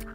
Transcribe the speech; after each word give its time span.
Der 0.00 0.06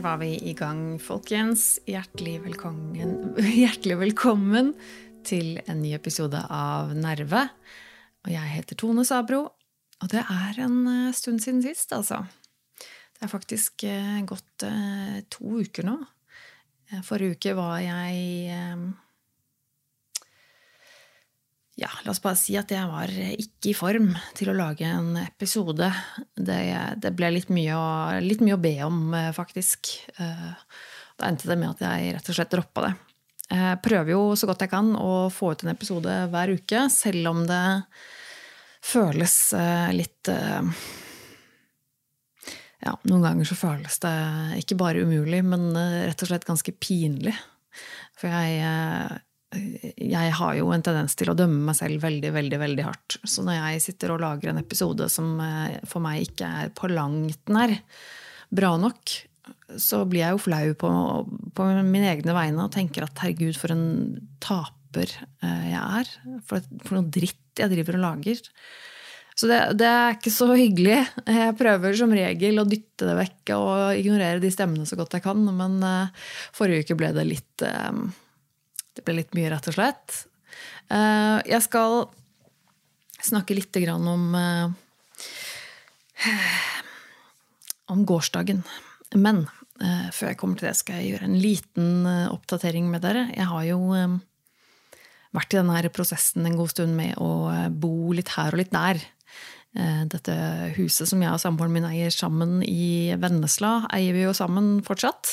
var 0.00 0.16
vi 0.20 0.38
i 0.40 0.52
gang, 0.56 1.00
folkens. 1.02 1.80
Hjertelig 1.84 2.38
velkommen, 2.44 3.34
hjertelig 3.36 3.98
velkommen 3.98 4.74
til 5.26 5.60
en 5.66 5.82
ny 5.82 5.92
episode 5.98 6.40
av 6.48 6.94
Nerve. 6.96 7.48
Og 8.24 8.32
jeg 8.32 8.52
heter 8.54 8.74
Tone 8.80 9.04
Sabro, 9.04 9.42
og 10.00 10.08
det 10.12 10.24
er 10.24 10.60
en 10.64 10.86
eh, 10.88 11.12
stund 11.12 11.40
siden 11.44 11.60
sist, 11.64 11.92
altså. 11.92 12.24
Det 13.14 13.26
er 13.26 13.32
faktisk 13.32 13.86
eh, 13.88 14.20
gått 14.26 14.66
eh, 14.66 15.22
to 15.32 15.62
uker 15.62 15.86
nå. 15.86 15.98
Forrige 17.04 17.38
uke 17.38 17.54
var 17.56 17.78
jeg 17.80 18.66
ja, 21.74 21.88
la 22.04 22.12
oss 22.12 22.22
bare 22.22 22.38
si 22.38 22.54
at 22.58 22.70
jeg 22.70 22.86
var 22.86 23.10
ikke 23.10 23.72
i 23.72 23.74
form 23.74 24.12
til 24.38 24.52
å 24.52 24.56
lage 24.56 24.86
en 24.86 25.16
episode. 25.18 25.88
Det, 26.34 26.58
det 27.02 27.12
ble 27.18 27.32
litt 27.34 27.50
mye, 27.54 27.74
å, 27.74 28.20
litt 28.22 28.44
mye, 28.44 28.54
å, 28.54 28.62
be 28.62 28.76
om, 28.86 29.00
eh, 29.18 29.32
faktisk. 29.34 29.90
Eh, 30.14 30.52
da 31.18 31.30
endte 31.30 31.50
det 31.50 31.58
med 31.58 31.72
at 31.74 31.82
jeg 31.82 32.14
rett 32.14 32.30
og 32.30 32.38
slett 32.38 32.54
droppa 32.54 32.86
det. 32.86 32.92
Jeg 33.44 33.80
prøver 33.84 34.14
jo 34.14 34.20
så 34.38 34.48
godt 34.48 34.62
jeg 34.64 34.72
kan 34.72 34.94
å 34.96 35.28
få 35.34 35.52
ut 35.52 35.64
en 35.64 35.74
episode 35.74 36.14
hver 36.30 36.54
uke, 36.54 36.86
selv 36.90 37.32
om 37.32 37.42
det 37.48 37.64
føles 38.84 39.36
eh, 39.58 39.90
litt 39.98 40.30
Ja, 42.84 42.94
noen 43.08 43.24
ganger 43.24 43.48
så 43.48 43.56
føles 43.56 43.96
det 44.02 44.14
ikke 44.60 44.76
bare 44.80 45.04
umulig, 45.06 45.40
men 45.46 45.70
rett 45.72 46.20
og 46.20 46.28
slett 46.28 46.44
ganske 46.48 46.74
pinlig. 46.76 47.32
For 48.20 48.28
jeg 48.28 49.22
jeg 49.54 50.32
har 50.38 50.56
jo 50.58 50.70
en 50.74 50.84
tendens 50.84 51.14
til 51.18 51.30
å 51.30 51.36
dømme 51.38 51.68
meg 51.68 51.76
selv 51.78 52.02
veldig 52.04 52.32
veldig, 52.34 52.58
veldig 52.60 52.86
hardt. 52.86 53.18
Så 53.22 53.44
når 53.46 53.58
jeg 53.58 53.84
sitter 53.88 54.14
og 54.14 54.22
lager 54.24 54.50
en 54.50 54.60
episode 54.60 55.08
som 55.12 55.36
eh, 55.42 55.78
for 55.88 56.04
meg 56.04 56.24
ikke 56.28 56.48
er 56.64 56.72
på 56.74 56.90
langt 56.92 57.52
nær 57.52 57.74
bra 58.54 58.74
nok, 58.80 59.14
så 59.80 60.02
blir 60.08 60.24
jeg 60.24 60.36
jo 60.36 60.42
flau 60.46 60.74
på, 60.80 60.90
på 61.56 61.68
mine 61.82 62.10
egne 62.14 62.36
vegne 62.36 62.64
og 62.64 62.72
tenker 62.74 63.06
at 63.06 63.20
herregud, 63.24 63.56
for 63.60 63.74
en 63.74 63.86
taper 64.44 65.12
eh, 65.44 65.70
jeg 65.72 65.84
er. 66.00 66.12
For, 66.48 66.64
for 66.84 66.98
noe 66.98 67.12
dritt 67.12 67.60
jeg 67.60 67.72
driver 67.72 67.98
og 68.00 68.06
lager. 68.08 68.42
Så 69.34 69.48
det, 69.50 69.60
det, 69.80 69.86
er 69.90 70.14
ikke 70.14 70.30
så 70.30 70.46
hyggelig. 70.54 71.00
Jeg 71.26 71.54
prøver 71.58 71.96
som 71.98 72.12
regel 72.14 72.60
å 72.62 72.66
dytte 72.68 73.08
det 73.08 73.16
vekk 73.18 73.54
og 73.56 73.98
ignorere 73.98 74.38
de 74.42 74.50
stemmene 74.54 74.86
så 74.86 74.98
godt 74.98 75.16
jeg 75.18 75.24
kan, 75.24 75.40
men 75.58 75.80
uh, 75.82 76.28
forrige 76.54 76.86
uke 76.86 76.96
ble 77.00 77.10
det 77.16 77.24
litt 77.26 77.64
uh, 77.66 78.04
det 78.94 79.02
ble 79.02 79.18
litt 79.18 79.34
mye, 79.34 79.50
rett 79.50 79.68
og 79.70 79.76
slett. 79.76 80.20
Eh, 80.92 81.38
jeg 81.50 81.62
skal 81.64 82.04
snakke 83.24 83.56
litt 83.56 83.76
om 83.90 84.34
eh, 84.38 84.68
om 87.90 88.04
gårsdagen. 88.06 88.62
Men 89.18 89.44
eh, 89.80 90.10
før 90.14 90.30
jeg 90.30 90.38
kommer 90.38 90.60
til 90.60 90.68
det, 90.68 90.76
skal 90.78 91.00
jeg 91.00 91.14
gjøre 91.14 91.28
en 91.28 91.40
liten 91.42 92.06
oppdatering 92.30 92.86
med 92.90 93.02
dere. 93.04 93.26
Jeg 93.34 93.50
har 93.50 93.66
jo 93.66 93.80
vært 95.34 95.54
i 95.54 95.58
denne 95.58 95.90
prosessen 95.90 96.46
en 96.46 96.58
god 96.58 96.70
stund 96.70 96.94
med 96.94 97.18
å 97.18 97.50
bo 97.74 98.14
litt 98.14 98.30
her 98.36 98.54
og 98.54 98.62
litt 98.62 98.74
der. 98.74 99.02
Eh, 99.74 100.02
dette 100.06 100.34
huset 100.76 101.08
som 101.10 101.22
jeg 101.24 101.34
og 101.34 101.40
samboeren 101.42 101.72
min 101.74 101.86
eier 101.88 102.12
sammen 102.14 102.60
i 102.62 103.10
Vennesla, 103.18 103.88
eier 103.94 104.14
vi 104.14 104.22
jo 104.22 104.34
sammen 104.36 104.76
fortsatt. 104.86 105.32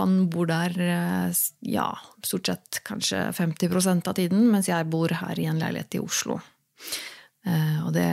Han 0.00 0.24
bor 0.32 0.48
der 0.50 0.74
eh, 0.82 1.42
ja, 1.70 1.86
stort 2.26 2.50
sett 2.50 2.80
kanskje 2.88 3.28
50% 3.38 4.10
av 4.10 4.18
tiden, 4.18 4.48
mens 4.50 4.70
jeg 4.70 4.88
bor 4.90 5.14
her 5.20 5.38
i 5.38 5.46
en 5.46 5.62
leilighet 5.62 5.94
i 5.94 6.02
Oslo. 6.02 6.40
Eh, 7.46 7.78
og 7.86 7.94
det 7.94 8.10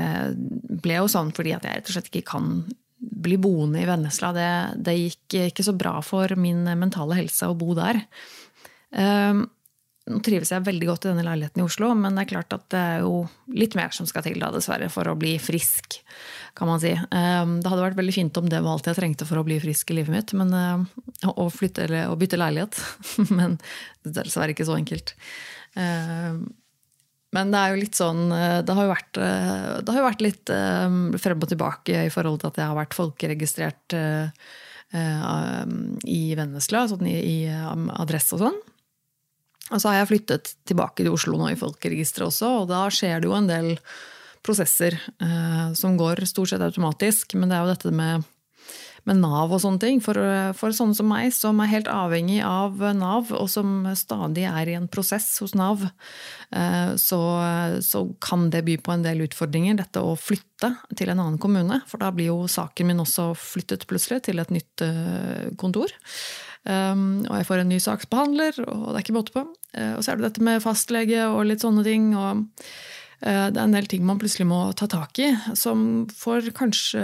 ble 0.85 0.99
jo 0.99 1.09
sånn 1.09 1.33
fordi 1.33 1.55
at 1.57 1.65
jeg 1.65 1.81
rett 1.81 1.89
og 1.89 1.97
slett 1.97 2.13
ikke 2.13 2.29
kan 2.35 2.53
bli 3.25 3.41
boende 3.41 3.81
i 3.81 3.89
Vennesla. 3.89 4.35
Det, 4.37 4.49
det 4.85 4.97
gikk 4.99 5.39
ikke 5.47 5.65
så 5.65 5.73
bra 5.73 5.97
for 6.05 6.37
min 6.37 6.61
mentale 6.77 7.17
helse 7.17 7.49
å 7.49 7.57
bo 7.57 7.73
der. 7.77 8.05
Nå 10.05 10.19
trives 10.21 10.51
jeg 10.53 10.61
veldig 10.61 10.85
godt 10.85 11.05
i 11.07 11.09
denne 11.09 11.23
leiligheten 11.25 11.63
i 11.63 11.65
Oslo, 11.65 11.87
men 11.97 12.13
det 12.13 12.25
er 12.25 12.29
klart 12.35 12.53
at 12.53 12.65
det 12.69 12.77
er 12.77 12.99
jo 13.01 13.23
litt 13.57 13.73
mer 13.77 13.93
som 13.95 14.05
skal 14.05 14.21
til, 14.27 14.37
da, 14.37 14.51
dessverre, 14.53 14.85
for 14.93 15.09
å 15.09 15.15
bli 15.17 15.31
frisk, 15.41 15.97
kan 16.53 16.69
man 16.69 16.81
si. 16.83 16.91
Ehm, 16.93 17.55
det 17.63 17.71
hadde 17.71 17.87
vært 17.87 17.97
veldig 17.97 18.13
fint 18.13 18.37
om 18.37 18.45
det 18.51 18.59
var 18.61 18.75
alt 18.75 18.89
jeg 18.91 18.99
trengte 18.99 19.25
for 19.25 19.41
å 19.41 19.45
bli 19.47 19.57
frisk 19.63 19.89
i 19.89 19.97
livet 19.97 20.13
mitt, 20.13 20.33
men, 20.37 20.53
eh, 20.53 21.31
å, 21.31 21.47
flytte, 21.49 21.87
eller, 21.87 22.11
å 22.13 22.19
bytte 22.21 22.37
leilighet. 22.37 22.77
Men 23.37 23.57
det 24.05 24.13
er 24.13 24.29
dessverre 24.29 24.53
ikke 24.53 24.67
så 24.69 24.77
enkelt. 24.77 25.15
Ehm, 25.73 26.45
men 27.33 27.49
det 27.51 27.59
er 27.59 27.73
jo 27.73 27.79
litt 27.81 27.97
sånn 27.97 28.29
eh, 28.31 28.61
Det 28.63 28.71
har 28.77 28.85
jo 28.85 28.91
vært, 28.93 29.17
eh, 29.19 29.81
har 29.89 29.97
jo 29.97 30.05
vært 30.05 30.21
litt 30.23 30.53
frem 31.19 31.41
og 31.41 31.49
tilbake 31.49 32.05
i 32.05 32.13
forhold 32.13 32.39
til 32.43 32.53
at 32.53 32.61
jeg 32.61 32.69
har 32.69 32.77
vært 32.77 32.95
folkeregistrert 32.95 33.97
i 34.95 36.21
Vennesla, 36.37 36.85
sånn 36.87 37.09
i, 37.09 37.17
i 37.17 37.37
adresse 37.49 38.37
og 38.37 38.45
sånn. 38.45 38.63
Og 39.73 39.81
så 39.81 39.89
har 39.89 40.01
jeg 40.01 40.11
flyttet 40.11 40.51
tilbake 40.69 41.01
til 41.01 41.13
Oslo 41.15 41.39
nå 41.39 41.49
i 41.51 41.57
folkeregisteret 41.57 42.29
også, 42.29 42.51
og 42.61 42.69
da 42.69 42.85
skjer 42.93 43.23
det 43.23 43.29
jo 43.31 43.37
en 43.37 43.49
del 43.49 43.71
prosesser 44.45 44.99
eh, 45.21 45.73
som 45.73 45.97
går 45.97 46.21
stort 46.29 46.53
sett 46.53 46.61
automatisk. 46.61 47.33
Men 47.39 47.49
det 47.49 47.57
er 47.57 47.65
jo 47.65 47.73
dette 47.73 47.93
med, 47.97 48.27
med 49.09 49.21
Nav 49.23 49.49
og 49.49 49.63
sånne 49.63 49.81
ting. 49.81 50.03
For, 50.05 50.21
for, 50.59 50.75
sånne 50.77 50.97
som 50.97 51.09
meg, 51.09 51.31
som 51.33 51.63
er 51.63 51.71
helt 51.71 51.89
avhengig 51.89 52.43
av 52.45 52.77
Nav, 52.93 53.33
og 53.33 53.49
som 53.49 53.87
stadig 53.97 54.45
er 54.51 54.69
i 54.69 54.77
en 54.77 54.85
prosess 54.91 55.31
hos 55.41 55.57
Nav, 55.57 55.87
eh, 56.53 56.93
så, 57.01 57.21
så, 57.81 58.05
kan 58.21 58.51
det 58.53 58.67
by 58.69 58.77
på 58.85 58.93
en 58.93 59.05
del 59.07 59.25
utfordringer, 59.25 59.81
dette 59.81 60.05
å 60.05 60.13
flytte 60.13 60.75
til 60.93 61.09
en 61.09 61.25
annen 61.25 61.41
kommune. 61.41 61.81
For 61.89 62.05
da 62.05 62.13
blir 62.13 62.29
jo 62.29 62.43
saken 62.45 62.93
min 62.93 63.01
også 63.01 63.31
flyttet 63.39 63.89
plutselig 63.89 64.27
til 64.29 64.45
et 64.45 64.53
nytt 64.53 64.85
eh, 64.85 65.55
kontor. 65.57 65.89
Um, 66.65 67.21
og 67.29 67.37
jeg 67.37 67.45
får 67.45 67.61
en 67.61 67.69
ny 67.69 67.77
saksbehandler, 67.81 68.57
og 68.65 68.87
det 68.89 68.97
er 68.97 69.03
ikke 69.03 69.15
måte 69.19 69.33
på. 69.35 69.45
Uh, 69.77 69.93
og 69.95 70.01
så 70.01 70.11
er 70.11 70.17
det 70.17 70.31
dette 70.31 70.45
med 70.45 70.63
fastlege 70.63 71.27
og 71.29 71.45
litt 71.51 71.61
sånne 71.61 71.83
ting. 71.85 72.07
og 72.17 72.41
uh, 72.41 73.47
det 73.53 73.59
er 73.59 73.61
en 73.61 73.75
del 73.75 73.89
ting 73.89 74.05
man 74.07 74.17
plutselig 74.21 74.47
må 74.49 74.59
ta 74.77 74.87
tak 74.89 75.21
i, 75.21 75.29
som 75.57 76.07
for 76.09 76.45
kanskje 76.57 77.03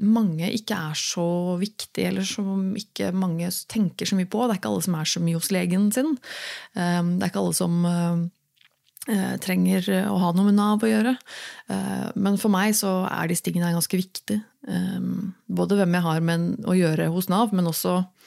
mange 0.00 0.48
ikke 0.56 0.80
er 0.88 0.96
så 0.96 1.58
viktig, 1.60 2.06
eller 2.08 2.24
som 2.24 2.72
ikke 2.80 3.12
mange 3.12 3.52
tenker 3.68 4.08
så 4.08 4.16
mye 4.16 4.30
på. 4.30 4.46
Det 4.46 4.56
er 4.56 4.62
ikke 4.62 4.72
alle 4.72 4.88
som 4.88 4.98
er 4.98 5.12
så 5.12 5.24
mye 5.24 5.38
hos 5.38 5.52
legen 5.52 5.88
sin. 5.92 6.16
Um, 6.72 7.14
det 7.18 7.28
er 7.28 7.32
ikke 7.32 7.44
alle 7.44 7.60
som 7.60 7.84
uh, 7.84 8.26
trenger 9.44 9.84
å 10.08 10.16
ha 10.20 10.32
noe 10.36 10.48
med 10.48 10.56
Nav 10.56 10.82
å 10.84 10.88
gjøre. 10.90 11.14
Men 12.20 12.34
for 12.36 12.52
meg 12.52 12.74
så 12.76 13.06
er 13.08 13.30
disse 13.30 13.46
tingene 13.46 13.70
ganske 13.72 13.96
viktige. 13.96 14.42
Um, 14.68 15.30
både 15.48 15.78
hvem 15.78 15.96
jeg 15.96 16.04
har 16.04 16.26
med 16.28 16.68
å 16.68 16.76
gjøre 16.76 17.06
hos 17.14 17.30
Nav, 17.32 17.54
men 17.56 17.70
også 17.70 18.02
Eh, 18.02 18.17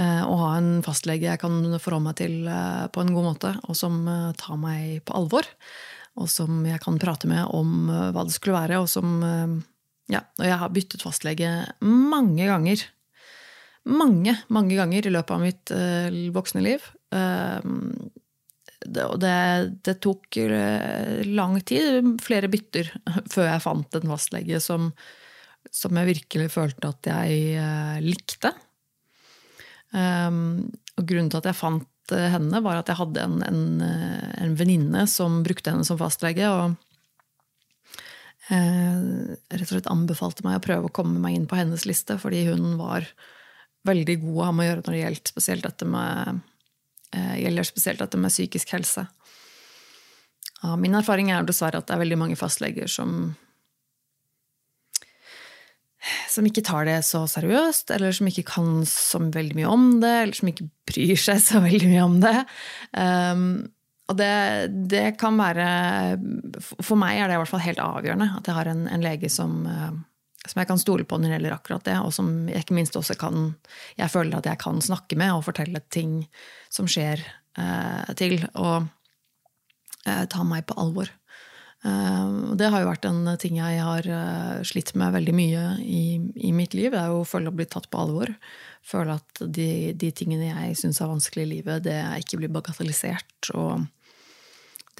å 0.00 0.36
ha 0.40 0.52
en 0.56 0.78
fastlege 0.84 1.28
jeg 1.28 1.40
kan 1.42 1.58
forholde 1.76 2.06
meg 2.06 2.16
til 2.20 2.46
eh, 2.48 2.86
på 2.92 3.02
en 3.02 3.12
god 3.12 3.26
måte, 3.26 3.50
og 3.68 3.76
som 3.76 3.98
eh, 4.08 4.30
tar 4.40 4.56
meg 4.60 5.02
på 5.08 5.16
alvor. 5.18 5.48
Og 6.20 6.28
som 6.28 6.64
jeg 6.68 6.80
kan 6.84 6.98
prate 7.00 7.28
med 7.28 7.48
om 7.56 7.88
hva 7.88 8.24
det 8.28 8.34
skulle 8.34 8.58
være. 8.58 8.82
Og 8.82 8.88
som 8.92 9.22
Ja, 10.12 10.20
og 10.36 10.44
jeg 10.44 10.58
har 10.60 10.72
byttet 10.74 11.00
fastlege 11.00 11.48
mange 11.80 12.44
ganger. 12.50 12.82
Mange, 13.88 14.34
mange 14.52 14.76
ganger 14.76 15.08
i 15.08 15.12
løpet 15.14 15.32
av 15.32 15.40
mitt 15.40 15.72
voksne 16.34 16.60
liv. 16.66 16.84
Og 17.16 19.16
det, 19.24 19.38
det, 19.88 19.94
tok 20.04 20.36
lang 21.32 21.56
tid, 21.64 22.12
flere 22.20 22.52
bytter, 22.52 22.92
før 23.32 23.48
jeg 23.48 23.64
fant 23.64 23.96
en 23.96 24.12
fastlege 24.12 24.60
som, 24.60 24.92
som 25.72 25.96
jeg 25.96 26.10
virkelig 26.12 26.52
følte 26.58 26.92
at 26.92 27.08
jeg 27.08 28.04
likte. 28.04 28.52
Um, 29.92 30.70
og 30.96 31.08
grunnen 31.08 31.28
til 31.32 31.40
at 31.40 31.48
jeg 31.50 31.58
fant 31.58 32.14
eh, 32.14 32.30
henne, 32.32 32.60
var 32.64 32.80
at 32.80 32.90
jeg 32.90 33.00
hadde 33.00 33.24
en, 33.24 33.38
en, 33.46 33.62
eh, 33.84 34.32
en 34.44 34.56
venninne 34.58 35.06
som 35.10 35.40
brukte 35.44 35.72
henne 35.72 35.86
som 35.88 36.00
fastlege. 36.00 36.48
og 36.48 36.76
eh, 38.52 39.36
rett 39.52 39.68
og 39.68 39.72
slett 39.72 39.90
anbefalte 39.92 40.44
meg 40.46 40.58
å 40.58 40.64
prøve 40.64 40.90
å 40.90 40.94
komme 40.94 41.20
meg 41.22 41.38
inn 41.38 41.48
på 41.48 41.58
hennes 41.58 41.86
liste, 41.88 42.18
fordi 42.20 42.44
hun 42.50 42.76
var 42.80 43.08
veldig 43.88 44.18
god 44.22 44.38
å 44.38 44.46
ha 44.46 44.54
med 44.54 44.64
å 44.64 44.68
gjøre 44.68 44.84
når 44.84 44.94
det 44.94 45.02
gjelder 45.02 45.32
spesielt 45.32 45.66
dette 45.66 45.88
med, 45.88 46.42
eh, 47.16 47.62
spesielt 47.66 48.02
dette 48.04 48.20
med 48.20 48.34
psykisk 48.34 48.76
helse. 48.76 49.06
Ja, 50.62 50.76
min 50.76 50.94
erfaring 50.94 51.32
er 51.34 51.42
dessverre 51.42 51.80
at 51.80 51.88
det 51.88 51.96
er 51.96 52.04
veldig 52.04 52.20
mange 52.20 52.38
fastleger 52.38 52.86
som 52.86 53.34
som 56.30 56.46
ikke 56.48 56.64
tar 56.66 56.86
det 56.88 56.98
så 57.06 57.22
seriøst, 57.30 57.92
eller 57.94 58.14
som 58.14 58.28
ikke 58.30 58.46
kan 58.48 58.82
så 58.88 59.20
veldig 59.22 59.58
mye 59.58 59.70
om 59.70 59.86
det, 60.02 60.14
eller 60.24 60.38
som 60.38 60.50
ikke 60.50 60.68
bryr 60.90 61.20
seg 61.20 61.42
så 61.42 61.62
veldig 61.62 61.90
mye 61.92 62.06
om 62.06 62.16
det. 62.22 62.38
Um, 62.96 63.44
og 64.10 64.18
det, 64.18 64.32
det, 64.90 65.04
kan 65.20 65.38
være 65.38 65.66
For 66.82 66.98
meg 66.98 67.20
er 67.20 67.30
det 67.30 67.36
i 67.36 67.40
hvert 67.40 67.48
fall 67.52 67.62
helt 67.64 67.80
avgjørende 67.80 68.32
at 68.34 68.48
jeg 68.48 68.56
har 68.56 68.68
en, 68.72 68.82
en 68.90 69.04
lege 69.04 69.30
som, 69.32 69.62
uh, 69.64 69.92
som 70.42 70.60
jeg 70.60 70.68
kan 70.68 70.82
stole 70.82 71.06
på 71.08 71.16
når 71.16 71.30
det 71.30 71.36
gjelder 71.38 71.56
akkurat 71.56 71.86
det, 71.86 71.98
og 72.02 72.10
som 72.14 72.32
jeg 72.50 72.66
ikke 72.66 72.76
minst 72.76 72.98
også 72.98 73.16
kan 73.20 73.54
Jeg 74.00 74.10
føler 74.12 74.40
at 74.40 74.50
jeg 74.50 74.60
kan 74.60 74.82
snakke 74.82 75.16
med 75.20 75.36
og 75.36 75.46
fortelle 75.46 75.84
ting 75.94 76.24
som 76.72 76.90
skjer, 76.90 77.22
uh, 77.58 78.10
til. 78.18 78.40
Og 78.58 78.90
uh, 80.08 80.24
ta 80.26 80.44
meg 80.48 80.66
på 80.66 80.76
alvor. 80.82 81.12
Uh, 81.82 82.54
det 82.54 82.68
har 82.70 82.84
jo 82.84 82.90
vært 82.92 83.06
en 83.08 83.24
ting 83.42 83.56
jeg 83.58 83.78
har 83.82 84.06
uh, 84.06 84.60
slitt 84.66 84.92
med 84.98 85.16
veldig 85.16 85.32
mye 85.34 85.62
i, 85.82 86.04
i, 86.38 86.52
mitt 86.54 86.76
liv. 86.78 86.92
Det 86.94 87.00
er 87.00 87.10
jo 87.10 87.22
å 87.24 87.26
føle 87.28 87.50
å 87.50 87.56
bli 87.56 87.66
tatt 87.66 87.88
på 87.90 88.04
alvor. 88.04 88.30
Føle 88.86 89.16
at 89.18 89.42
de, 89.42 89.90
de 89.98 90.12
tingene 90.14 90.52
jeg 90.52 90.78
syns 90.78 91.02
er 91.02 91.10
vanskelig 91.10 91.46
i 91.46 91.50
livet, 91.56 91.82
det 91.86 91.98
ikke 92.22 92.38
blir 92.38 92.52
bagatellisert. 92.54 93.50
Og 93.58 93.82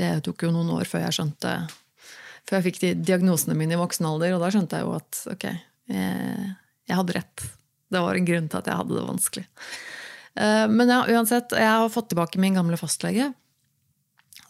det 0.00 0.10
tok 0.26 0.46
jo 0.46 0.52
noen 0.54 0.72
år 0.74 0.88
før 0.88 1.06
jeg 1.06 1.18
skjønte 1.18 1.54
Før 2.48 2.58
jeg 2.58 2.64
fikk 2.70 2.78
de 2.82 2.92
diagnosene 3.06 3.54
mine 3.54 3.76
i 3.76 3.78
voksen 3.78 4.06
alder, 4.08 4.34
og 4.34 4.42
da 4.42 4.48
skjønte 4.50 4.78
jeg 4.80 4.88
jo 4.88 4.94
at 4.96 5.18
ok, 5.30 5.44
jeg, 5.92 6.46
jeg 6.90 6.98
hadde 6.98 7.14
rett. 7.14 7.44
Det 7.92 8.00
var 8.02 8.18
en 8.18 8.26
grunn 8.26 8.48
til 8.50 8.58
at 8.58 8.70
jeg 8.70 8.80
hadde 8.80 8.96
det 8.96 9.04
vanskelig. 9.06 9.44
Uh, 10.32 10.66
men 10.72 10.90
ja, 10.90 11.02
uansett, 11.12 11.54
jeg 11.54 11.70
har 11.70 11.92
fått 11.92 12.10
tilbake 12.10 12.40
min 12.42 12.58
gamle 12.58 12.78
fastlege, 12.80 13.30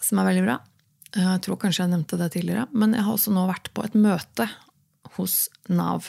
som 0.01 0.23
er 0.23 0.31
veldig 0.31 0.45
bra. 0.47 0.57
Jeg 1.13 1.41
tror 1.45 1.59
kanskje 1.61 1.85
jeg 1.85 1.93
nevnte 1.93 2.17
det 2.21 2.31
tidligere, 2.33 2.67
men 2.73 2.95
jeg 2.97 3.05
har 3.05 3.17
også 3.17 3.35
nå 3.35 3.45
vært 3.51 3.69
på 3.77 3.85
et 3.85 3.97
møte 3.99 4.49
hos 5.19 5.47
Nav. 5.69 6.09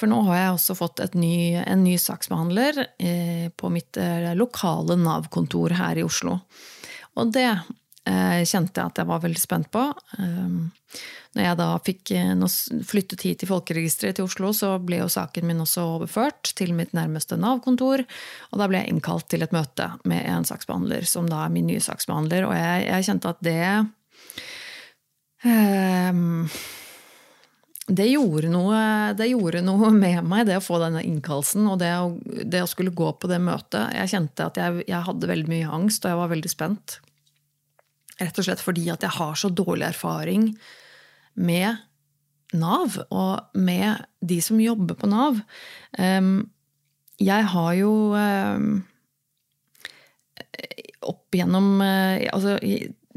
For 0.00 0.08
nå 0.08 0.22
har 0.30 0.38
jeg 0.38 0.54
også 0.54 0.78
fått 0.78 1.02
ny, 1.18 1.60
en 1.60 1.84
ny 1.84 1.98
saksbehandler 2.00 2.80
eh, 2.96 3.50
på 3.52 3.70
mitt 3.72 3.98
eh, 4.00 4.32
lokale 4.38 4.96
Nav-kontor 4.96 5.76
her 5.76 6.00
i 6.00 6.06
Oslo. 6.06 6.38
Og 7.20 7.34
det 7.34 7.50
eh, 7.50 8.40
kjente 8.48 8.80
jeg 8.80 8.86
at 8.86 9.02
jeg 9.02 9.10
var 9.10 9.20
veldig 9.26 9.42
spent 9.42 9.68
på. 9.74 9.82
Når 11.30 11.44
jeg 11.44 11.58
da 11.60 11.68
fikk 11.86 12.12
flyttet 12.88 13.22
hit 13.22 13.42
til 13.42 13.50
Folkeregisteret 13.52 14.16
til 14.18 14.26
Oslo, 14.26 14.54
så 14.56 14.72
ble 14.82 15.02
jo 15.02 15.12
saken 15.12 15.46
min 15.46 15.62
også 15.62 15.84
overført 15.98 16.54
til 16.58 16.72
mitt 16.74 16.96
nærmeste 16.96 17.38
Nav-kontor. 17.38 18.02
Og 18.50 18.58
da 18.62 18.66
ble 18.70 18.80
jeg 18.80 18.94
innkalt 18.94 19.28
til 19.30 19.44
et 19.44 19.54
møte 19.54 19.92
med 20.08 20.24
en 20.24 20.48
saksbehandler, 20.48 21.06
som 21.06 21.28
da 21.30 21.44
er 21.44 21.54
min 21.54 21.68
nye 21.70 21.84
saksbehandler. 21.84 22.48
Og 22.48 22.56
jeg, 22.56 22.88
jeg 22.88 23.10
kjente 23.10 23.36
at 23.36 23.44
det 23.46 23.60
det 27.90 28.06
gjorde, 28.06 28.50
noe, 28.52 28.80
det 29.18 29.30
gjorde, 29.30 29.62
noe, 29.64 29.90
med 29.94 30.26
meg, 30.28 30.46
det 30.46 30.58
å 30.60 30.64
få 30.64 30.78
denne 30.82 31.02
innkallelsen 31.06 31.66
og 31.70 31.78
det 31.80 31.90
å, 31.96 32.10
det 32.22 32.62
å, 32.62 32.68
skulle 32.70 32.94
gå 32.94 33.08
på 33.18 33.30
det 33.30 33.40
møtet. 33.42 33.94
Jeg 33.96 34.12
kjente 34.12 34.46
at 34.46 34.60
jeg, 34.60 34.84
jeg, 34.84 35.00
hadde 35.06 35.30
veldig 35.30 35.50
mye 35.50 35.72
angst, 35.80 36.04
og 36.04 36.12
jeg 36.12 36.20
var 36.20 36.32
veldig 36.34 36.52
spent. 36.52 36.98
Rett 38.20 38.38
og 38.38 38.46
slett 38.46 38.62
fordi 38.62 38.90
at 38.92 39.06
jeg 39.06 39.16
har 39.16 39.38
så 39.38 39.48
dårlig 39.48 39.88
erfaring 39.88 40.50
med 41.40 41.80
Nav, 42.60 42.98
og 43.14 43.58
med 43.58 44.06
de 44.26 44.40
som 44.42 44.60
jobber 44.60 44.96
på 44.98 45.08
Nav. 45.10 45.38
Um, 45.98 46.50
jeg 47.20 47.46
har 47.52 47.74
jo 47.78 47.92
um, 48.16 48.80
opp 51.06 51.36
igjennom 51.36 51.76
uh, 51.78 52.18
altså, 52.34 52.56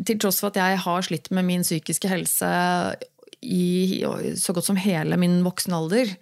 til 0.01 0.19
tross 0.22 0.42
for 0.42 0.51
at 0.51 0.60
jeg 0.62 0.80
har 0.86 1.06
slitt 1.06 1.30
med 1.36 1.45
min 1.48 1.66
psykiske 1.66 2.10
helse 2.10 2.50
i 3.44 4.04
så 4.40 4.56
godt 4.56 4.69
som 4.69 4.80
hele 4.80 5.18
min 5.19 5.42
voksne 5.45 5.78
alder, 5.78 6.13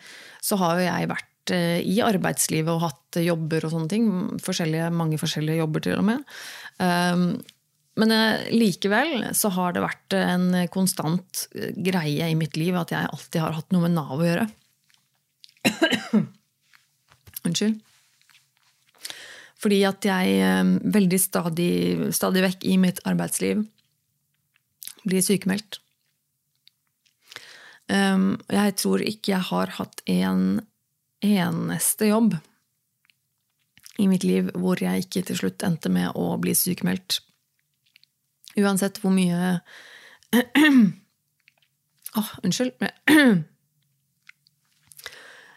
så 0.41 0.57
har 0.59 0.79
jo 0.79 0.88
jeg 0.88 1.09
vært 1.12 1.53
eh, 1.53 1.79
i 1.85 2.00
arbeidslivet 2.03 2.73
og 2.73 2.83
hatt 2.88 3.21
jobber 3.21 3.68
og 3.68 3.73
sånne 3.75 3.91
ting. 3.91 4.07
Forskjellige, 4.41 4.89
mange 4.95 5.19
forskjellige 5.21 5.62
jobber, 5.62 5.85
til 5.85 6.00
og 6.00 6.07
med. 6.09 6.23
Um, 6.81 7.27
men 8.01 8.15
eh, 8.15 8.47
likevel 8.56 9.29
så 9.38 9.51
har 9.53 9.75
det 9.75 9.85
vært 9.85 10.17
en 10.17 10.50
konstant 10.74 11.45
greie 11.77 12.31
i 12.31 12.39
mitt 12.39 12.57
liv 12.59 12.77
at 12.79 12.94
jeg 12.95 13.13
alltid 13.13 13.44
har 13.44 13.57
hatt 13.59 13.71
noe 13.75 13.85
med 13.85 13.95
Nav 14.00 14.17
å 14.17 14.27
gjøre. 14.27 14.50
Unnskyld. 17.45 17.79
Fordi 19.61 19.83
at 19.85 20.05
jeg 20.07 20.41
eh, 20.41 20.73
veldig 20.95 21.19
stadig, 21.21 21.71
stadig 22.15 22.45
vekk 22.47 22.65
i 22.65 22.77
mitt 22.81 23.01
arbeidsliv 23.09 23.65
blir 25.05 25.23
sykemeldt. 25.25 25.79
Um, 27.91 28.37
jeg 28.47 28.75
tror 28.79 29.01
ikke 29.03 29.33
jeg 29.33 29.43
har 29.49 29.73
hatt 29.75 30.01
en 30.09 30.61
eneste 31.25 32.07
jobb 32.07 32.37
i 33.99 34.07
mitt 34.07 34.23
liv 34.23 34.47
hvor 34.55 34.79
jeg 34.81 35.05
ikke 35.05 35.25
til 35.27 35.37
slutt 35.41 35.65
endte 35.67 35.91
med 35.91 36.15
å 36.15 36.37
bli 36.41 36.53
sykemeldt. 36.55 37.19
Uansett 38.61 39.01
hvor 39.01 39.11
mye 39.15 39.59
Åh, 42.11 42.19
oh, 42.19 42.31
unnskyld. 42.43 42.73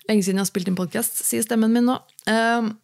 Lenge 0.09 0.23
siden 0.23 0.39
jeg 0.39 0.43
har 0.43 0.51
spilt 0.51 0.69
inn 0.71 0.79
podkast, 0.79 1.23
sier 1.27 1.43
stemmen 1.43 1.73
min 1.75 1.87
nå. 1.89 1.97
Um, 2.31 2.75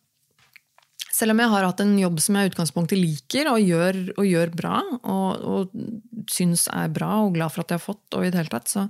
selv 1.20 1.34
om 1.34 1.40
jeg 1.42 1.52
har 1.52 1.66
hatt 1.66 1.82
en 1.84 1.96
jobb 2.00 2.20
som 2.22 2.36
jeg 2.36 2.48
i 2.48 2.50
utgangspunktet 2.52 3.00
liker 3.00 3.50
og 3.52 3.60
gjør, 3.60 3.98
og 4.16 4.28
gjør 4.28 4.52
bra, 4.56 4.78
og, 5.00 5.42
og 5.44 6.30
syns 6.32 6.66
er 6.72 6.92
bra 6.94 7.10
og 7.24 7.34
glad 7.36 7.52
for 7.52 7.64
at 7.64 7.74
jeg 7.74 7.80
har 7.80 7.84
fått, 7.84 8.06
og 8.16 8.24
i 8.24 8.30
det 8.30 8.40
hele 8.40 8.52
tatt, 8.52 8.70
så 8.72 8.86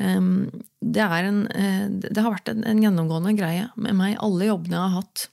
um, 0.00 0.46
det, 0.80 1.04
en, 1.04 1.42
uh, 1.50 1.86
det, 2.00 2.16
har 2.16 2.32
vært 2.32 2.52
en, 2.52 2.64
en, 2.68 2.82
gjennomgående 2.84 3.34
greie 3.38 3.68
med 3.76 3.98
meg. 3.98 4.16
Alle 4.24 4.48
jobbene 4.48 4.78
jeg 4.78 4.86
har 4.86 4.96
hatt, 5.02 5.26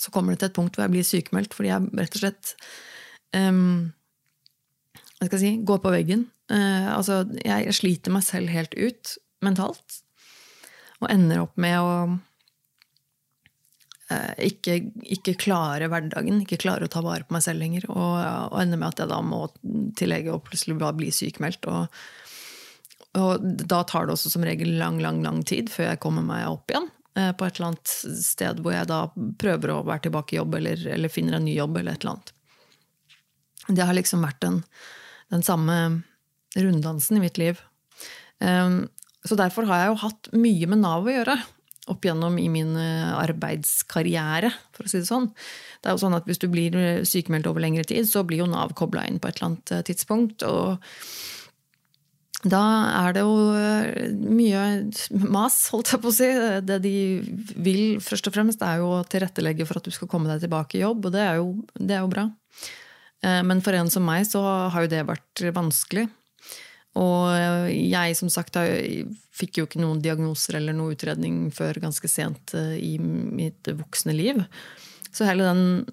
så 0.00 0.12
kommer 0.14 0.34
det 0.34 0.42
til 0.42 0.50
et 0.50 0.56
punkt 0.56 0.76
hvor 0.76 0.86
jeg 0.86 0.94
blir 0.96 1.06
sykemeldt 1.06 1.54
fordi 1.54 1.70
jeg 1.70 1.92
rett 2.00 2.16
og 2.16 2.24
slett 2.24 2.54
um, 3.36 3.92
hva 5.20 5.28
skal 5.28 5.40
si, 5.40 5.52
går 5.64 5.82
på 5.84 5.92
veggen. 5.94 6.28
Uh, 6.52 6.92
altså, 6.96 7.22
jeg, 7.40 7.68
jeg 7.68 7.80
sliter 7.80 8.14
meg 8.14 8.24
selv 8.26 8.52
helt 8.52 8.76
ut 8.76 9.18
mentalt, 9.44 10.00
og 11.02 11.10
ender 11.12 11.44
opp 11.44 11.58
med 11.60 11.76
å 11.80 11.92
ikke, 14.12 14.76
ikke 15.16 15.32
klare 15.40 15.88
hverdagen, 15.88 16.42
ikke 16.42 16.60
klare 16.60 16.84
å 16.84 16.92
ta 16.92 17.00
vare 17.04 17.24
på 17.24 17.36
meg 17.36 17.44
selv 17.46 17.62
lenger. 17.62 17.86
Og, 17.92 18.18
og 18.52 18.58
ender 18.60 18.80
med 18.80 18.92
at 18.92 19.04
jeg 19.04 19.12
da 19.12 19.20
må 19.24 19.46
til 19.96 20.12
lege 20.12 20.34
og 20.34 20.44
plutselig 20.48 20.76
bli 20.98 21.08
sykemeldt. 21.14 21.68
Og, 21.72 22.00
og, 23.20 23.46
da 23.64 23.80
tar 23.88 24.06
det 24.06 24.16
også 24.16 24.34
som 24.34 24.44
regel 24.46 24.76
lang, 24.80 25.00
lang, 25.02 25.22
lang 25.24 25.40
tid 25.48 25.72
før 25.72 25.92
jeg 25.92 26.02
kommer 26.04 26.26
meg 26.26 26.46
opp 26.50 26.74
igjen. 26.74 26.90
Eh, 27.14 27.30
på 27.32 27.46
et 27.46 27.56
eller 27.56 27.72
annet 27.72 27.94
sted 28.26 28.60
hvor 28.62 28.74
jeg 28.74 28.90
da 28.90 29.04
prøver 29.40 29.70
å 29.70 29.82
være 29.86 30.08
tilbake 30.08 30.34
i 30.34 30.40
jobb, 30.40 30.58
eller, 30.58 30.86
eller 30.96 31.12
finner 31.12 31.38
en 31.38 31.46
ny 31.46 31.56
jobb, 31.56 31.78
eller 31.78 31.94
et 31.94 32.04
eller 32.04 32.16
annet. 32.16 32.34
Det 33.68 33.86
har 33.86 33.96
liksom 33.96 34.24
vært 34.26 34.42
den, 34.44 34.58
den 35.32 35.44
samme 35.46 35.78
runddansen 36.58 37.18
i 37.18 37.22
mitt 37.22 37.38
liv. 37.40 37.62
Um, 38.42 38.84
så 39.24 39.38
derfor 39.38 39.64
har 39.70 39.80
jeg 39.80 39.92
jo 39.92 40.00
hatt 40.02 40.28
mye 40.36 40.68
med 40.68 40.82
Nav 40.82 41.06
å 41.06 41.14
gjøre 41.14 41.38
opp 41.90 42.06
igjennom 42.06 42.38
i 42.40 42.48
min 42.52 42.74
eh, 42.80 43.12
arbeidskarriere, 43.18 44.50
for 44.74 44.86
å 44.86 44.90
si 44.90 45.02
det 45.02 45.08
sånn. 45.08 45.28
Det 45.82 45.90
er 45.90 45.96
jo 45.96 46.02
sånn 46.04 46.16
at 46.16 46.28
Hvis 46.28 46.40
du 46.40 46.48
blir 46.52 47.04
sykemeldt 47.08 47.48
over 47.50 47.64
lengre 47.64 47.84
tid, 47.88 48.08
så 48.08 48.24
blir 48.24 48.44
jo 48.44 48.50
Nav 48.50 48.72
kobla 48.78 49.04
inn 49.08 49.20
på 49.20 49.28
et 49.28 49.38
eller 49.38 49.50
annet 49.52 49.74
eh, 49.76 49.86
tidspunkt. 49.90 50.46
og 50.48 50.78
da 52.44 52.60
er 53.00 53.14
det 53.16 53.22
jo 53.24 53.36
eh, 53.56 54.08
mye 54.12 54.64
mas, 55.32 55.62
holdt 55.72 55.94
jeg 55.94 56.02
på 56.04 56.10
å 56.12 56.16
si. 56.16 56.30
Det 56.64 56.80
de 56.84 56.96
vil 57.56 58.00
først 58.04 58.28
og 58.28 58.36
fremst, 58.36 58.64
er 58.64 58.82
jo 58.82 58.90
å 58.98 59.04
tilrettelegge 59.08 59.68
for 59.68 59.80
at 59.80 59.88
du 59.88 59.94
skal 59.94 60.10
komme 60.12 60.28
deg 60.28 60.44
tilbake 60.44 60.76
i 60.76 60.84
jobb, 60.84 61.08
og 61.08 61.14
det 61.14 61.24
er 61.24 61.40
jo, 61.40 61.54
det 61.80 61.96
er 61.96 62.04
jo 62.04 62.12
bra. 62.12 62.28
Men 63.24 63.62
for 63.64 63.72
en 63.72 63.88
som 63.88 64.04
meg 64.04 64.26
så 64.28 64.42
har 64.68 64.84
jo 64.84 64.90
det 64.92 65.00
vært 65.08 65.40
vanskelig. 65.56 66.04
Og 67.00 67.70
jeg 67.74 68.14
som 68.18 68.30
sagt 68.30 68.56
fikk 69.34 69.58
jo 69.58 69.66
ikke 69.66 69.82
noen 69.82 70.02
diagnoser 70.02 70.60
eller 70.60 70.76
noen 70.76 70.94
utredning 70.94 71.48
før 71.54 71.80
ganske 71.82 72.10
sent 72.10 72.54
eh, 72.54 72.76
i 72.78 72.94
mitt 73.00 73.66
voksne 73.66 74.14
liv. 74.14 74.42
Så 75.14 75.26
hele 75.26 75.46
den, 75.46 75.84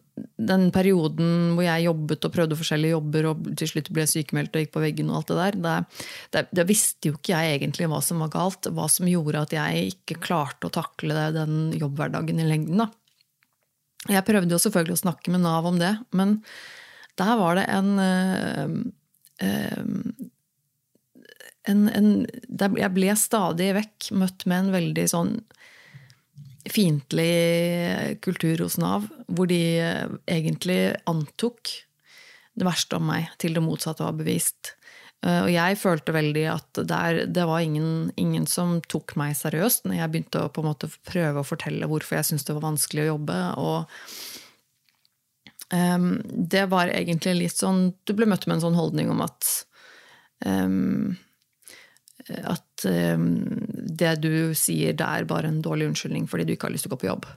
den, 0.41 0.67
perioden 0.73 1.51
hvor 1.53 1.65
jeg 1.65 1.85
jobbet 1.85 2.25
og 2.25 2.33
prøvde 2.33 2.57
forskjellige 2.57 2.95
jobber 2.95 3.27
og 3.29 3.49
til 3.57 3.69
slutt 3.69 3.91
ble 3.93 4.05
sykemeldt 4.09 4.55
og 4.57 4.63
gikk 4.63 4.71
på 4.73 4.81
veggen, 4.81 5.11
og 5.11 5.19
alt 5.19 5.29
det 5.29 5.37
der, 5.65 5.85
det, 6.33 6.43
det, 6.57 6.65
visste 6.69 7.11
jo 7.11 7.17
ikke 7.17 7.35
jeg 7.35 7.59
egentlig 7.59 7.89
hva 7.91 8.01
som 8.05 8.21
var 8.21 8.33
galt. 8.33 8.69
Hva 8.73 8.87
som 8.89 9.09
gjorde 9.09 9.45
at 9.45 9.53
jeg 9.57 9.93
ikke 9.93 10.21
klarte 10.25 10.69
å 10.69 10.73
takle 10.73 11.29
den 11.37 11.69
jobbhverdagen 11.77 12.41
i 12.41 12.49
lengden. 12.49 12.81
Da. 12.81 12.89
Jeg 14.09 14.25
prøvde 14.25 14.57
jo 14.57 14.61
selvfølgelig 14.61 14.97
å 14.97 15.03
snakke 15.03 15.33
med 15.33 15.45
Nav 15.45 15.69
om 15.69 15.77
det, 15.81 15.93
men 16.17 16.39
der 17.21 17.33
var 17.37 17.59
det 17.59 17.67
en 17.69 17.89
øh, 18.01 18.77
øh, 19.45 20.29
en, 21.69 21.87
en, 21.93 22.11
Jeg 22.79 22.93
ble 22.95 23.15
stadig 23.19 23.71
vekk 23.77 24.11
møtt 24.17 24.45
med 24.49 24.65
en 24.65 24.73
veldig 24.75 25.07
sånn 25.11 25.35
fiendtlig 26.69 28.19
kultur 28.21 28.65
hos 28.65 28.77
Nav, 28.81 29.07
hvor 29.27 29.49
de 29.49 29.61
eh, 29.81 30.11
egentlig 30.29 30.93
antok 31.09 31.71
det 32.53 32.67
verste 32.67 32.99
om 32.99 33.07
meg 33.09 33.31
til 33.41 33.55
det 33.57 33.63
motsatte 33.65 34.05
var 34.05 34.17
bevist. 34.19 34.75
Eh, 35.25 35.41
og 35.45 35.49
jeg 35.53 35.79
følte 35.81 36.15
veldig 36.15 36.45
at 36.51 36.81
der, 36.89 37.23
det 37.29 37.47
var 37.49 37.63
ingen, 37.65 38.11
ingen, 38.19 38.47
som 38.49 38.79
tok 38.89 39.15
meg 39.19 39.35
seriøst 39.37 39.85
når 39.85 39.99
jeg 39.99 40.13
begynte 40.13 40.45
å 40.45 40.51
på 40.53 40.63
en 40.63 40.69
måte 40.71 40.91
prøve 41.07 41.41
å 41.41 41.47
fortelle 41.47 41.89
hvorfor 41.89 42.17
jeg 42.17 42.29
syntes 42.29 42.47
det 42.47 42.57
var 42.57 42.67
vanskelig 42.69 43.05
å 43.05 43.11
jobbe. 43.11 43.39
Og 43.61 43.79
um, 45.73 46.13
det 46.25 46.65
var 46.73 46.93
egentlig 46.93 47.35
litt 47.43 47.57
sånn 47.57 47.91
Du 48.05 48.15
ble 48.17 48.29
møtt 48.29 48.47
med 48.47 48.57
en 48.57 48.65
sånn 48.65 48.79
holdning 48.79 49.13
om 49.13 49.21
at 49.25 49.51
um, 50.45 51.13
at 52.29 52.85
um, 52.85 53.27
det 53.71 54.15
du 54.23 54.53
sier, 54.57 54.95
det 54.97 55.07
er 55.07 55.29
bare 55.29 55.51
en 55.51 55.61
dårlig 55.63 55.91
unnskyldning 55.91 56.27
fordi 56.29 56.47
du 56.47 56.55
ikke 56.55 56.69
har 56.69 56.75
lyst 56.75 56.87
til 56.87 56.91
å 56.91 56.95
gå 56.95 57.01
på 57.03 57.11
jobb. 57.11 57.27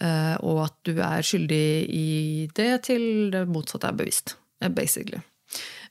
Uh, 0.00 0.36
og 0.48 0.62
at 0.64 0.78
du 0.88 0.94
er 1.04 1.26
skyldig 1.26 1.66
i 1.92 2.10
det 2.56 2.70
til 2.88 3.04
det 3.34 3.44
motsatte 3.50 3.90
er 3.90 3.98
bevisst, 3.98 4.36
basically. 4.76 5.20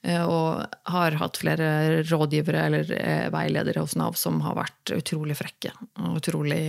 Uh, 0.06 0.24
og 0.24 0.80
har 0.94 1.20
hatt 1.20 1.40
flere 1.42 1.70
rådgivere 2.08 2.66
eller 2.70 2.94
veiledere 3.36 3.84
hos 3.84 3.98
Nav 4.00 4.18
som 4.20 4.42
har 4.46 4.58
vært 4.60 4.96
utrolig 4.98 5.38
frekke. 5.40 5.76
Og 6.02 6.22
utrolig 6.24 6.64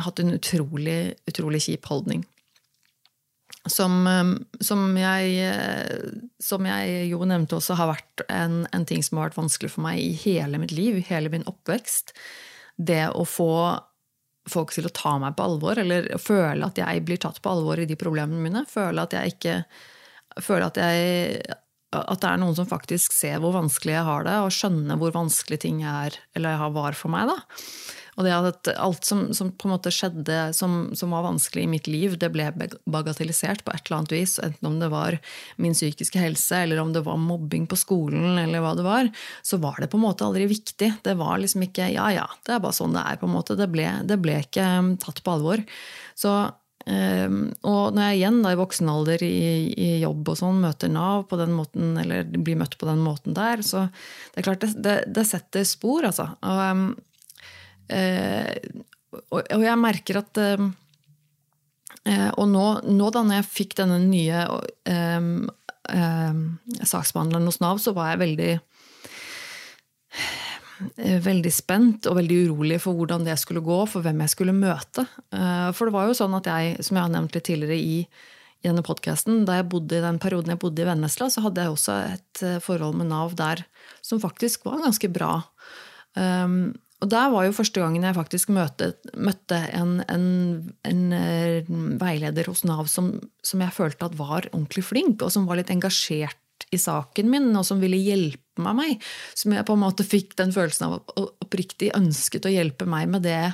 Hatt 0.00 0.22
en 0.22 0.32
utrolig, 0.32 1.12
utrolig 1.28 1.58
kjip 1.66 1.84
holdning. 1.90 2.22
Som, 3.70 4.02
som, 4.58 4.80
jeg, 4.98 5.52
som, 6.42 6.66
jeg, 6.66 7.04
jo 7.12 7.20
nevnte 7.30 7.60
også 7.60 7.76
har 7.78 7.92
vært 7.92 8.24
en, 8.26 8.64
en, 8.74 8.86
ting 8.88 9.04
som 9.06 9.20
har 9.20 9.28
vært 9.28 9.38
vanskelig 9.38 9.70
for 9.76 9.84
meg 9.84 10.00
i 10.02 10.10
hele 10.24 10.58
mitt 10.58 10.74
liv, 10.74 10.98
hele 11.06 11.30
min 11.30 11.46
oppvekst. 11.46 12.10
Det 12.74 13.04
å 13.14 13.22
få 13.22 13.52
folk 14.50 14.74
til 14.74 14.88
å 14.88 14.94
ta 14.96 15.14
meg 15.22 15.36
på 15.38 15.46
alvor, 15.46 15.78
eller 15.78 16.10
føle 16.18 16.66
at 16.66 16.80
jeg 16.82 17.04
blir 17.06 17.22
tatt 17.22 17.38
på 17.42 17.52
alvor 17.54 17.78
i 17.78 17.86
de 17.86 17.94
problemene 17.98 18.42
mine. 18.42 18.64
Føle 18.68 19.06
at 19.06 19.18
jeg 19.18 19.36
ikke 19.36 19.58
Føle 20.40 20.64
at 20.64 20.78
jeg 20.80 21.42
at 21.92 22.22
det 22.22 22.28
er 22.28 22.38
noen 22.40 22.54
som 22.56 22.68
faktisk 22.68 23.12
ser 23.12 23.40
hvor 23.42 23.52
vanskelig 23.52 23.98
jeg 23.98 24.06
har 24.06 24.24
det, 24.24 24.36
og 24.40 24.54
skjønner 24.54 24.96
hvor 25.00 25.12
vanskelig 25.12 25.58
ting 25.60 25.82
er, 25.84 26.16
eller 26.32 26.62
var 26.72 26.96
for 26.96 27.12
meg. 27.12 27.28
da. 27.28 27.36
Og 28.20 28.26
det 28.26 28.32
at 28.36 28.68
alt 28.76 29.06
som, 29.08 29.22
som, 29.32 29.48
på 29.56 29.68
en 29.68 29.72
måte 29.72 29.92
skjedde 29.94 30.50
som, 30.56 30.90
som, 30.98 31.14
var 31.14 31.24
vanskelig 31.24 31.64
i 31.64 31.70
mitt 31.70 31.88
liv, 31.88 32.18
det 32.20 32.28
ble 32.34 32.50
bagatellisert 32.84 33.64
på 33.64 33.72
et 33.72 33.86
eller 33.86 34.02
annet 34.02 34.12
vis. 34.12 34.36
Enten 34.42 34.68
om 34.68 34.78
det 34.82 34.90
var 34.92 35.16
min 35.56 35.76
psykiske 35.76 36.20
helse, 36.20 36.60
eller 36.64 36.82
om 36.82 36.92
det 36.92 37.04
var 37.06 37.20
mobbing 37.20 37.64
på 37.70 37.78
skolen, 37.80 38.36
eller 38.42 38.60
hva 38.64 38.74
det 38.76 38.84
var, 38.84 39.08
så 39.40 39.56
var 39.62 39.80
det 39.80 39.88
på 39.92 40.00
en 40.00 40.04
måte 40.04 40.26
aldri 40.28 40.48
viktig. 40.50 40.90
Det 41.06 41.16
var 41.20 41.40
liksom 41.40 41.64
ikke 41.68 41.88
ja 41.94 42.10
ja, 42.12 42.26
det 42.44 42.56
er 42.56 42.64
bare 42.64 42.76
sånn 42.76 42.96
det 42.96 43.04
er. 43.06 43.20
på 43.20 43.30
en 43.30 43.36
måte. 43.38 43.56
Det 43.56 43.70
ble, 43.72 43.88
det 44.04 44.20
ble 44.20 44.42
ikke 44.44 44.66
um, 44.82 44.96
tatt 45.00 45.24
på 45.24 45.38
alvor. 45.38 45.64
Så 46.18 46.34
Um, 46.82 47.52
og 47.62 47.94
når 47.94 48.08
jeg 48.08 48.16
igjen 48.16 48.40
da 48.42 48.50
i 48.50 48.58
voksen 48.58 48.88
alder 48.90 49.22
i, 49.22 49.70
i, 49.70 49.90
jobb 50.02 50.32
og 50.32 50.38
sånn 50.40 50.56
møter 50.64 50.90
Nav 50.90 51.28
på 51.30 51.38
den 51.38 51.52
måten, 51.54 51.92
eller 52.00 52.26
blir 52.26 52.58
møtt 52.58 52.74
på 52.80 52.88
den 52.88 52.98
måten 53.04 53.36
der, 53.38 53.62
så 53.62 53.84
det 54.32 54.42
er 54.42 54.46
klart 54.48 54.64
det, 54.64 54.72
det, 54.82 54.96
det 55.14 55.24
setter 55.28 55.62
spor, 55.68 56.08
altså. 56.08 56.32
Og, 56.42 56.62
um, 56.74 56.88
og, 57.92 59.40
og 59.42 59.64
jeg 59.64 59.80
merker 59.80 60.20
at 60.22 60.40
eh, 60.40 60.62
eh, 62.08 62.30
Og 62.40 62.46
nå, 62.50 62.66
nå, 62.88 63.10
da 63.12 63.24
når 63.24 63.40
jeg 63.40 63.50
fikk 63.50 63.76
denne 63.82 64.00
nye 64.04 64.46
saksbehandleren 65.82 67.48
hos 67.48 67.58
Nav, 67.60 67.80
så 67.82 67.90
var 67.96 68.12
jeg 68.12 68.22
veldig 68.22 68.52
veldig 71.22 71.50
spent 71.54 72.06
og 72.10 72.16
veldig 72.18 72.36
urolig 72.48 72.78
for 72.82 72.96
hvordan 72.98 73.26
det 73.26 73.34
skulle 73.38 73.62
gå, 73.66 73.80
for 73.90 74.02
hvem 74.02 74.22
jeg 74.24 74.32
skulle 74.32 74.54
møte. 74.54 75.04
For 75.30 75.86
det 75.86 75.94
var 75.94 76.08
jo 76.08 76.16
sånn 76.18 76.34
at 76.38 76.48
jeg, 76.50 76.78
som 76.86 76.98
jeg 76.98 77.04
har 77.04 77.12
nevnt 77.12 77.36
litt 77.36 77.46
tidligere 77.46 77.78
i 77.78 77.98
denne 78.62 78.82
podkasten, 78.86 79.44
da 79.46 79.58
jeg 79.58 79.68
bodde 79.74 79.98
i 79.98 80.02
den 80.02 80.18
perioden 80.22 80.54
jeg 80.54 80.62
bodde 80.62 80.82
i 80.82 80.88
Vennesla, 80.88 81.28
så 81.30 81.44
hadde 81.44 81.66
jeg 81.66 81.74
også 81.74 81.98
et 82.14 82.42
forhold 82.66 82.98
med 82.98 83.10
Nav 83.10 83.34
der 83.38 83.62
som 84.06 84.22
faktisk 84.22 84.66
var 84.66 84.82
ganske 84.86 85.10
bra. 85.12 85.32
Um, 86.18 86.72
og 87.02 87.10
der 87.10 87.32
var 87.32 87.46
jo 87.46 87.54
første 87.56 87.82
gangen 87.82 88.04
jeg 88.06 88.14
faktisk 88.14 88.52
møtte, 88.54 88.92
møtte 89.18 89.58
en, 89.74 89.96
en, 90.06 90.26
en, 90.86 91.02
eh, 91.16 91.72
veileder 91.98 92.46
hos 92.46 92.62
Nav 92.68 92.86
som, 92.90 93.16
som, 93.42 93.64
jeg 93.64 93.74
følte 93.74 94.06
at 94.06 94.18
var 94.18 94.46
ordentlig 94.52 94.84
flink, 94.86 95.24
og 95.24 95.32
som 95.34 95.48
var 95.48 95.58
litt 95.58 95.72
engasjert 95.74 96.68
i 96.72 96.78
saken 96.78 97.28
min, 97.32 97.50
og 97.58 97.66
som 97.66 97.82
ville 97.82 97.98
hjelpe 97.98 98.62
meg. 98.62 98.78
meg 98.78 99.06
som 99.34 99.54
jeg 99.56 99.66
på 99.66 99.74
en 99.74 99.82
måte 99.82 100.06
fikk 100.06 100.36
den 100.38 100.54
følelsen 100.54 100.88
av 100.88 101.00
oppriktig 101.42 101.90
ønsket 101.98 102.46
å 102.46 102.54
hjelpe 102.54 102.86
meg 102.86 103.10
med 103.10 103.26
det 103.26 103.50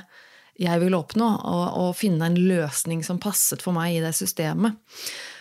jeg 0.59 0.81
ville 0.83 0.99
oppnå, 0.99 1.27
og, 1.49 1.65
og 1.81 1.97
finne 1.97 2.29
en 2.29 2.37
løsning 2.37 3.01
som 3.07 3.21
passet 3.23 3.63
for 3.63 3.73
meg 3.73 3.95
i 3.95 4.03
det 4.03 4.13
systemet. 4.17 4.77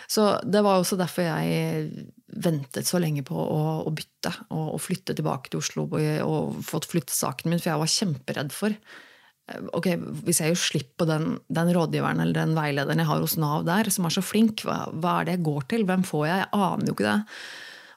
Så 0.08 0.30
det 0.48 0.62
var 0.64 0.78
også 0.78 0.96
derfor 0.96 1.26
jeg 1.26 2.08
ventet 2.28 2.86
så 2.88 3.00
lenge 3.00 3.24
på 3.26 3.36
å, 3.36 3.60
å 3.88 3.90
bytte 3.94 4.32
og, 4.52 4.74
og, 4.74 4.80
flytte 4.84 5.16
tilbake 5.16 5.52
til 5.52 5.62
Oslo 5.62 5.86
og, 5.86 6.00
og 6.24 6.58
fått 6.66 6.88
flyttet 6.90 7.16
saken 7.16 7.52
min, 7.52 7.62
for 7.62 7.72
jeg 7.72 7.82
var 7.82 7.94
kjemperedd 7.94 8.54
for 8.54 8.74
eh, 8.74 9.70
ok, 9.78 9.88
Hvis 10.26 10.42
jeg 10.42 10.52
gjør 10.52 10.60
slipp 10.60 10.92
på 11.00 11.08
den, 11.08 11.38
den, 11.48 11.72
rådgiveren 11.76 12.20
eller 12.24 12.36
den 12.36 12.54
veilederen 12.58 13.02
jeg 13.02 13.10
har 13.10 13.24
hos 13.24 13.38
Nav 13.40 13.64
der, 13.68 13.88
som 13.94 14.08
er 14.08 14.16
så 14.18 14.24
flink, 14.24 14.66
hva, 14.68 14.84
hva, 14.92 15.18
er 15.18 15.28
det 15.28 15.38
jeg 15.38 15.46
går 15.48 15.68
til? 15.72 15.88
Hvem 15.88 16.06
får 16.08 16.24
jeg? 16.28 16.44
Jeg 16.44 16.68
aner 16.68 16.90
jo 16.90 16.96
ikke 16.96 17.08
det. 17.08 17.18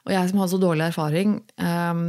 Og 0.02 0.14
jeg 0.16 0.30
som 0.30 0.42
har 0.42 0.50
så 0.50 0.58
dårlig 0.58 0.86
erfaring 0.88 1.34
um, 1.62 2.06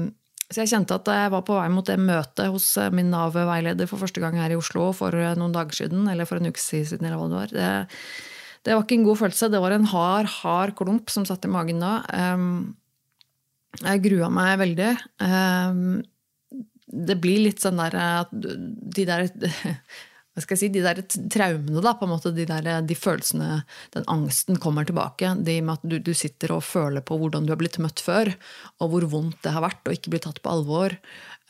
Så 0.48 0.64
jeg 0.64 0.72
kjente 0.72 0.96
at 0.98 1.12
jeg 1.14 1.34
var 1.36 1.44
på 1.46 1.58
vei 1.60 1.68
mot 1.70 1.86
det 1.86 2.00
møtet 2.02 2.50
hos 2.56 2.72
eh, 2.82 2.94
min 2.96 3.12
Nav-veileder 3.14 3.90
for 3.90 4.02
første 4.02 4.24
gang 4.24 4.40
her 4.40 4.56
i 4.56 4.58
Oslo 4.60 4.92
for 4.96 5.14
eh, 5.18 5.36
noen 5.38 5.54
dager 5.54 5.84
siden, 5.84 6.08
eller 6.10 6.30
for 6.30 6.40
en 6.40 6.50
uke 6.50 6.62
siden, 6.62 7.04
eller 7.04 7.20
hva 7.20 7.28
det 7.28 7.42
var. 7.42 7.54
Det, 7.58 8.32
det 8.64 8.76
var 8.76 8.86
ikke 8.86 8.96
en 9.00 9.06
god 9.08 9.20
følelse. 9.20 9.52
Det 9.52 9.62
var 9.64 9.76
en 9.76 9.90
hard, 9.92 10.30
hard 10.40 10.74
klump 10.80 11.12
som 11.12 11.26
satt 11.28 11.46
i 11.48 11.52
magen 11.52 11.84
da. 11.84 11.98
Jeg 13.84 14.04
grua 14.06 14.30
meg 14.32 14.58
veldig. 14.62 14.92
Det 16.94 17.18
blir 17.20 17.44
litt 17.48 17.64
sånn 17.64 17.82
der 17.82 17.98
at 18.00 18.32
de 18.34 19.06
der 19.10 19.28
hva 20.34 20.42
skal 20.42 20.56
jeg 20.56 20.62
si, 20.64 20.70
De 20.74 20.82
der 20.82 21.00
traumene, 21.30 21.82
da, 21.86 21.92
på 21.94 22.08
en 22.08 22.12
måte, 22.16 22.32
de, 22.34 22.48
der, 22.50 22.70
de 22.82 22.96
følelsene, 22.98 23.60
den 23.94 24.08
angsten 24.10 24.58
kommer 24.62 24.88
tilbake. 24.88 25.30
De 25.46 25.60
med 25.62 25.76
at 25.76 25.86
du, 25.86 26.00
du, 26.02 26.10
sitter 26.18 26.56
og 26.56 26.64
føler 26.66 27.06
på 27.06 27.20
hvordan 27.22 27.46
du 27.46 27.54
har 27.54 27.60
blitt 27.62 27.78
møtt 27.84 28.02
før, 28.02 28.32
og 28.82 28.90
hvor 28.90 29.06
vondt 29.12 29.44
det 29.46 29.54
har 29.54 29.66
vært 29.66 29.86
å 29.86 29.94
ikke 29.94 30.16
bli 30.16 30.24
tatt 30.24 30.42
på 30.42 30.56
alvor. 30.56 30.96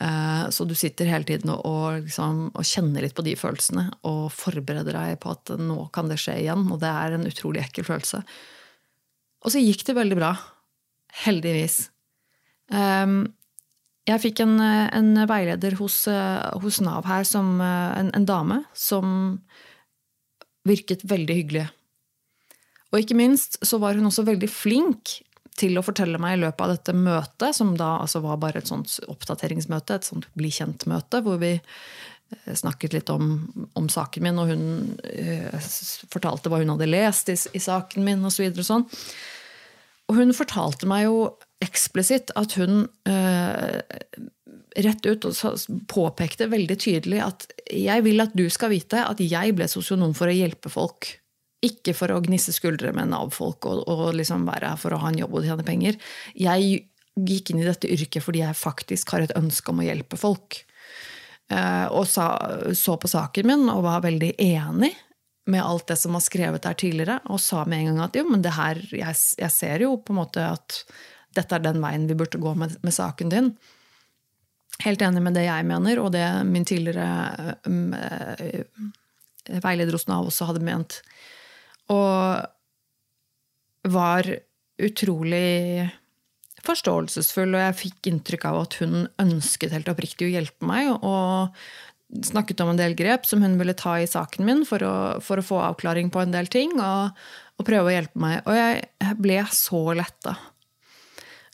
Eh, 0.04 0.44
så 0.52 0.66
du 0.68 0.74
sitter 0.76 1.08
hele 1.08 1.24
tiden 1.28 1.54
og, 1.54 2.04
liksom, 2.04 2.50
og, 2.52 2.66
kjenner 2.68 3.06
litt 3.06 3.16
på 3.16 3.24
de 3.24 3.36
følelsene 3.40 3.86
og 4.10 4.26
forbereder 4.34 4.96
deg 4.98 5.16
på 5.22 5.32
at 5.32 5.54
nå 5.56 5.86
kan 5.94 6.12
det 6.12 6.20
skje 6.20 6.42
igjen. 6.42 6.66
Og 6.68 6.82
det 6.84 6.90
er 6.92 7.16
en 7.16 7.28
utrolig 7.30 7.64
ekkel 7.64 7.88
følelse. 7.88 8.20
Og 9.44 9.54
så 9.54 9.64
gikk 9.64 9.86
det 9.88 9.96
veldig 9.96 10.20
bra. 10.20 10.34
Heldigvis. 11.24 11.86
Ehm, 12.74 13.22
jeg 14.04 14.20
fikk 14.20 14.42
en, 14.44 14.58
en 14.60 15.12
veileder 15.28 15.78
hos, 15.80 16.02
hos, 16.60 16.80
Nav 16.84 17.06
her, 17.08 17.24
som, 17.24 17.56
en, 17.62 18.10
en 18.12 18.26
dame, 18.28 18.58
som 18.76 19.38
virket 20.68 21.04
veldig 21.08 21.36
hyggelig. 21.38 21.64
Og 22.92 23.00
ikke 23.02 23.16
minst 23.18 23.58
så 23.66 23.80
var 23.82 23.96
hun 23.98 24.06
også 24.06 24.26
veldig 24.28 24.48
flink 24.52 25.18
til 25.58 25.78
å 25.78 25.84
fortelle 25.86 26.18
meg 26.22 26.36
i 26.36 26.42
løpet 26.42 26.62
av 26.62 26.72
dette 26.72 26.94
møtet, 26.96 27.54
som 27.56 27.74
da 27.78 27.96
altså 28.02 28.22
var 28.24 28.40
bare 28.42 28.60
et 28.62 28.70
sånt 28.70 28.90
oppdateringsmøte, 29.10 29.98
et 29.98 30.08
sånt 30.08 30.28
bli 30.38 30.50
kjent-møte, 30.54 31.20
hvor 31.26 31.38
vi 31.42 31.52
eh, 31.56 32.54
snakket 32.58 32.96
litt 32.96 33.12
om, 33.14 33.36
om, 33.78 33.88
saken 33.90 34.26
min, 34.26 34.40
og 34.42 34.50
hun 34.50 34.64
uh, 34.98 35.70
fortalte 36.10 36.50
hva 36.50 36.62
hun 36.62 36.74
hadde 36.74 36.90
lest 36.90 37.30
i, 37.30 37.38
i 37.54 37.62
saken 37.62 38.06
min, 38.06 38.22
osv. 38.26 38.48
Og, 38.50 38.60
så 38.62 38.66
sånn. 38.72 38.86
og 40.10 40.18
hun 40.18 40.34
fortalte 40.34 40.90
meg 40.90 41.06
jo 41.06 41.18
eksplisitt 41.64 42.32
at 42.38 42.54
hun 42.60 42.84
eh, 43.08 43.80
rett 44.84 45.06
ut 45.06 45.26
påpekte 45.90 46.48
veldig 46.50 46.76
tydelig 46.80 47.20
at 47.24 47.46
jeg 47.70 48.04
vil 48.06 48.24
at 48.24 48.34
du 48.36 48.46
skal 48.52 48.72
vite 48.74 49.04
at 49.06 49.20
jeg 49.22 49.54
ble 49.56 49.68
sosionom 49.70 50.14
for 50.16 50.30
å 50.30 50.34
hjelpe 50.34 50.72
folk. 50.72 51.12
Ikke 51.64 51.94
for 51.96 52.12
å 52.12 52.20
gnisse 52.24 52.52
skuldre 52.52 52.92
med 52.96 53.12
Nav-folk 53.12 53.68
og, 53.70 53.84
og 53.88 54.10
liksom 54.18 54.44
være 54.48 54.74
for 54.80 54.94
å 54.94 55.00
ha 55.00 55.12
en 55.12 55.22
jobb 55.22 55.38
og 55.38 55.46
tjene 55.46 55.66
penger. 55.66 55.98
Jeg 56.36 56.84
gikk 57.14 57.52
inn 57.52 57.62
i 57.62 57.68
dette 57.68 57.90
yrket 57.90 58.24
fordi 58.24 58.42
jeg 58.42 58.58
faktisk 58.58 59.14
har 59.14 59.24
et 59.24 59.36
ønske 59.38 59.70
om 59.72 59.80
å 59.80 59.86
hjelpe 59.86 60.18
folk. 60.20 60.60
Eh, 61.52 61.86
og 61.92 62.06
sa, 62.10 62.28
så 62.74 62.98
på 63.00 63.10
saken 63.10 63.48
min 63.48 63.66
og 63.70 63.84
var 63.86 64.04
veldig 64.04 64.34
enig 64.42 64.92
med 65.46 65.60
alt 65.60 65.90
det 65.90 65.98
som 66.00 66.16
var 66.16 66.24
skrevet 66.24 66.64
der 66.64 66.76
tidligere, 66.80 67.18
og 67.28 67.40
sa 67.42 67.66
med 67.68 67.82
en 67.82 67.90
gang 67.90 68.06
at 68.06 68.14
jo, 68.16 68.24
men 68.30 68.44
det 68.44 68.54
her, 68.56 68.78
jeg, 68.88 69.18
jeg 69.42 69.52
ser 69.52 69.84
jo 69.84 69.98
på 70.00 70.14
en 70.14 70.20
måte 70.22 70.46
at 70.54 70.78
dette 71.36 71.56
er 71.56 71.64
den 71.64 71.80
veien 71.82 72.06
vi 72.10 72.16
burde 72.18 72.40
gå 72.40 72.54
med, 72.58 72.76
med 72.84 72.94
saken 72.94 73.32
din. 73.32 73.52
Helt 74.82 75.02
enig 75.06 75.22
med 75.22 75.36
det 75.38 75.46
jeg 75.46 75.66
mener, 75.68 76.00
og 76.02 76.12
det 76.14 76.24
min 76.48 76.66
tidligere 76.66 77.54
um, 77.68 77.94
veileder 79.62 79.94
hos 79.94 80.08
Nav 80.10 80.26
også 80.26 80.48
hadde 80.50 80.64
ment. 80.66 80.98
Og 81.92 82.42
var 83.94 84.30
utrolig 84.82 85.90
forståelsesfull, 86.64 87.54
og 87.54 87.62
jeg 87.66 87.80
fikk 87.80 88.08
inntrykk 88.10 88.46
av 88.48 88.60
at 88.62 88.78
hun 88.80 89.04
ønsket 89.20 89.74
helt 89.74 89.90
oppriktig 89.92 90.28
å 90.28 90.32
hjelpe 90.32 90.68
meg. 90.68 90.90
Og 91.04 91.52
snakket 92.24 92.62
om 92.64 92.72
en 92.72 92.80
del 92.80 92.96
grep 92.98 93.28
som 93.28 93.42
hun 93.44 93.58
ville 93.60 93.76
ta 93.76 93.98
i 94.00 94.08
saken 94.08 94.46
min 94.46 94.64
for 94.68 94.84
å, 94.86 94.94
for 95.24 95.40
å 95.40 95.46
få 95.46 95.60
avklaring 95.68 96.10
på 96.14 96.22
en 96.22 96.34
del 96.34 96.48
ting. 96.52 96.74
Og, 96.78 97.24
og, 97.58 97.66
prøve 97.66 97.90
å 97.90 97.94
hjelpe 97.94 98.22
meg. 98.22 98.40
Og 98.48 98.58
jeg 98.58 99.18
ble 99.20 99.40
så 99.52 99.84
letta. 99.98 100.36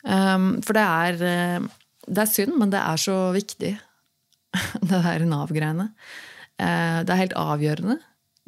Um, 0.03 0.53
for 0.65 0.77
det 0.77 0.83
er, 0.83 1.23
eh, 1.29 1.65
det 2.07 2.23
er 2.23 2.29
synd, 2.29 2.55
men 2.57 2.71
det 2.73 2.81
er 2.81 3.01
så 3.01 3.17
viktig, 3.35 3.75
det 4.89 5.01
der 5.05 5.27
Nav-greiene. 5.29 5.91
Uh, 6.61 7.01
det 7.05 7.13
er 7.13 7.23
helt 7.25 7.37
avgjørende 7.39 7.99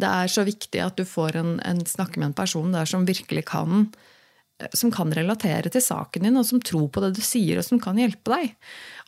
det 0.01 0.10
er 0.10 0.31
så 0.31 0.43
viktig 0.48 0.81
at 0.81 0.98
du 0.98 1.05
får 1.07 1.38
en, 1.39 1.53
en 1.65 1.81
snakke 1.86 2.19
med 2.19 2.31
en 2.31 2.38
person 2.38 2.74
der 2.74 2.89
som 2.89 3.07
virkelig 3.07 3.45
kan 3.51 3.88
som 4.77 4.91
kan 4.93 5.10
relatere 5.12 5.67
til 5.74 5.81
saken 5.83 6.27
din, 6.27 6.38
og 6.39 6.45
som 6.48 6.62
tror 6.62 6.86
på 6.93 7.01
det 7.03 7.15
du 7.17 7.24
sier, 7.25 7.57
og 7.60 7.65
som 7.65 7.81
kan 7.81 7.98
hjelpe 8.00 8.31
deg. 8.31 8.51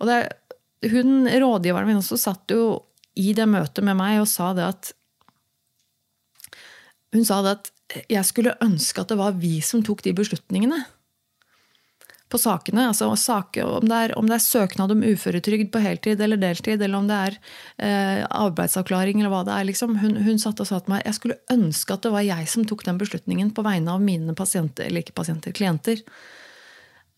Og 0.02 0.10
det, 0.10 0.18
hun, 0.92 1.30
Rådgiveren 1.30 1.88
min 1.88 2.00
også 2.02 2.18
satt 2.20 2.52
jo 2.52 2.82
i 3.16 3.30
det 3.38 3.46
møtet 3.48 3.86
med 3.86 3.96
meg 3.96 4.20
og 4.20 4.28
sa 4.28 4.52
det 4.58 4.66
at 4.68 4.92
Hun 7.16 7.24
sa 7.24 7.38
det 7.46 7.54
at 7.54 7.70
jeg 8.12 8.28
skulle 8.28 8.58
ønske 8.66 9.00
at 9.00 9.14
det 9.14 9.16
var 9.16 9.38
vi 9.40 9.62
som 9.64 9.86
tok 9.86 10.02
de 10.04 10.12
beslutningene 10.18 10.82
på 12.29 12.39
sakene. 12.41 12.88
altså 12.89 13.12
saker, 13.15 13.65
om, 13.79 13.88
det 13.89 13.96
er, 13.96 14.13
om, 14.17 14.27
det 14.29 14.38
er, 14.39 14.44
søknad 14.44 14.91
om 14.91 15.03
uføretrygd 15.05 15.72
på 15.74 15.82
heltid 15.84 16.22
eller 16.22 16.39
deltid, 16.41 16.82
eller 16.82 16.98
om 16.98 17.10
det 17.10 17.20
er 17.27 17.38
eh, 17.77 18.22
arbeidsavklaring 18.25 19.20
eller 19.20 19.34
hva 19.34 19.44
det 19.46 19.53
er. 19.53 19.67
Liksom. 19.70 19.98
Hun, 20.01 20.17
hun 20.25 20.41
satt 20.41 20.62
og 20.63 20.70
sa 20.70 20.82
til 20.82 20.96
meg 20.96 21.05
jeg 21.05 21.20
skulle 21.20 21.39
ønske 21.53 21.94
at 21.94 22.05
det 22.05 22.13
var 22.15 22.25
jeg 22.25 22.50
som 22.51 22.65
tok 22.65 22.86
den 22.88 23.01
beslutningen 23.01 23.53
på 23.55 23.65
vegne 23.65 23.94
av 23.94 24.03
mine 24.03 24.38
pasienter, 24.38 24.89
eller 24.89 25.05
ikke 25.05 25.17
pasienter, 25.22 25.53
klienter. 25.55 26.01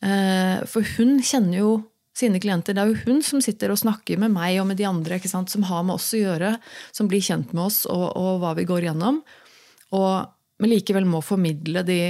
Eh, 0.04 0.66
for 0.68 0.98
hun 0.98 1.18
kjenner 1.24 1.62
jo 1.62 1.72
sine 2.18 2.42
klienter. 2.42 2.76
Det 2.76 2.84
er 2.84 2.92
jo 2.92 3.04
hun 3.08 3.22
som 3.26 3.42
sitter 3.44 3.72
og 3.72 3.80
snakker 3.80 4.20
med 4.20 4.34
meg 4.34 4.60
og 4.62 4.68
med 4.70 4.80
de 4.80 4.88
andre 4.90 5.20
som 5.30 5.68
har 5.70 5.84
med 5.86 5.98
oss 5.98 6.14
å 6.18 6.24
gjøre, 6.24 6.56
som 6.92 7.08
blir 7.08 7.24
kjent 7.24 7.54
med 7.54 7.70
oss 7.70 7.86
og, 7.86 8.10
og 8.18 8.42
hva 8.42 8.56
vi 8.58 8.66
går 8.68 8.90
gjennom. 8.90 9.22
Og, 9.96 10.26
men 10.60 10.74
likevel 10.74 11.06
må 11.08 11.22
formidle 11.24 11.86
de 11.88 12.02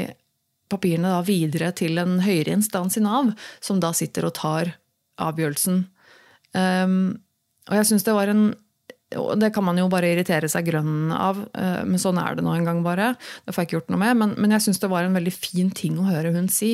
papirene 0.71 1.12
da 1.13 1.21
videre 1.25 1.71
til 1.75 2.00
en 2.01 2.19
høyere 2.24 2.55
instans 2.57 3.00
i 3.00 3.03
Nav, 3.03 3.33
som 3.63 3.81
da 3.83 3.93
sitter 3.95 4.27
og 4.27 4.36
tar 4.38 4.74
avgjørelsen. 5.24 5.83
Um, 6.57 6.97
og 7.67 7.79
jeg 7.79 7.89
syns 7.89 8.07
det 8.07 8.15
var 8.15 8.31
en 8.31 8.50
det 9.07 9.53
kan 9.55 9.63
man 9.63 9.77
jo 9.79 9.86
bare 9.88 10.09
irritere 10.12 10.50
seg 10.51 10.65
grønn 10.67 11.13
av, 11.15 11.38
uh, 11.55 11.83
men 11.88 12.01
sånn 12.01 12.17
er 12.19 12.36
det 12.36 12.43
nå 12.43 12.51
en 12.51 12.65
gang 12.67 12.81
bare. 12.83 13.13
Det 13.45 13.53
får 13.55 13.63
jeg 13.63 13.69
ikke 13.69 13.77
gjort 13.77 13.93
noe 13.93 14.01
med, 14.01 14.17
men, 14.19 14.33
men 14.36 14.55
jeg 14.57 14.65
syns 14.65 14.81
det 14.83 14.89
var 14.91 15.07
en 15.07 15.15
veldig 15.15 15.31
fin 15.31 15.69
ting 15.71 15.95
å 16.01 16.09
høre 16.09 16.33
hun 16.36 16.50
si. 16.51 16.74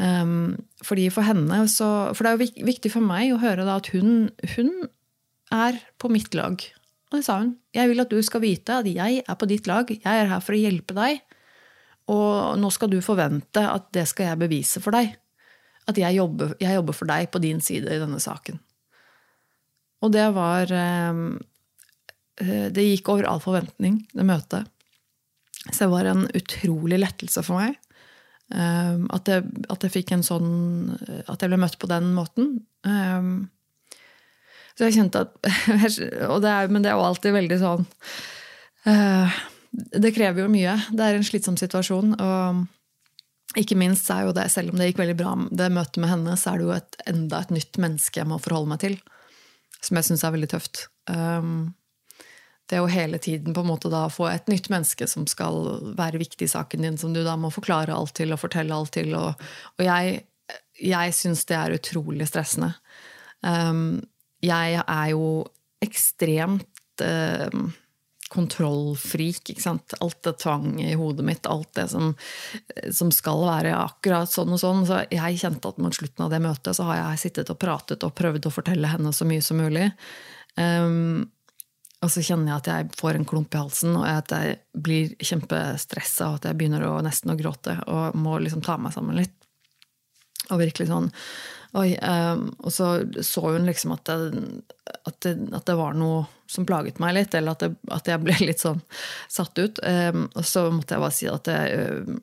Um, 0.00 0.56
fordi 0.82 1.06
for 1.14 1.22
henne 1.22 1.60
så, 1.70 1.86
For 2.18 2.26
det 2.26 2.32
er 2.32 2.40
jo 2.40 2.64
viktig 2.66 2.90
for 2.90 3.04
meg 3.04 3.30
å 3.30 3.38
høre 3.38 3.62
da 3.62 3.76
at 3.78 3.92
hun, 3.94 4.32
hun 4.56 4.72
er 5.54 5.78
på 6.02 6.10
mitt 6.10 6.34
lag. 6.34 6.64
Og 7.12 7.20
det 7.20 7.26
sa 7.28 7.38
hun. 7.42 7.54
Jeg 7.76 7.92
vil 7.92 8.02
at 8.02 8.10
du 8.10 8.18
skal 8.26 8.42
vite 8.42 8.80
at 8.80 8.88
jeg 8.90 9.22
er 9.22 9.38
på 9.38 9.46
ditt 9.46 9.68
lag. 9.70 9.90
Jeg 9.92 10.02
er 10.02 10.32
her 10.32 10.42
for 10.42 10.56
å 10.56 10.58
hjelpe 10.58 10.96
deg. 10.96 11.20
Og 12.12 12.58
nå 12.60 12.70
skal 12.74 12.90
du 12.92 12.98
forvente 13.04 13.62
at 13.64 13.88
det 13.96 14.04
skal 14.10 14.32
jeg 14.32 14.42
bevise 14.42 14.82
for 14.84 14.96
deg. 14.96 15.14
At 15.88 15.98
jeg 16.00 16.16
jobber, 16.16 16.54
jeg 16.60 16.76
jobber 16.76 16.96
for 16.96 17.08
deg 17.08 17.30
på 17.32 17.40
din 17.44 17.60
side 17.64 17.92
i 17.92 18.00
denne 18.00 18.20
saken. 18.20 18.60
Og 20.04 20.12
det 20.12 20.26
var 20.36 20.68
eh, 20.72 21.22
Det 22.74 22.84
gikk 22.84 23.08
over 23.12 23.28
all 23.28 23.40
forventning, 23.40 24.02
det 24.12 24.26
møtet. 24.28 24.68
Så 25.70 25.86
det 25.86 25.92
var 25.94 26.10
en 26.10 26.26
utrolig 26.36 26.98
lettelse 27.00 27.44
for 27.46 27.62
meg. 27.62 27.78
Eh, 28.52 29.00
at 29.16 29.32
jeg, 29.32 29.48
at 29.72 29.86
jeg 29.86 29.94
fikk 29.94 30.12
en 30.12 30.24
sånn 30.26 30.50
At 31.24 31.40
jeg 31.40 31.48
ble 31.48 31.60
møtt 31.62 31.78
på 31.80 31.88
den 31.88 32.12
måten. 32.16 32.58
Eh, 32.84 33.32
så 34.74 34.88
jeg 34.88 34.98
kjente 34.98 35.24
at 35.24 35.36
det 36.44 36.52
er, 36.52 36.68
Men 36.68 36.84
det 36.84 36.92
er 36.92 36.98
jo 36.98 37.08
alltid 37.08 37.36
veldig 37.36 37.60
sånn 37.62 37.88
det 39.74 40.14
krever 40.14 40.44
jo 40.44 40.52
mye. 40.52 40.76
Det 40.94 41.04
er 41.04 41.18
en 41.18 41.26
slitsom 41.26 41.58
situasjon. 41.58 42.14
Og 42.22 43.58
ikke 43.60 43.78
minst 43.78 44.08
er 44.10 44.26
jo 44.26 44.34
det, 44.34 44.48
selv 44.52 44.72
om 44.72 44.80
det 44.80 44.90
gikk 44.90 45.00
veldig 45.02 45.16
bra, 45.18 45.36
det 45.50 45.70
møtet 45.74 46.00
med 46.02 46.10
henne, 46.10 46.34
så 46.38 46.52
er 46.52 46.60
det 46.60 46.66
jo 46.66 46.74
et, 46.74 46.98
enda 47.10 47.42
et 47.42 47.54
nytt 47.54 47.78
menneske 47.82 48.20
jeg 48.20 48.30
må 48.30 48.40
forholde 48.42 48.72
meg 48.72 48.82
til. 48.82 48.98
Som 49.84 49.98
jeg 49.98 50.08
syns 50.08 50.24
er 50.24 50.34
veldig 50.34 50.50
tøft. 50.54 50.86
Um, 51.10 51.74
det 52.72 52.80
å 52.80 52.88
hele 52.88 53.20
tiden 53.20 53.54
på 53.54 53.60
en 53.60 53.68
måte 53.68 53.90
da 53.92 54.06
få 54.12 54.26
et 54.30 54.48
nytt 54.48 54.70
menneske 54.72 55.06
som 55.10 55.26
skal 55.28 55.58
være 55.98 56.22
viktig 56.22 56.46
i 56.46 56.54
saken 56.54 56.86
din, 56.86 56.96
som 57.00 57.12
du 57.12 57.20
da 57.26 57.36
må 57.36 57.52
forklare 57.52 57.94
alt 57.94 58.14
til 58.16 58.32
og 58.32 58.40
fortelle 58.40 58.74
alt 58.74 58.94
til. 58.96 59.12
Og, 59.18 59.44
og 59.76 59.84
jeg, 59.84 60.22
jeg 60.80 61.16
syns 61.16 61.44
det 61.50 61.58
er 61.60 61.76
utrolig 61.76 62.30
stressende. 62.30 62.72
Um, 63.44 64.00
jeg 64.44 64.80
er 64.80 65.08
jo 65.12 65.44
ekstremt 65.84 67.04
uh, 67.04 67.64
kontrollfrik. 68.34 69.52
ikke 69.52 69.62
sant? 69.62 69.94
Alt 70.04 70.20
det 70.26 70.36
tvang 70.42 70.80
i 70.82 70.94
hodet 70.98 71.26
mitt, 71.26 71.46
alt 71.50 71.70
det 71.78 71.86
som, 71.92 72.12
som, 72.90 73.12
skal 73.14 73.44
være 73.46 73.76
akkurat 73.78 74.30
sånn 74.30 74.56
og 74.56 74.60
sånn. 74.60 74.82
Så 74.88 75.04
jeg 75.14 75.40
kjente 75.40 75.70
at 75.70 75.80
mot 75.82 75.94
slutten 75.94 76.26
av 76.26 76.34
det 76.34 76.42
møtet 76.44 76.76
så 76.76 76.88
har 76.90 77.00
jeg 77.00 77.22
sittet 77.26 77.52
og 77.54 77.60
pratet 77.62 78.06
og 78.06 78.16
prøvd 78.18 78.50
å 78.50 78.54
fortelle 78.54 78.90
henne 78.90 79.14
så 79.14 79.28
mye 79.28 79.44
som 79.44 79.62
mulig. 79.62 79.88
Um, 80.58 81.24
og 82.04 82.10
så 82.12 82.20
kjenner 82.20 82.52
jeg 82.52 82.60
at 82.60 82.68
jeg 82.68 82.96
får 83.00 83.16
en 83.16 83.26
klump 83.28 83.54
i 83.54 83.60
halsen, 83.62 83.94
og 83.96 84.04
at 84.04 84.32
jeg 84.34 84.58
blir 84.76 85.14
kjempestressa 85.24 86.28
og 86.28 86.40
at 86.40 86.50
jeg 86.50 86.58
begynner 86.60 86.84
å, 86.84 86.98
nesten 87.04 87.32
å 87.32 87.38
gråte 87.38 87.78
og 87.88 88.18
må 88.20 88.36
liksom 88.44 88.64
ta 88.64 88.76
meg 88.76 88.92
sammen 88.92 89.16
litt. 89.16 89.32
Og 90.52 90.60
virkelig 90.60 90.90
sånn 90.90 91.08
Oi. 91.74 91.96
Um, 91.98 92.48
og 92.62 92.70
så 92.72 92.88
så 93.26 93.42
hun 93.48 93.66
liksom 93.66 93.96
at 93.96 94.06
det, 94.06 94.42
at, 94.94 95.16
det, 95.26 95.34
at 95.50 95.66
det, 95.66 95.74
var 95.78 95.96
noe 95.98 96.24
som 96.50 96.66
plaget 96.68 97.00
meg 97.02 97.16
litt, 97.16 97.34
eller 97.34 97.56
at, 97.56 97.64
det, 97.64 97.90
at 97.94 98.10
jeg 98.12 98.22
ble 98.22 98.38
litt 98.48 98.62
sånn 98.62 98.82
satt 99.32 99.58
ut. 99.58 99.82
Um, 99.82 100.28
og 100.34 100.46
så 100.46 100.68
måtte 100.70 100.96
jeg 100.96 101.04
bare 101.04 101.18
si 101.18 101.28
at 101.30 101.50
jeg, 101.50 102.20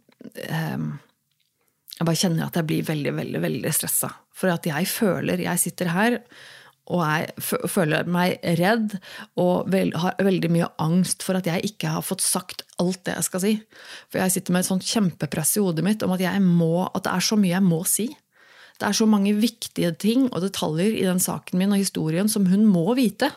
um, 0.47 0.95
jeg 1.97 2.07
bare 2.07 2.21
kjenner 2.23 2.47
at 2.47 2.61
jeg 2.61 2.69
blir 2.71 2.87
veldig, 2.87 3.15
veldig, 3.19 3.43
veldig 3.49 3.75
stressa. 3.75 4.13
For 4.31 4.49
at 4.49 4.65
jeg 4.65 4.87
føler 4.89 5.43
Jeg 5.43 5.61
sitter 5.61 5.91
her 5.93 6.17
og 6.91 7.03
jeg 7.05 7.69
føler 7.71 8.07
meg 8.09 8.39
redd 8.59 8.97
og 9.39 9.69
vel, 9.71 9.93
har 9.95 10.17
veldig 10.19 10.49
mye 10.51 10.67
angst 10.81 11.23
for 11.23 11.37
at 11.37 11.47
jeg 11.47 11.69
ikke 11.69 11.93
har 11.93 12.03
fått 12.03 12.23
sagt 12.25 12.65
alt 12.81 13.03
det 13.07 13.15
jeg 13.15 13.27
skal 13.27 13.43
si. 13.43 13.53
For 14.09 14.19
jeg 14.19 14.33
sitter 14.35 14.55
med 14.55 14.65
et 14.65 14.69
sånt 14.71 14.87
kjempepress 14.87 15.55
i 15.55 15.63
hodet 15.63 15.85
mitt 15.85 16.03
om 16.03 16.11
at, 16.15 16.25
må, 16.43 16.87
at 16.89 17.05
det 17.05 17.13
er 17.13 17.27
så 17.29 17.37
mye 17.39 17.53
jeg 17.53 17.67
må 17.67 17.83
si. 17.87 18.09
Det 18.81 18.87
er 18.89 18.97
så 18.97 19.05
mange 19.05 19.35
viktige 19.37 19.91
ting 20.01 20.25
og 20.31 20.41
detaljer 20.41 20.95
i 20.97 21.05
den 21.05 21.21
saken 21.21 21.61
min 21.61 21.75
og 21.75 21.81
historien 21.83 22.29
som 22.31 22.47
hun 22.49 22.65
må 22.65 22.95
vite. 22.97 23.29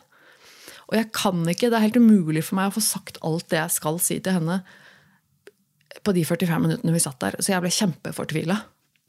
Og 0.89 0.97
jeg 0.97 1.11
kan 1.17 1.43
ikke, 1.49 1.69
det 1.69 1.79
er 1.79 1.87
helt 1.87 2.01
umulig 2.01 2.47
for 2.47 2.59
meg 2.59 2.71
å 2.71 2.77
få 2.79 2.85
sagt 2.85 3.21
alt 3.25 3.51
det 3.53 3.61
jeg 3.61 3.77
skal 3.77 4.01
si 4.01 4.19
til 4.25 4.39
henne 4.39 4.63
på 6.05 6.13
de 6.17 6.25
45 6.27 6.65
minuttene 6.65 6.95
vi 6.95 7.03
satt 7.03 7.21
der. 7.23 7.37
Så 7.41 7.53
jeg 7.53 7.65
ble 7.65 7.73
kjempefortvila. 7.73 8.57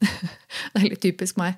det 0.04 0.80
er 0.80 0.88
litt 0.90 1.02
typisk 1.04 1.40
meg. 1.40 1.56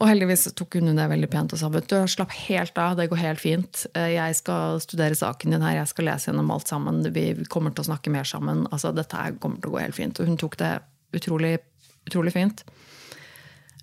Og 0.00 0.08
heldigvis 0.08 0.46
tok 0.56 0.78
hun 0.78 0.94
det 0.96 1.08
veldig 1.10 1.28
pent 1.28 1.52
og 1.52 1.60
sa 1.60 1.68
vet 1.72 1.88
du, 1.90 1.98
slapp 2.08 2.32
helt 2.48 2.78
av, 2.80 2.94
det 2.96 3.10
går 3.10 3.20
helt 3.20 3.42
fint. 3.42 3.82
Jeg 3.92 4.36
skal 4.38 4.80
studere 4.80 5.18
saken 5.18 5.52
din 5.52 5.64
her, 5.66 5.76
jeg 5.76 5.90
skal 5.90 6.08
lese 6.08 6.30
gjennom 6.30 6.52
alt 6.54 6.72
sammen. 6.72 7.02
Vi 7.12 7.26
kommer 7.52 7.74
til 7.74 7.84
å 7.84 7.90
snakke 7.90 8.12
mer 8.14 8.28
sammen. 8.28 8.64
altså 8.70 8.94
Dette 8.96 9.26
kommer 9.42 9.60
til 9.60 9.72
å 9.72 9.74
gå 9.76 9.82
helt 9.82 9.98
fint. 9.98 10.22
Og 10.22 10.30
hun 10.30 10.40
tok 10.40 10.56
det 10.62 10.78
utrolig 11.18 11.58
utrolig 12.08 12.32
fint. 12.34 12.64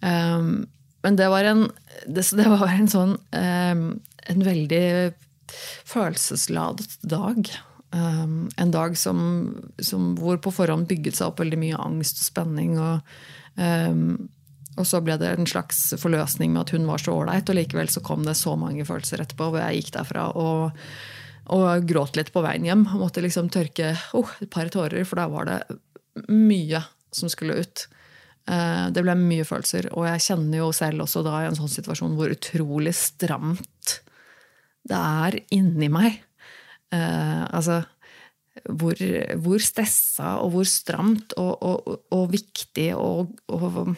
Um, 0.01 0.67
men 1.05 1.17
det 1.17 1.29
var 1.31 1.47
en, 1.47 1.67
det, 2.05 2.25
det 2.37 2.49
var 2.51 2.69
en 2.69 2.89
sånn 2.91 3.15
um, 3.17 3.85
En 4.27 4.43
veldig 4.45 5.13
følelsesladet 5.87 6.97
dag. 7.07 7.49
Um, 7.95 8.49
en 8.59 8.73
dag 8.73 8.97
som, 8.99 9.19
som, 9.79 10.11
hvor 10.19 10.41
på 10.43 10.51
forhånd 10.51 10.89
bygget 10.89 11.17
seg 11.17 11.31
opp 11.31 11.39
veldig 11.39 11.59
mye 11.61 11.79
angst 11.79 12.19
og 12.19 12.27
spenning. 12.27 12.75
Og, 12.83 12.99
og 14.77 14.85
så 14.85 14.99
ble 15.01 15.15
det 15.21 15.31
en 15.31 15.47
slags 15.47 15.79
forløsning 15.97 16.51
med 16.51 16.65
at 16.65 16.73
hun 16.75 16.89
var 16.89 16.99
så 17.01 17.15
ålreit, 17.15 17.47
og 17.47 17.57
likevel 17.57 17.87
så 17.89 18.03
kom 18.03 18.27
det 18.27 18.35
så 18.37 18.57
mange 18.59 18.85
følelser 18.85 19.23
etterpå, 19.23 19.47
hvor 19.53 19.63
jeg 19.63 19.79
gikk 19.79 19.93
derfra 19.95 20.27
og, 20.37 20.83
og 21.55 21.87
gråt 21.87 22.19
litt 22.19 22.33
på 22.35 22.43
veien 22.43 22.67
hjem. 22.67 22.83
Og 22.91 23.05
måtte 23.07 23.23
liksom 23.23 23.47
tørke 23.53 23.95
oh, 24.19 24.35
et 24.43 24.51
par 24.51 24.67
tårer, 24.73 25.07
for 25.07 25.23
da 25.23 25.29
var 25.31 25.47
det 25.47 25.61
mye 26.27 26.83
som 27.15 27.31
skulle 27.31 27.61
ut. 27.63 27.87
Eh, 28.47 28.85
det 28.95 29.03
ble 29.03 29.15
mye 29.19 29.45
følelser. 29.47 29.89
Og 29.97 30.07
jeg 30.07 30.23
kjenner 30.29 30.61
jo 30.61 30.71
selv 30.75 31.03
også 31.03 31.23
da 31.25 31.41
i 31.41 31.49
en 31.49 31.57
sånn 31.57 31.71
situasjon 31.71 32.15
hvor 32.17 32.31
utrolig 32.31 32.95
stramt 32.95 33.99
det 34.87 34.97
er 34.97 35.39
inni 35.55 35.89
meg. 35.91 36.21
Eh, 36.95 37.43
altså 37.51 37.81
hvor, 38.71 38.97
hvor 39.43 39.61
stressa 39.61 40.37
og 40.41 40.53
hvor 40.55 40.67
stramt 40.67 41.35
og, 41.37 41.51
og, 41.61 42.05
og 42.15 42.29
viktig 42.31 42.89
og, 42.97 43.35
og, 43.51 43.95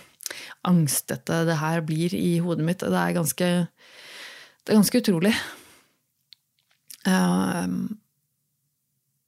angstete 0.68 1.40
det 1.48 1.56
her 1.58 1.82
blir 1.82 2.14
i 2.14 2.38
hodet 2.44 2.66
mitt. 2.66 2.84
Det 2.84 3.00
er 3.00 3.16
ganske, 3.16 3.48
det 3.66 4.70
er 4.70 4.78
ganske 4.78 5.02
utrolig. 5.02 5.32
Uh, 7.08 7.66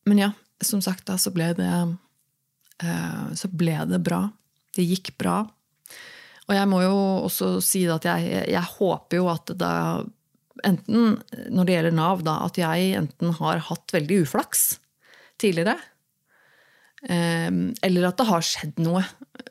men 0.05 0.21
ja, 0.21 0.29
som 0.61 0.83
sagt, 0.85 1.07
da 1.09 1.17
så 1.17 1.33
ble 1.33 1.47
det 1.57 1.71
Så 3.37 3.49
ble 3.49 3.73
det 3.89 3.99
bra. 4.05 4.27
Det 4.75 4.85
gikk 4.87 5.13
bra. 5.19 5.41
Og 6.47 6.55
jeg 6.55 6.67
må 6.71 6.81
jo 6.83 6.95
også 7.27 7.53
si 7.63 7.85
at 7.91 8.07
jeg, 8.07 8.45
jeg 8.51 8.73
håper 8.77 9.21
jo 9.21 9.29
at 9.31 9.53
da 9.59 9.73
enten, 10.67 11.15
når 11.49 11.67
det 11.67 11.75
gjelder 11.75 11.95
Nav, 11.95 12.23
da, 12.25 12.41
at 12.45 12.59
jeg 12.59 12.91
enten 12.99 13.33
har 13.39 13.63
hatt 13.69 13.93
veldig 13.95 14.21
uflaks 14.25 14.65
tidligere. 15.41 15.77
Ehm, 17.09 17.71
eller 17.81 18.05
at 18.11 18.19
det 18.19 18.27
har 18.29 18.43
skjedd 18.45 18.81
noe 18.85 19.01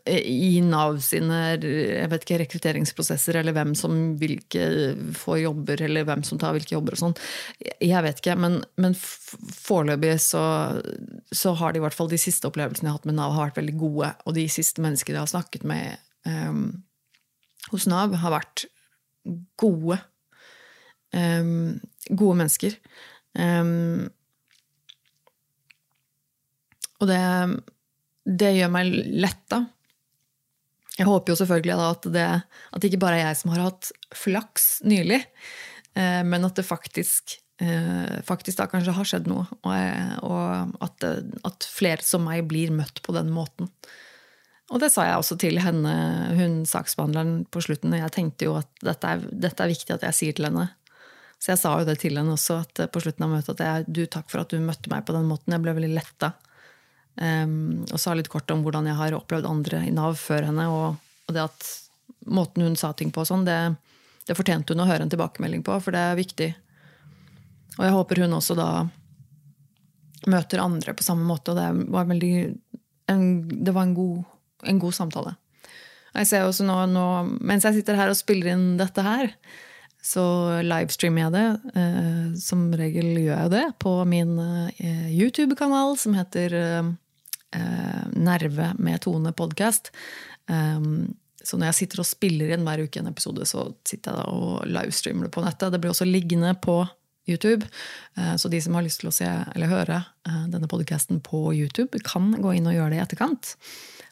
i 0.06 0.60
Nav 0.62 1.00
sine 1.02 1.38
ikke, 1.58 2.38
rekrutteringsprosesser, 2.44 3.40
eller 3.40 3.54
hvem 3.56 3.72
som 3.78 3.96
vil 4.20 4.36
få 5.18 5.40
jobber, 5.40 5.82
eller 5.82 6.06
hvem 6.06 6.22
som 6.26 6.38
tar 6.38 6.54
hvilke 6.54 6.76
jobber 6.76 6.94
og 6.94 7.02
sånn. 7.02 7.16
Jeg 7.82 8.04
vet 8.06 8.22
ikke, 8.22 8.36
men, 8.38 8.60
men 8.80 8.94
foreløpig 8.94 10.14
så, 10.22 10.44
så, 11.34 11.56
har 11.58 11.74
de 11.74 11.82
i 11.82 11.84
hvert 11.84 11.96
fall 11.96 12.12
de 12.12 12.20
siste 12.22 12.46
opplevelsene 12.48 12.88
jeg 12.88 12.94
har 12.94 13.00
hatt 13.00 13.10
med 13.10 13.18
Nav, 13.18 13.34
har 13.34 13.50
vært 13.50 13.62
veldig 13.62 13.76
gode. 13.82 14.12
Og 14.26 14.38
de 14.38 14.46
siste 14.52 14.84
menneskene 14.84 15.18
jeg 15.18 15.26
har 15.26 15.34
snakket 15.34 15.66
med 15.66 15.98
um, 16.28 16.64
hos 17.72 17.88
Nav, 17.90 18.14
har 18.22 18.36
vært 18.38 18.68
gode. 19.60 19.98
Um, 21.10 21.80
gode 22.14 22.38
mennesker. 22.44 22.78
Um, 23.34 24.10
og 27.00 27.08
det, 27.08 27.20
det 28.40 28.54
gjør 28.56 28.72
meg 28.74 28.90
letta. 29.24 29.64
Jeg 30.98 31.08
håper 31.08 31.32
jo 31.32 31.38
selvfølgelig 31.40 31.76
at 31.86 32.08
det, 32.12 32.26
at 32.44 32.82
det 32.82 32.90
ikke 32.90 33.04
bare 33.06 33.20
er 33.20 33.30
jeg 33.30 33.40
som 33.40 33.54
har 33.54 33.62
hatt 33.70 33.92
flaks 34.16 34.66
nylig, 34.84 35.22
eh, 35.96 36.20
men 36.26 36.44
at 36.44 36.58
det 36.58 36.66
faktisk, 36.66 37.38
eh, 37.62 38.20
faktisk 38.26 38.60
da 38.60 38.68
kanskje 38.68 38.96
har 38.98 39.08
skjedd 39.08 39.30
noe. 39.30 39.46
Og, 39.64 40.76
at, 40.84 41.08
at, 41.48 41.68
flere 41.72 42.04
som 42.04 42.26
meg 42.28 42.44
blir 42.50 42.74
møtt 42.74 43.00
på 43.06 43.16
den 43.16 43.32
måten. 43.32 43.70
Og 44.70 44.82
det 44.82 44.92
sa 44.92 45.06
jeg 45.08 45.22
også 45.22 45.38
til 45.40 45.56
henne, 45.62 45.94
hun 46.36 46.60
saksbehandleren 46.68 47.40
på 47.50 47.62
slutten. 47.64 47.94
og 47.96 48.04
Jeg 48.04 48.14
tenkte 48.14 48.46
jo 48.50 48.58
at 48.60 48.68
dette 48.84 49.16
er, 49.16 49.24
dette 49.32 49.64
er 49.64 49.72
viktig 49.72 49.96
at 49.96 50.04
jeg 50.06 50.18
sier 50.18 50.36
til 50.36 50.46
henne. 50.50 50.68
Så 51.40 51.54
jeg 51.54 51.62
sa 51.62 51.72
jo 51.80 51.88
det 51.88 51.96
til 52.02 52.20
henne 52.20 52.36
også 52.36 52.60
på 52.92 53.00
slutten 53.02 53.24
av 53.24 53.32
møtet 53.32 53.56
at 53.56 53.64
jeg, 53.64 53.88
du, 53.88 54.04
takk 54.04 54.28
for 54.30 54.44
at 54.44 54.52
du 54.52 54.60
møtte 54.60 54.92
meg 54.92 55.06
på 55.08 55.16
den 55.16 55.26
måten. 55.26 55.56
Jeg 55.56 55.64
ble 55.64 55.74
veldig 55.78 55.94
letta. 55.96 56.34
Um, 57.20 57.84
og 57.92 58.00
sa 58.00 58.14
litt 58.16 58.30
kort 58.32 58.48
om 58.48 58.62
hvordan 58.64 58.86
jeg 58.88 58.96
har 58.96 59.12
opplevd 59.12 59.44
andre 59.44 59.82
i 59.84 59.92
Nav 59.92 60.16
før 60.16 60.46
henne. 60.48 60.64
Og, 60.72 60.96
og 61.28 61.36
det 61.36 61.44
at 61.44 61.66
måten 62.32 62.64
hun 62.64 62.78
sa 62.80 62.94
ting 62.96 63.12
på 63.12 63.26
sånn, 63.28 63.44
det, 63.44 63.58
det, 64.26 64.36
fortjente 64.38 64.72
hun 64.72 64.84
å 64.84 64.88
høre 64.88 65.04
en 65.04 65.12
tilbakemelding 65.12 65.64
på, 65.66 65.76
for 65.84 65.96
det 65.96 66.00
er 66.00 66.18
viktig. 66.18 66.48
Og 67.78 67.84
jeg 67.86 67.96
håper 67.96 68.22
hun 68.24 68.38
også 68.38 68.56
da 68.58 68.70
møter 70.30 70.60
andre 70.60 70.94
på 70.96 71.04
samme 71.04 71.24
måte, 71.24 71.52
og 71.52 71.60
det 71.60 71.92
var, 71.92 72.08
veldig, 72.08 72.34
en, 73.12 73.24
det 73.48 73.72
var 73.76 73.88
en, 73.88 73.94
god, 73.96 74.24
en 74.68 74.80
god 74.82 74.96
samtale. 74.96 75.34
Jeg 76.10 76.26
ser 76.26 76.44
også 76.44 76.66
nå, 76.66 76.76
nå, 76.90 77.06
Mens 77.46 77.64
jeg 77.66 77.78
sitter 77.78 77.98
her 78.00 78.10
og 78.10 78.18
spiller 78.18 78.52
inn 78.52 78.64
dette 78.80 79.04
her, 79.04 79.30
så 80.02 80.24
livestreamer 80.64 81.26
jeg 81.26 81.34
det. 81.36 81.46
Eh, 81.76 82.26
som 82.40 82.66
regel 82.76 83.12
gjør 83.20 83.44
jeg 83.44 83.52
det 83.52 83.64
på 83.84 83.92
min 84.08 84.34
eh, 84.40 85.12
YouTube-kanal 85.12 85.96
som 86.00 86.16
heter 86.16 86.56
eh, 86.56 86.90
Nerve 88.14 88.72
med 88.78 89.00
Tone 89.04 89.32
podkast. 89.36 89.90
Um, 90.46 91.14
så 91.42 91.56
når 91.56 91.70
jeg 91.70 91.78
sitter 91.78 92.02
og 92.02 92.08
spiller 92.08 92.52
inn 92.52 92.66
hver 92.66 92.84
uke 92.84 93.00
en 93.00 93.10
episode, 93.10 93.46
så 93.48 93.70
sitter 93.88 94.12
jeg 94.12 94.18
da 94.20 94.24
og 94.30 94.66
livestreamer 94.68 95.26
det 95.26 95.34
på 95.34 95.44
nettet. 95.44 95.72
Det 95.72 95.80
blir 95.80 95.94
også 95.94 96.08
liggende 96.08 96.52
på 96.62 96.82
YouTube. 97.30 97.68
Uh, 98.18 98.34
så 98.40 98.50
de 98.52 98.60
som 98.62 98.76
har 98.76 98.84
lyst 98.86 99.02
til 99.02 99.10
å 99.10 99.14
se 99.14 99.28
eller 99.28 99.72
høre 99.72 100.02
denne 100.52 100.68
podkasten 100.70 101.22
på 101.24 101.48
YouTube, 101.56 101.98
kan 102.06 102.28
gå 102.38 102.58
inn 102.58 102.68
og 102.68 102.76
gjøre 102.76 102.92
det 102.92 103.00
i 103.00 103.02
etterkant. 103.02 103.54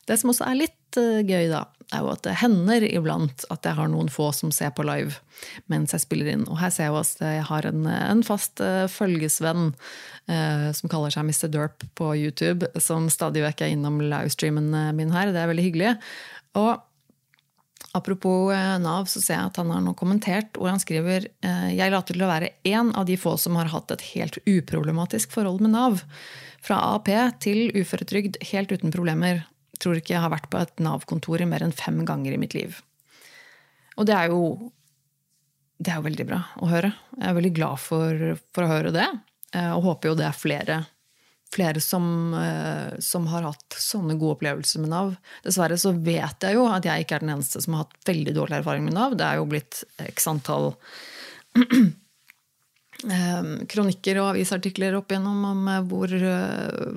Det 0.08 0.16
som 0.16 0.32
også 0.32 0.46
er 0.48 0.62
litt 0.62 0.98
uh, 0.98 1.20
gøy, 1.20 1.50
da, 1.50 1.66
er 1.92 2.04
jo 2.04 2.10
at 2.12 2.24
det 2.24 2.36
hender 2.40 2.84
iblant 2.88 3.44
at 3.52 3.64
jeg 3.64 3.76
har 3.78 3.90
noen 3.92 4.10
få 4.12 4.30
som 4.36 4.52
ser 4.52 4.72
på 4.76 4.84
live 4.84 5.16
mens 5.72 5.94
jeg 5.94 6.04
spiller 6.04 6.32
inn. 6.32 6.46
Og 6.48 6.58
her 6.60 6.72
ser 6.74 6.88
jeg 6.88 6.96
at 7.00 7.22
jeg 7.24 7.46
har 7.50 7.68
en, 7.68 7.86
en 7.88 8.24
fast 8.26 8.62
uh, 8.64 8.86
følgesvenn 8.92 9.70
uh, 9.72 10.68
som 10.76 10.92
kaller 10.92 11.14
seg 11.14 11.28
Mr. 11.28 11.48
Derp 11.52 11.86
på 11.98 12.12
YouTube, 12.16 12.68
som 12.80 13.10
stadig 13.12 13.44
vekk 13.44 13.64
er 13.64 13.76
innom 13.76 14.00
livestreamen 14.02 14.72
min 14.96 15.14
her. 15.14 15.32
Det 15.32 15.42
er 15.42 15.50
veldig 15.52 15.70
hyggelig. 15.70 15.96
Og 16.58 16.76
Apropos 17.96 18.52
Nav, 18.82 19.06
så 19.08 19.18
ser 19.22 19.38
jeg 19.38 19.48
at 19.48 19.58
han 19.58 19.70
har 19.72 19.80
nå 19.80 19.94
kommentert 19.96 20.58
hvor 20.58 20.68
han 20.68 20.78
skriver 20.82 21.24
jeg 21.72 21.92
later 21.94 22.12
til 22.12 22.24
å 22.26 22.28
være 22.28 22.50
én 22.68 22.90
av 22.92 23.06
de 23.08 23.16
få 23.18 23.32
som 23.40 23.56
har 23.56 23.70
hatt 23.72 23.94
et 23.94 24.04
helt 24.10 24.36
uproblematisk 24.44 25.32
forhold 25.32 25.64
med 25.64 25.72
Nav. 25.72 26.02
Fra 26.62 26.82
AAP 26.90 27.08
til 27.42 27.72
uføretrygd 27.72 28.36
helt 28.50 28.74
uten 28.74 28.92
problemer 28.94 29.40
tror 29.82 29.98
ikke 29.98 30.14
jeg 30.14 30.24
har 30.24 30.32
vært 30.32 30.50
på 30.52 30.60
et 30.60 30.82
Nav-kontor 30.82 31.44
mer 31.48 31.64
enn 31.64 31.74
fem 31.76 32.02
ganger 32.08 32.34
i 32.34 32.40
mitt 32.40 32.56
liv. 32.56 32.80
Og 33.98 34.06
det 34.08 34.14
er 34.16 34.34
jo 34.34 34.42
det 35.78 35.92
er 35.92 36.00
jo 36.00 36.08
veldig 36.08 36.26
bra 36.26 36.38
å 36.58 36.68
høre. 36.70 36.90
Jeg 37.14 37.26
er 37.28 37.34
veldig 37.36 37.54
glad 37.54 37.80
for, 37.82 38.22
for 38.54 38.66
å 38.66 38.70
høre 38.70 38.94
det. 38.94 39.06
Eh, 39.54 39.70
og 39.76 39.84
håper 39.84 40.10
jo 40.10 40.16
det 40.18 40.26
er 40.26 40.34
flere, 40.36 40.78
flere 41.54 41.82
som, 41.82 42.08
eh, 42.34 42.98
som, 43.04 43.28
har 43.30 43.46
hatt 43.46 43.78
sånne 43.78 44.16
gode 44.18 44.38
opplevelser 44.38 44.82
med 44.82 44.92
Nav. 44.92 45.14
Dessverre 45.46 45.78
så 45.78 45.94
vet 45.94 46.48
jeg 46.48 46.58
jo 46.58 46.66
at 46.66 46.88
jeg 46.88 47.06
ikke 47.06 47.20
er 47.20 47.26
den 47.26 47.36
eneste 47.36 47.62
som 47.62 47.76
har 47.76 47.86
hatt 47.86 48.10
veldig 48.10 48.34
dårlig 48.40 48.58
erfaring 48.58 48.88
med 48.88 48.98
Nav. 48.98 49.14
Det 49.18 49.28
er 49.28 49.38
jo 49.38 49.46
blitt 49.54 49.84
x 50.08 50.28
antall 50.30 50.72
kronikker 52.98 54.18
og 54.18 54.32
avisartikler 54.32 54.96
opp 54.98 55.12
igjennom 55.12 55.44
om 55.46 55.68
eh, 55.70 55.84
hvor, 55.86 56.10
eh, 56.10 56.88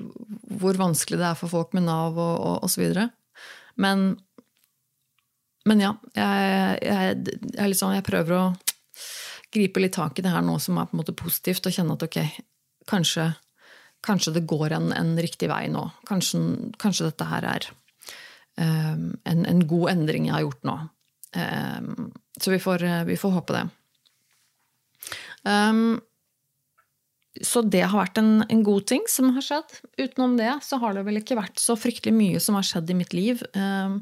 hvor, 0.57 0.79
vanskelig 0.79 1.19
det 1.21 1.27
er 1.29 1.37
for 1.37 1.51
folk 1.51 1.75
med 1.77 1.85
Nav 1.85 2.17
og 2.17 2.65
osv. 2.65 2.95
Men, 3.77 4.15
men 5.69 5.83
ja, 5.83 5.93
jeg, 6.17 6.79
jeg, 6.81 7.19
jeg, 7.53 7.67
liksom, 7.73 7.93
jeg, 7.93 8.05
prøver 8.07 8.37
å 8.37 8.45
gripe 9.53 9.83
litt 9.83 9.93
tak 9.93 10.17
i 10.17 10.25
det 10.25 10.31
her 10.33 10.41
nå 10.45 10.57
som 10.63 10.79
er 10.79 10.89
på 10.89 10.97
en 10.97 11.03
måte 11.03 11.17
positivt, 11.17 11.67
og 11.67 11.75
kjenne 11.75 11.97
at 11.97 12.07
ok, 12.07 12.17
kanskje, 12.89 13.27
kanskje 14.01 14.33
det 14.39 14.47
går 14.49 14.73
en, 14.77 14.89
en, 14.95 15.13
riktig 15.21 15.51
vei 15.51 15.67
nå. 15.69 15.83
Kanskje, 16.09 16.41
kanskje 16.81 17.11
dette 17.11 17.27
her 17.29 17.45
er 17.45 17.67
um, 18.55 19.11
en, 19.27 19.43
en, 19.45 19.61
god 19.67 19.91
endring 19.91 20.29
jeg 20.29 20.37
har 20.37 20.45
gjort 20.47 20.65
nå. 20.65 20.77
Um, 21.35 22.09
så 22.39 22.55
vi 22.55 22.61
får, 22.63 22.87
vi 23.11 23.19
får 23.19 23.35
håpe 23.35 23.57
det. 23.59 23.65
Um, 25.47 25.99
så 27.41 27.63
det 27.63 27.85
har 27.85 27.95
vært 27.95 28.19
en, 28.19 28.43
en, 28.43 28.63
god 28.65 28.85
ting 28.91 29.05
som 29.09 29.31
har 29.35 29.45
skjedd. 29.45 29.75
Utenom 30.01 30.35
det 30.39 30.51
så 30.65 30.81
har 30.81 30.97
det 30.97 31.05
vel 31.07 31.21
ikke 31.21 31.39
vært 31.39 31.61
så 31.63 31.77
fryktelig 31.79 32.13
mye 32.15 32.41
som 32.43 32.57
har 32.59 32.67
skjedd 32.67 32.91
i 32.91 32.97
mitt 32.97 33.15
liv. 33.15 33.43
Um, 33.55 34.01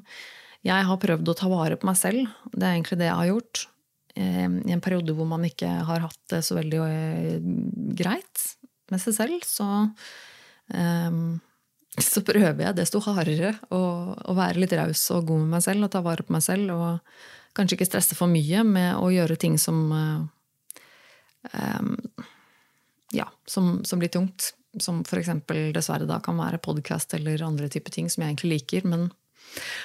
jeg 0.65 0.88
har 0.89 1.02
prøvd 1.02 1.30
å 1.30 1.38
ta 1.38 1.49
vare 1.52 1.78
på 1.80 1.88
meg 1.88 1.99
selv. 1.99 2.32
Det 2.52 2.63
er 2.63 2.73
egentlig 2.73 2.99
det 2.99 3.12
jeg 3.12 3.19
har 3.21 3.30
gjort. 3.30 3.65
Um, 4.17 4.56
I 4.65 4.75
en 4.75 4.84
periode 4.84 5.15
hvor 5.15 5.30
man 5.30 5.45
ikke 5.47 5.69
har 5.88 6.08
hatt 6.08 6.23
det 6.34 6.41
så 6.47 6.58
veldig 6.58 6.82
uh, 6.82 7.52
greit 7.99 8.47
med 8.89 9.04
seg 9.04 9.15
selv, 9.19 9.45
så 9.45 9.69
så 11.97 12.21
prøver 12.21 12.62
jeg 12.62 12.78
desto 12.78 12.99
hardere 13.02 13.56
å, 13.73 13.80
å 14.13 14.36
være 14.38 14.62
litt 14.62 14.73
raus 14.78 15.02
og 15.15 15.25
god 15.32 15.41
med 15.41 15.56
meg 15.56 15.63
selv 15.65 15.88
og 15.88 15.93
ta 15.95 16.02
vare 16.06 16.25
på 16.25 16.36
meg 16.36 16.43
selv. 16.45 16.69
Og 16.75 17.56
kanskje 17.58 17.80
ikke 17.80 17.88
stresse 17.89 18.17
for 18.17 18.30
mye 18.30 18.62
med 18.67 18.99
å 18.99 19.10
gjøre 19.13 19.39
ting 19.41 19.58
som 19.62 19.80
um, 19.89 20.28
ja, 23.16 23.26
som, 23.50 23.80
som, 23.86 24.02
blir 24.02 24.12
tungt. 24.14 24.54
Som 24.80 25.02
f.eks. 25.02 25.32
dessverre 25.74 26.06
da 26.10 26.20
kan 26.22 26.38
være 26.38 26.62
podkast 26.62 27.16
eller 27.18 27.42
andre 27.46 27.70
typer 27.74 27.94
ting 27.96 28.10
som 28.12 28.24
jeg 28.24 28.36
egentlig 28.36 28.60
liker. 28.60 28.86
Men 28.90 29.08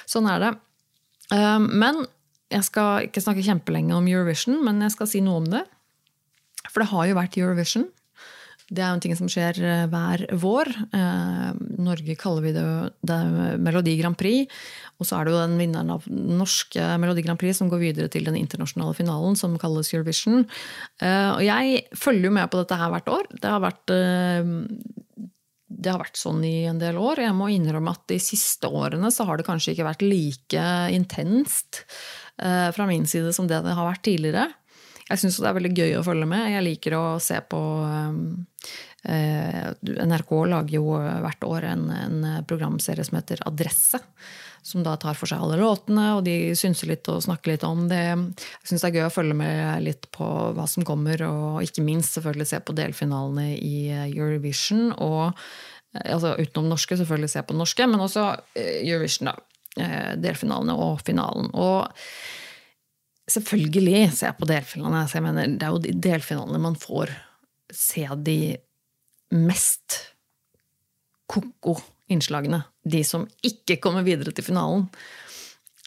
sånn 0.09 0.29
er 0.29 0.43
det. 0.43 0.51
Um, 1.33 1.71
men 1.73 2.03
jeg 2.53 2.67
skal 2.67 3.07
ikke 3.07 3.23
snakke 3.23 3.45
kjempelenge 3.45 3.95
om 3.97 4.07
Eurovision, 4.09 4.59
men 4.65 4.83
jeg 4.85 4.93
skal 4.93 5.09
si 5.09 5.23
noe 5.25 5.41
om 5.41 5.49
det. 5.49 5.63
For 6.69 6.83
det 6.83 6.91
har 6.91 7.09
jo 7.09 7.17
vært 7.17 7.39
Eurovision. 7.41 7.87
Det 8.65 8.81
er 8.81 8.89
jo 8.89 8.97
en 8.97 9.03
ting 9.03 9.13
som 9.17 9.29
skjer 9.29 9.59
eh, 9.61 9.83
hver 9.91 10.23
vår. 10.41 10.71
Eh, 10.97 11.49
Norge 11.85 12.15
kaller 12.17 12.47
vi 12.47 12.53
det, 12.55 12.63
det 13.05 13.17
Melodi 13.61 13.93
Grand 13.99 14.17
Prix. 14.17 14.49
Og 14.97 15.05
så 15.05 15.19
er 15.19 15.27
det 15.27 15.35
jo 15.35 15.43
den 15.43 15.59
vinneren 15.59 15.91
av 15.93 16.07
den 16.09 16.39
norske 16.39 16.87
Melodi 17.01 17.21
Grand 17.25 17.41
Prix 17.41 17.61
som 17.61 17.69
går 17.69 17.83
videre 17.83 18.09
til 18.09 18.25
den 18.25 18.39
internasjonale 18.39 18.97
finalen, 18.97 19.37
som 19.37 19.53
kalles 19.61 19.93
Eurovision. 19.93 20.47
Eh, 20.97 21.31
og 21.35 21.43
jeg 21.45 21.85
følger 21.93 22.31
jo 22.31 22.35
med 22.39 22.49
på 22.49 22.63
dette 22.63 22.81
her 22.81 22.93
hvert 22.95 23.13
år. 23.19 23.29
Det 23.37 23.53
har 23.53 23.61
vært 23.61 23.95
det 25.75 25.91
har 25.91 25.99
vært 26.01 26.17
sånn 26.17 26.41
i 26.47 26.65
en 26.65 26.81
del 26.81 26.97
år. 26.97 27.21
Jeg 27.21 27.37
må 27.37 27.51
innrømme 27.53 27.93
at 27.93 28.05
de 28.09 28.17
siste 28.23 28.65
årene 28.65 29.11
så 29.13 29.27
har 29.29 29.37
det 29.37 29.45
kanskje 29.45 29.75
ikke 29.75 29.89
vært 29.91 30.05
like 30.05 30.67
intenst 30.95 31.83
fra 32.37 32.87
min 32.89 33.05
side 33.07 33.33
som 33.35 33.47
det 33.49 33.61
det 33.65 33.75
har 33.77 33.87
vært 33.87 34.05
tidligere. 34.07 34.47
Jeg 35.05 35.21
syns 35.21 35.37
det 35.37 35.49
er 35.49 35.57
veldig 35.59 35.73
gøy 35.77 35.91
å 35.99 36.05
følge 36.05 36.25
med. 36.29 36.47
Jeg 36.49 36.65
liker 36.65 36.95
å 36.97 37.03
se 37.21 37.37
på 37.45 37.59
um, 37.85 38.21
eh, 39.05 39.69
NRK 40.01 40.31
lager 40.49 40.79
jo 40.79 40.95
hvert 40.97 41.45
år 41.45 41.67
en, 41.75 41.85
en, 41.93 42.23
programserie 42.49 43.05
som 43.05 43.19
heter 43.19 43.43
Adresse. 43.45 44.01
Som 44.65 44.81
da 44.81 44.95
tar 44.97 45.13
for 45.13 45.29
seg 45.29 45.43
alle 45.45 45.59
låtene, 45.59 46.07
og 46.17 46.23
de 46.25 46.55
synser 46.57 46.89
litt 46.89 47.05
og 47.13 47.21
snakker 47.21 47.51
litt 47.51 47.65
om 47.67 47.83
det. 47.91 48.01
Jeg 48.01 48.69
syns 48.71 48.81
det 48.81 48.89
er 48.89 48.95
gøy 48.97 49.05
å 49.05 49.13
følge 49.13 49.35
med 49.37 49.83
litt 49.85 50.07
på 50.15 50.29
hva 50.57 50.65
som 50.65 50.87
kommer, 50.87 51.21
og 51.27 51.59
ikke 51.61 51.85
minst 51.85 52.17
selvfølgelig 52.17 52.49
se 52.49 52.61
på 52.65 52.73
delfinalene 52.79 53.51
i 53.59 53.75
Eurovision. 54.07 54.87
Og 55.05 55.27
eh, 55.27 56.15
altså 56.15 56.33
utenom 56.39 56.71
norske, 56.73 56.97
selvfølgelig 56.97 57.29
se 57.35 57.45
på 57.45 57.59
norske, 57.59 57.87
men 57.91 58.01
også 58.07 58.25
eh, 58.57 58.79
Eurovision, 58.81 59.29
da. 59.29 59.37
Delfinalene 60.15 60.71
og 60.79 61.01
finalen. 61.03 61.49
Og 61.51 61.91
Selvfølgelig 63.31 64.11
ser 64.13 64.29
jeg 64.29 64.37
på 64.39 64.49
delfinalene. 64.49 65.01
Altså, 65.01 65.17
jeg 65.17 65.25
mener, 65.25 65.55
det 65.57 65.65
er 65.65 65.73
jo 65.73 65.81
de 65.81 65.93
delfinalene 66.05 66.61
man 66.61 66.77
får 66.77 67.13
se 67.73 68.05
de 68.21 68.39
mest 69.33 69.97
ko-ko 71.31 71.79
innslagene. 72.13 72.61
De 72.85 73.01
som 73.07 73.25
ikke 73.45 73.79
kommer 73.81 74.05
videre 74.05 74.33
til 74.35 74.45
finalen. 74.45 74.85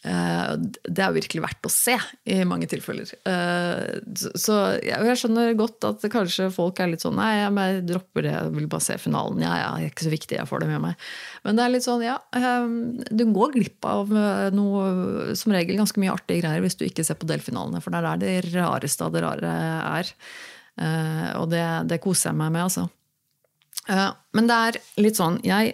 Eh, 0.07 0.51
det 0.87 1.03
er 1.03 1.15
virkelig 1.17 1.43
verdt 1.43 1.67
å 1.67 1.71
se 1.73 1.97
i 2.31 2.37
mange 2.47 2.69
tilfeller. 2.71 3.11
Eh, 3.27 3.97
så 4.39 4.59
jeg 4.79 5.17
skjønner 5.19 5.57
godt 5.59 5.87
at 5.89 6.05
kanskje 6.13 6.47
folk 6.55 6.79
er 6.79 6.93
litt 6.93 7.03
sånn 7.03 7.19
Nei, 7.19 7.33
jeg 7.41 7.83
dropper 7.89 8.27
det, 8.27 8.35
jeg 8.37 8.53
vil 8.55 8.69
bare 8.71 8.87
se 8.87 8.99
finalen. 9.03 9.43
Ja, 9.43 9.57
ja, 9.59 9.73
det 9.75 9.89
er 9.89 9.95
ikke 9.95 10.07
så 10.07 10.15
viktig, 10.15 10.39
jeg 10.39 10.51
får 10.51 10.63
det 10.63 10.71
med 10.71 10.85
meg. 10.87 11.09
Men 11.47 11.59
det 11.59 11.65
er 11.65 11.75
litt 11.75 11.87
sånn, 11.87 12.05
ja 12.07 12.19
eh, 12.37 12.69
Du 13.11 13.25
går 13.35 13.57
glipp 13.57 13.89
av 13.91 14.15
noe, 14.55 15.35
som 15.39 15.57
regel 15.57 15.81
ganske 15.81 16.03
mye 16.03 16.15
artige 16.15 16.45
greier 16.45 16.63
hvis 16.63 16.79
du 16.79 16.87
ikke 16.87 17.07
ser 17.07 17.19
på 17.19 17.29
delfinalene. 17.31 17.83
For 17.83 17.91
det 17.91 17.99
er 17.99 18.09
der 18.09 18.23
det 18.23 18.55
rareste 18.55 19.09
av 19.09 19.15
det 19.15 19.25
rare 19.27 19.57
er. 19.99 20.15
Og 21.41 21.49
det, 21.51 21.65
det 21.91 21.99
koser 22.05 22.31
jeg 22.31 22.39
meg 22.39 22.53
med, 22.55 22.69
altså. 22.69 22.87
Men 24.37 24.51
det 24.51 24.57
er 24.69 24.77
litt 25.01 25.17
sånn 25.17 25.39
Jeg 25.47 25.73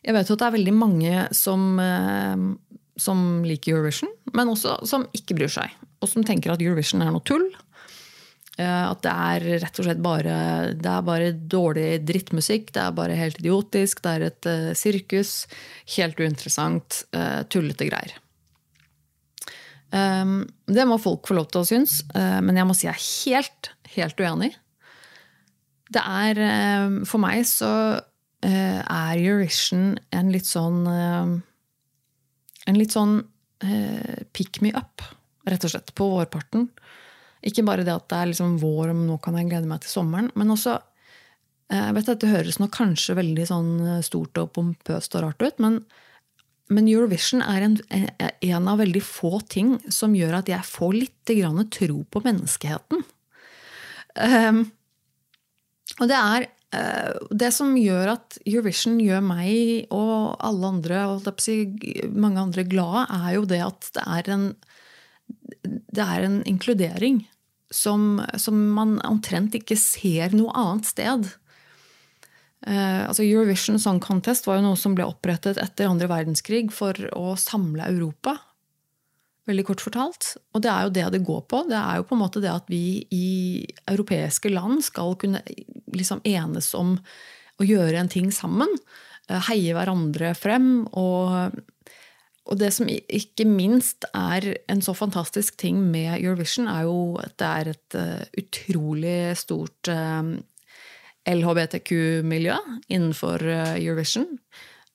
jeg 0.00 0.16
vet 0.16 0.30
jo 0.30 0.36
at 0.36 0.42
det 0.42 0.48
er 0.48 0.56
veldig 0.56 0.76
mange 0.76 1.24
som, 1.36 1.64
eh, 1.80 2.44
som 3.00 3.24
liker 3.44 3.74
Eurovision, 3.74 4.12
men 4.36 4.52
også 4.52 4.80
som 4.88 5.04
ikke 5.16 5.36
bryr 5.36 5.52
seg. 5.52 5.74
Og 6.00 6.08
som 6.08 6.24
tenker 6.24 6.52
at 6.52 6.62
Eurovision 6.64 7.04
er 7.04 7.12
noe 7.12 7.24
tull. 7.24 7.44
Eh, 8.56 8.84
at 8.86 9.02
det 9.04 9.12
er 9.12 9.60
rett 9.66 9.80
og 9.80 9.86
slett 9.86 10.00
bare, 10.00 10.72
det 10.72 10.88
er 10.88 11.04
bare 11.04 11.32
dårlig 11.32 12.00
drittmusikk. 12.08 12.72
Det 12.72 12.80
er 12.80 12.96
bare 12.96 13.18
helt 13.18 13.40
idiotisk. 13.42 14.00
Det 14.00 14.16
er 14.16 14.26
et 14.30 14.48
uh, 14.48 14.72
sirkus. 14.72 15.46
Helt 15.96 16.20
uinteressant. 16.20 17.04
Tullete 17.52 17.88
greier. 17.88 18.16
Det 19.90 20.84
må 20.86 21.00
folk 21.02 21.26
få 21.26 21.34
lov 21.34 21.48
til 21.50 21.64
å 21.64 21.66
synes, 21.66 21.96
men 22.14 22.54
jeg 22.54 22.66
må 22.68 22.76
si 22.78 22.86
jeg 22.86 22.94
er 22.94 23.06
helt, 23.26 23.70
helt 23.96 24.20
uenig. 24.22 24.52
Det 25.90 26.04
er 26.06 26.38
For 27.10 27.18
meg 27.18 27.42
så 27.50 27.72
Eh, 27.90 28.09
er 28.48 29.20
Eurovision 29.20 29.94
en 30.16 30.30
litt 30.32 30.48
sånn 30.48 30.84
eh, 30.88 31.32
En 32.68 32.78
litt 32.78 32.94
sånn 32.94 33.18
eh, 33.64 34.20
pick 34.36 34.60
me 34.64 34.70
up, 34.76 35.02
rett 35.48 35.64
og 35.64 35.72
slett, 35.72 35.94
på 35.96 36.06
vårparten. 36.12 36.68
Ikke 37.46 37.64
bare 37.66 37.86
det 37.86 37.94
at 37.94 38.06
det 38.12 38.18
er 38.18 38.30
liksom 38.30 38.58
vår, 38.60 38.92
og 38.92 39.00
nå 39.08 39.16
kan 39.24 39.38
jeg 39.38 39.48
glede 39.48 39.68
meg 39.68 39.80
til 39.82 39.94
sommeren, 39.96 40.28
men 40.38 40.52
også 40.54 40.78
jeg 41.70 41.94
vet 41.94 42.08
at 42.10 42.18
Det 42.18 42.28
høres 42.32 42.56
nå 42.58 42.66
kanskje 42.74 43.14
veldig 43.14 43.44
sånn 43.46 43.74
stort 44.02 44.38
og 44.42 44.48
pompøst 44.56 45.12
og 45.14 45.22
rart 45.22 45.44
ut, 45.44 45.60
men, 45.62 45.76
men 46.66 46.88
Eurovision 46.90 47.44
er 47.46 47.62
en, 47.62 47.76
en, 47.94 48.66
av 48.72 48.80
veldig 48.82 49.02
få 49.06 49.38
ting 49.46 49.76
som 49.86 50.16
gjør 50.18 50.40
at 50.40 50.50
jeg 50.50 50.66
får 50.66 50.96
litt 50.96 51.30
tro 51.78 52.00
på 52.10 52.22
menneskeheten. 52.26 53.04
Um, 54.18 54.64
og 56.02 56.10
det 56.10 56.18
er 56.18 56.48
Eh, 56.50 56.59
det 56.70 57.48
som 57.50 57.72
gjør 57.74 58.12
at 58.12 58.36
Eurovision 58.46 59.00
gjør 59.02 59.24
meg 59.26 59.88
og 59.90 60.36
alle 60.38 60.68
andre 60.68 61.00
og 61.10 61.26
mange 62.14 62.38
andre 62.38 62.62
glade, 62.62 63.06
er 63.10 63.32
jo 63.34 63.46
det 63.50 63.58
at 63.64 63.88
det 63.96 64.04
er 64.06 64.30
en, 64.36 64.44
det 65.66 66.04
er 66.04 66.26
en 66.28 66.38
inkludering 66.46 67.24
som, 67.70 68.20
som, 68.38 68.60
man 68.74 68.98
omtrent 69.06 69.54
ikke 69.58 69.78
ser 69.78 70.34
noe 70.34 70.54
annet 70.58 70.90
sted. 70.90 71.26
Eh, 72.66 73.02
altså 73.06 73.24
Eurovision 73.24 73.78
Song 73.82 74.00
Contest 74.02 74.46
var 74.46 74.60
jo 74.60 74.68
noe 74.68 74.78
som 74.78 74.94
ble 74.98 75.06
opprettet 75.08 75.58
etter 75.62 75.90
andre 75.90 76.10
verdenskrig 76.10 76.68
for 76.74 76.94
å 77.16 77.34
samle 77.40 77.88
Europa 77.90 78.36
veldig 79.48 79.66
kort 79.68 79.82
fortalt. 79.82 80.34
Og 80.54 80.64
det 80.64 80.70
er 80.72 80.86
jo 80.86 80.94
det 80.94 81.06
det 81.16 81.24
går 81.26 81.42
på. 81.50 81.64
Det 81.70 81.78
er 81.78 82.00
jo 82.00 82.06
på 82.08 82.16
en 82.16 82.22
måte 82.22 82.42
det 82.42 82.52
at 82.52 82.68
vi 82.70 83.02
i 83.14 83.28
europeiske 83.90 84.52
land 84.52 84.84
skal 84.86 85.16
kunne 85.20 85.42
liksom 85.94 86.22
enes 86.28 86.72
om 86.78 86.96
å 87.60 87.66
gjøre 87.66 88.00
en 88.00 88.12
ting 88.12 88.30
sammen. 88.34 88.70
Eh, 89.30 89.40
heie 89.50 89.74
hverandre 89.76 90.32
frem. 90.38 90.70
Og, 90.98 91.56
og, 92.46 92.54
det 92.60 92.72
som 92.74 92.90
ikke 92.90 93.46
minst 93.48 94.06
er 94.12 94.52
en 94.70 94.84
så 94.84 94.94
fantastisk 94.96 95.58
ting 95.60 95.82
med 95.92 96.16
Eurovision, 96.18 96.70
er 96.70 96.86
jo 96.88 97.00
at 97.22 97.36
det 97.40 97.50
er 97.50 97.72
et 97.74 97.98
uh, 98.00 98.24
utrolig 98.40 99.18
stort 99.38 99.92
uh, 99.92 100.34
LHBTQ-miljø 101.30 102.56
innenfor 102.88 103.44
Eurovision. 103.76 104.26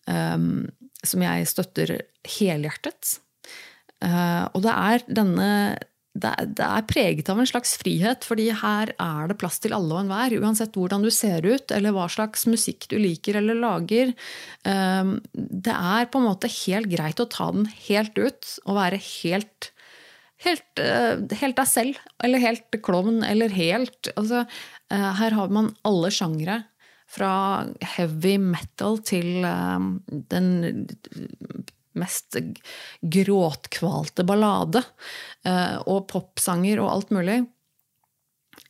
Som 0.06 1.22
jeg 1.24 1.48
støtter 1.50 1.94
helhjertet. 2.28 3.16
Eh, 4.06 4.46
og 4.54 4.64
det 4.66 4.78
er 4.78 5.06
denne 5.22 5.52
det 6.16 6.64
er, 6.64 6.86
preget 6.88 7.28
av 7.28 7.42
en 7.42 7.48
slags 7.50 7.74
frihet, 7.76 8.24
fordi 8.24 8.46
her 8.56 8.94
er 8.94 9.26
det 9.28 9.36
plass 9.36 9.58
til 9.60 9.74
alle 9.76 9.98
og 9.98 10.06
enhver. 10.06 10.32
Uansett 10.40 10.78
hvordan 10.80 11.04
du 11.04 11.10
ser 11.12 11.44
ut, 11.44 11.74
eller 11.76 11.92
hva 11.92 12.06
slags 12.08 12.46
musikk 12.48 12.88
du 12.88 12.96
liker 13.02 13.36
eller 13.42 13.60
lager. 13.60 14.14
Eh, 14.64 15.12
det 15.36 15.76
er 15.76 16.08
på 16.08 16.22
en 16.22 16.30
måte 16.30 16.52
helt 16.62 16.88
greit 16.94 17.20
å 17.20 17.28
ta 17.28 17.50
den 17.52 17.68
helt 17.90 18.16
ut 18.16 18.58
og 18.66 18.78
være 18.82 19.02
helt 19.22 19.72
Helt, 20.44 20.80
eh, 20.84 21.16
helt 21.40 21.56
deg 21.56 21.66
selv, 21.66 22.00
eller 22.22 22.42
helt 22.44 22.76
klovn, 22.84 23.22
eller 23.24 23.54
helt 23.56 24.10
altså, 24.20 24.44
Her 24.92 25.32
har 25.32 25.50
man 25.50 25.70
alle 25.88 26.12
sjangre. 26.12 26.58
Fra 27.08 27.66
heavy 27.96 28.36
metal 28.38 29.00
til 29.08 29.48
den 30.30 30.50
mest 32.00 32.38
gråtkvalte 33.02 34.26
ballade. 34.28 34.84
Eh, 35.46 35.78
og 35.86 36.08
popsanger 36.12 36.82
og 36.84 36.92
alt 36.92 37.16
mulig. 37.16 37.40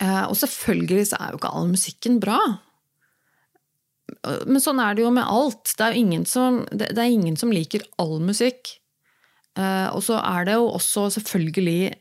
Eh, 0.02 0.24
og 0.26 0.38
selvfølgelig 0.40 1.10
så 1.12 1.20
er 1.20 1.34
jo 1.34 1.42
ikke 1.42 1.54
all 1.58 1.70
musikken 1.72 2.22
bra. 2.24 2.40
Men 4.46 4.62
sånn 4.62 4.80
er 4.82 4.96
det 4.96 5.06
jo 5.06 5.14
med 5.14 5.26
alt. 5.26 5.74
Det 5.78 5.86
er 5.88 6.00
ingen 6.00 6.26
som, 6.30 6.64
det 6.72 6.94
er 6.94 7.10
ingen 7.10 7.38
som 7.40 7.54
liker 7.54 7.86
all 8.02 8.20
musikk. 8.24 8.78
Eh, 9.58 9.90
og 9.90 10.04
så 10.06 10.20
er 10.22 10.48
det 10.48 10.60
jo 10.60 10.70
også 10.74 11.10
selvfølgelig 11.20 11.96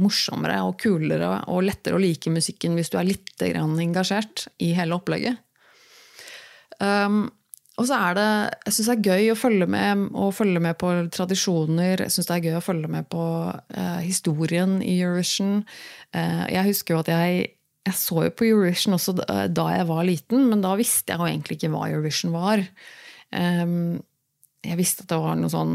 morsommere 0.00 0.56
og 0.64 0.78
kulere 0.80 1.28
og 1.52 1.66
lettere 1.66 1.98
å 1.98 2.00
like 2.00 2.30
musikken 2.32 2.78
hvis 2.78 2.88
du 2.92 2.96
er 2.96 3.10
litt 3.10 3.44
engasjert 3.44 4.46
i 4.64 4.70
hele 4.76 4.96
opplegget. 4.96 5.36
Um, 6.80 7.26
og 7.82 7.88
så 7.88 7.98
er 7.98 8.14
det 8.18 8.28
Jeg 8.68 8.76
syns 8.76 8.88
det 8.88 8.94
er 8.94 9.08
gøy 9.10 9.32
å 9.32 9.38
følge 9.38 9.66
med, 9.74 10.04
å 10.14 10.28
følge 10.34 10.62
med 10.62 10.78
på 10.78 10.92
tradisjoner. 11.14 12.04
Jeg 12.04 12.14
syns 12.14 12.28
det 12.28 12.36
er 12.36 12.46
gøy 12.46 12.60
å 12.60 12.62
følge 12.64 12.92
med 12.92 13.08
på 13.10 13.24
eh, 13.74 13.98
historien 14.06 14.78
i 14.84 15.00
Eurovision. 15.00 15.64
Eh, 16.14 16.44
jeg 16.54 16.68
husker 16.70 16.94
jo 16.94 17.02
at 17.02 17.10
jeg, 17.10 17.50
jeg 17.88 17.98
så 17.98 18.22
jo 18.28 18.36
på 18.38 18.46
Eurovision 18.52 18.94
også 18.98 19.16
da, 19.18 19.66
jeg 19.74 19.90
var 19.90 20.06
liten, 20.06 20.46
men 20.52 20.62
da 20.62 20.76
visste 20.78 21.10
jeg 21.14 21.22
jo 21.22 21.28
egentlig 21.32 21.58
ikke 21.58 21.72
hva 21.74 21.88
Eurovision 21.90 22.34
var. 22.36 22.62
Um, 23.32 23.98
jeg 24.62 24.78
visste 24.78 25.02
at 25.02 25.10
det 25.10 25.18
var 25.18 25.38
noe 25.40 25.50
sånn, 25.50 25.72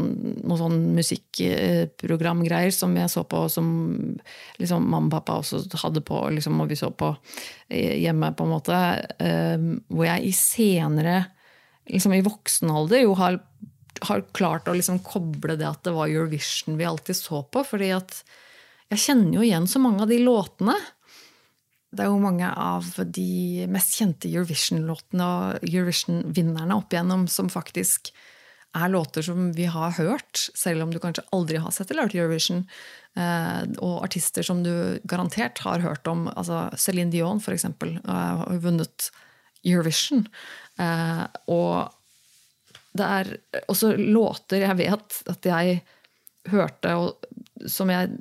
noe 0.48 0.56
sånn 0.56 0.78
musikkprogramgreier 0.96 2.72
som 2.72 2.94
jeg 2.96 3.12
så 3.12 3.26
på, 3.28 3.42
som 3.52 3.66
liksom 4.56 4.86
mamma 4.86 5.10
og 5.10 5.16
pappa 5.18 5.40
også 5.42 5.60
hadde 5.82 6.00
på, 6.08 6.22
liksom, 6.38 6.56
og 6.62 6.70
vi 6.70 6.78
så 6.80 6.88
på 6.88 7.10
hjemme, 7.68 8.32
på 8.32 8.46
en 8.46 8.54
måte. 8.54 8.78
Um, 9.20 9.74
hvor 9.92 10.08
jeg 10.08 10.30
i 10.30 10.32
senere 10.32 11.18
liksom 11.88 12.14
i 12.14 12.24
voksen 12.24 12.70
alder 12.70 13.04
jo 13.04 13.16
har, 13.18 13.40
har 14.08 14.26
klart 14.36 14.68
å 14.68 14.76
liksom 14.76 15.00
koble 15.06 15.58
det 15.58 15.68
at 15.68 15.82
det 15.86 15.94
var 15.96 16.10
Eurovision 16.10 16.78
vi 16.78 16.86
alltid 16.88 17.18
så 17.18 17.42
på. 17.42 17.64
fordi 17.66 17.90
at 17.96 18.22
jeg 18.88 19.04
kjenner 19.04 19.36
jo 19.36 19.44
igjen 19.44 19.68
så 19.68 19.80
mange 19.82 20.04
av 20.04 20.08
de 20.12 20.20
låtene. 20.22 20.76
Det 21.92 22.04
er 22.04 22.10
jo 22.10 22.20
mange 22.20 22.48
av 22.48 22.88
de 23.16 23.66
mest 23.72 23.96
kjente 23.96 24.28
Eurovision-låtene 24.28 25.28
og 25.28 25.68
Eurovision-vinnerne 25.68 26.76
opp 26.76 26.92
igjennom 26.92 27.26
som 27.32 27.48
faktisk 27.52 28.12
er 28.76 28.90
låter 28.92 29.24
som 29.24 29.48
vi 29.56 29.64
har 29.72 29.94
hørt, 29.96 30.42
selv 30.56 30.84
om 30.84 30.92
du 30.92 31.00
kanskje 31.00 31.24
aldri 31.32 31.60
har 31.60 31.72
sett 31.72 31.90
eller 31.90 32.04
hørt 32.04 32.16
Eurovision. 32.16 32.66
Eh, 33.16 33.62
og 33.80 34.02
artister 34.04 34.44
som 34.44 34.60
du 34.64 35.00
garantert 35.08 35.62
har 35.64 35.80
hørt 35.84 36.06
om. 36.06 36.28
altså 36.36 36.68
Céline 36.76 37.10
Dion, 37.10 37.40
for 37.40 37.56
eksempel, 37.56 37.96
har 38.04 38.60
vunnet 38.62 39.10
Eurovision. 39.64 40.26
Eh, 40.78 41.24
og 41.50 41.94
det 42.98 43.06
er 43.06 43.32
også 43.70 43.92
låter 43.98 44.64
jeg 44.64 44.78
vet 44.78 45.18
at 45.30 45.48
jeg 45.48 45.80
hørte, 46.48 46.94
og 46.96 47.68
som 47.70 47.90
jeg 47.92 48.14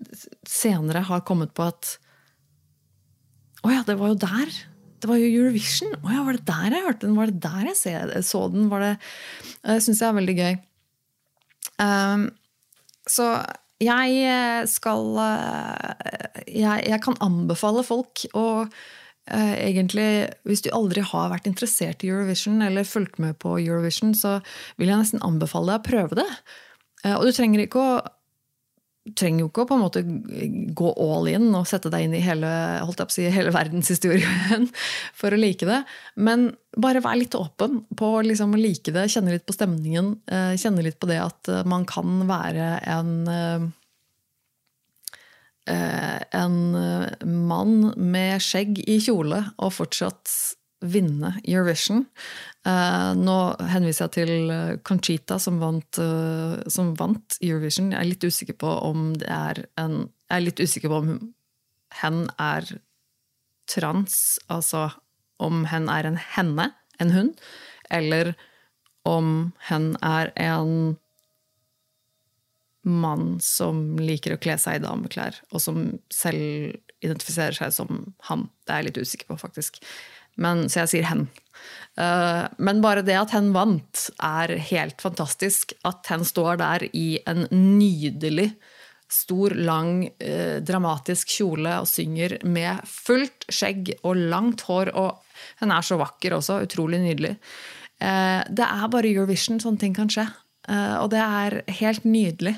senere 0.47 1.05
har 1.07 1.25
kommet 1.27 1.53
på 1.55 1.67
at 1.69 1.93
Å 3.65 3.71
ja, 3.73 3.83
det 3.87 3.95
var 3.99 4.11
jo 4.11 4.19
der! 4.21 4.51
Det 5.01 5.09
var 5.09 5.19
jo 5.19 5.29
Eurovision! 5.29 5.95
Å 6.01 6.11
ja, 6.13 6.23
var 6.25 6.37
det 6.37 6.47
der 6.47 6.75
jeg 6.75 6.85
hørte 6.85 7.07
den? 7.07 7.15
Var 7.17 7.31
det 7.31 7.41
der 7.43 7.69
jeg 7.69 8.25
så 8.25 8.43
den? 8.53 8.67
Var 8.71 8.83
det, 8.83 8.91
det 9.65 9.77
syns 9.85 10.01
jeg 10.01 10.09
er 10.09 10.17
veldig 10.17 10.35
gøy. 10.37 10.59
Um, 11.81 12.27
så 13.09 13.31
jeg 13.83 14.67
skal 14.71 15.19
eh, 15.21 16.13
jeg, 16.49 16.85
jeg, 16.89 17.01
kan 17.03 17.17
anbefale 17.21 17.83
folk 17.85 18.23
å 18.37 18.45
egentlig, 19.27 20.29
Hvis 20.47 20.63
du 20.63 20.69
aldri 20.71 21.01
har 21.01 21.31
vært 21.31 21.47
interessert 21.49 22.03
i 22.03 22.11
Eurovision 22.11 22.61
eller 22.61 22.87
fulgt 22.87 23.19
med 23.19 23.37
på 23.39 23.57
Eurovision, 23.59 24.13
så 24.15 24.37
vil 24.77 24.91
jeg 24.91 25.01
nesten 25.01 25.23
anbefale 25.25 25.73
deg 25.73 25.81
å 25.81 25.87
prøve 25.89 26.19
det. 26.21 26.29
Eh, 27.03 27.15
og 27.15 27.27
du 27.27 27.33
trenger 27.35 27.65
ikke 27.65 27.81
å 27.81 27.97
trenger 29.15 29.45
jo 29.45 29.47
ikke 29.47 29.63
å 29.63 29.67
på 29.69 29.75
en 29.77 29.83
måte 29.85 30.01
gå 30.75 30.89
all 30.99 31.29
in 31.31 31.45
og 31.55 31.67
sette 31.69 31.87
deg 31.93 32.07
inn 32.07 32.15
i 32.17 32.19
hele, 32.19 32.49
holdt 32.83 32.99
jeg 32.99 33.07
på 33.07 33.13
å 33.13 33.15
si, 33.15 33.27
hele 33.31 33.53
verdenshistorien 33.55 34.65
for 35.19 35.31
å 35.31 35.39
like 35.39 35.67
det. 35.69 35.77
Men 36.19 36.49
bare 36.75 36.99
vær 37.05 37.15
litt 37.15 37.37
åpen 37.39 37.85
på 37.95 38.09
liksom 38.27 38.57
å 38.57 38.59
like 38.59 38.91
det, 38.91 39.05
kjenne 39.13 39.31
litt 39.31 39.45
på 39.47 39.55
stemningen. 39.55 40.11
Eh, 40.27 40.53
kjenne 40.59 40.83
litt 40.83 40.99
på 40.99 41.07
det 41.07 41.21
at 41.23 41.51
eh, 41.51 41.63
man 41.71 41.87
kan 41.87 42.25
være 42.27 42.71
en 42.83 43.13
eh, 43.31 43.69
en 45.67 46.55
mann 47.47 47.73
med 47.99 48.43
skjegg 48.43 48.79
i 48.87 48.99
kjole 49.03 49.41
og 49.57 49.73
fortsatt 49.75 50.31
vinne 50.85 51.33
Eurovision. 51.41 52.03
Uh, 52.67 53.13
nå 53.17 53.37
henviser 53.71 54.05
jeg 54.05 54.13
til 54.17 54.51
eh, 54.53 54.75
Conchita, 54.85 55.39
som 55.41 55.57
vant, 55.61 55.99
som 56.69 56.91
vant, 56.99 57.37
Eurovision. 57.41 57.93
Jeg 57.93 57.99
er 58.01 58.09
litt 58.11 58.27
usikker 58.27 58.57
på 58.61 58.73
om 58.85 59.09
det 59.17 59.31
er 59.31 59.63
en 59.79 60.05
Jeg 60.27 60.35
er 60.35 60.43
litt 60.43 60.59
usikker 60.59 60.91
på 60.91 61.01
om 61.01 61.11
hen 62.01 62.25
er 62.35 62.65
trans, 63.71 64.39
altså 64.51 64.89
om 65.39 65.65
hen 65.71 65.87
er 65.91 66.07
en 66.09 66.19
henne, 66.35 66.71
en 66.99 67.13
hund, 67.13 67.33
eller 67.93 68.33
om 69.07 69.53
hen 69.69 69.93
er 70.03 70.33
en 70.35 70.97
mann 72.87 73.37
som 73.43 73.97
liker 73.99 74.35
å 74.35 74.41
kle 74.41 74.55
seg 74.61 74.79
i 74.79 74.83
dameklær, 74.85 75.37
og 75.51 75.63
som 75.63 75.89
selv 76.13 76.77
identifiserer 77.03 77.57
seg 77.57 77.73
som 77.75 78.05
han. 78.29 78.47
Det 78.65 78.73
er 78.73 78.81
jeg 78.81 78.89
litt 78.89 79.01
usikker 79.05 79.29
på, 79.31 79.39
faktisk. 79.41 79.81
Men, 80.41 80.67
så 80.69 80.83
jeg 80.83 80.91
sier 80.93 81.07
hen. 81.09 81.27
Uh, 81.97 82.45
men 82.61 82.81
bare 82.83 83.03
det 83.05 83.17
at 83.17 83.33
hen 83.33 83.51
vant, 83.55 84.07
er 84.23 84.53
helt 84.69 85.01
fantastisk. 85.01 85.73
At 85.87 86.07
hen 86.11 86.25
står 86.27 86.59
der 86.61 86.87
i 86.93 87.07
en 87.29 87.47
nydelig, 87.51 88.51
stor, 89.11 89.55
lang, 89.55 90.03
uh, 90.21 90.59
dramatisk 90.65 91.31
kjole 91.39 91.79
og 91.81 91.89
synger 91.89 92.37
med 92.45 92.83
fullt 92.91 93.47
skjegg 93.49 93.95
og 94.03 94.19
langt 94.33 94.65
hår. 94.67 94.93
Og 94.99 95.57
hun 95.63 95.73
er 95.73 95.85
så 95.85 95.99
vakker 95.99 96.37
også. 96.37 96.61
Utrolig 96.67 97.01
nydelig. 97.03 97.37
Uh, 97.97 98.45
det 98.45 98.67
er 98.67 98.93
bare 98.93 99.09
Eurovision 99.09 99.61
sånne 99.63 99.81
ting 99.81 99.97
kan 99.97 100.11
skje. 100.11 100.27
og 100.67 101.09
det 101.13 101.21
er 101.23 101.61
helt 101.79 102.03
nydelig. 102.03 102.57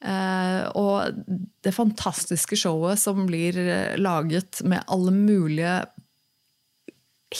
Og 0.00 1.18
det 1.60 1.74
fantastiske 1.76 2.56
showet 2.56 2.96
som 2.96 3.26
blir 3.28 3.58
laget 4.00 4.62
med 4.64 4.80
alle 4.88 5.12
mulige 5.12 5.74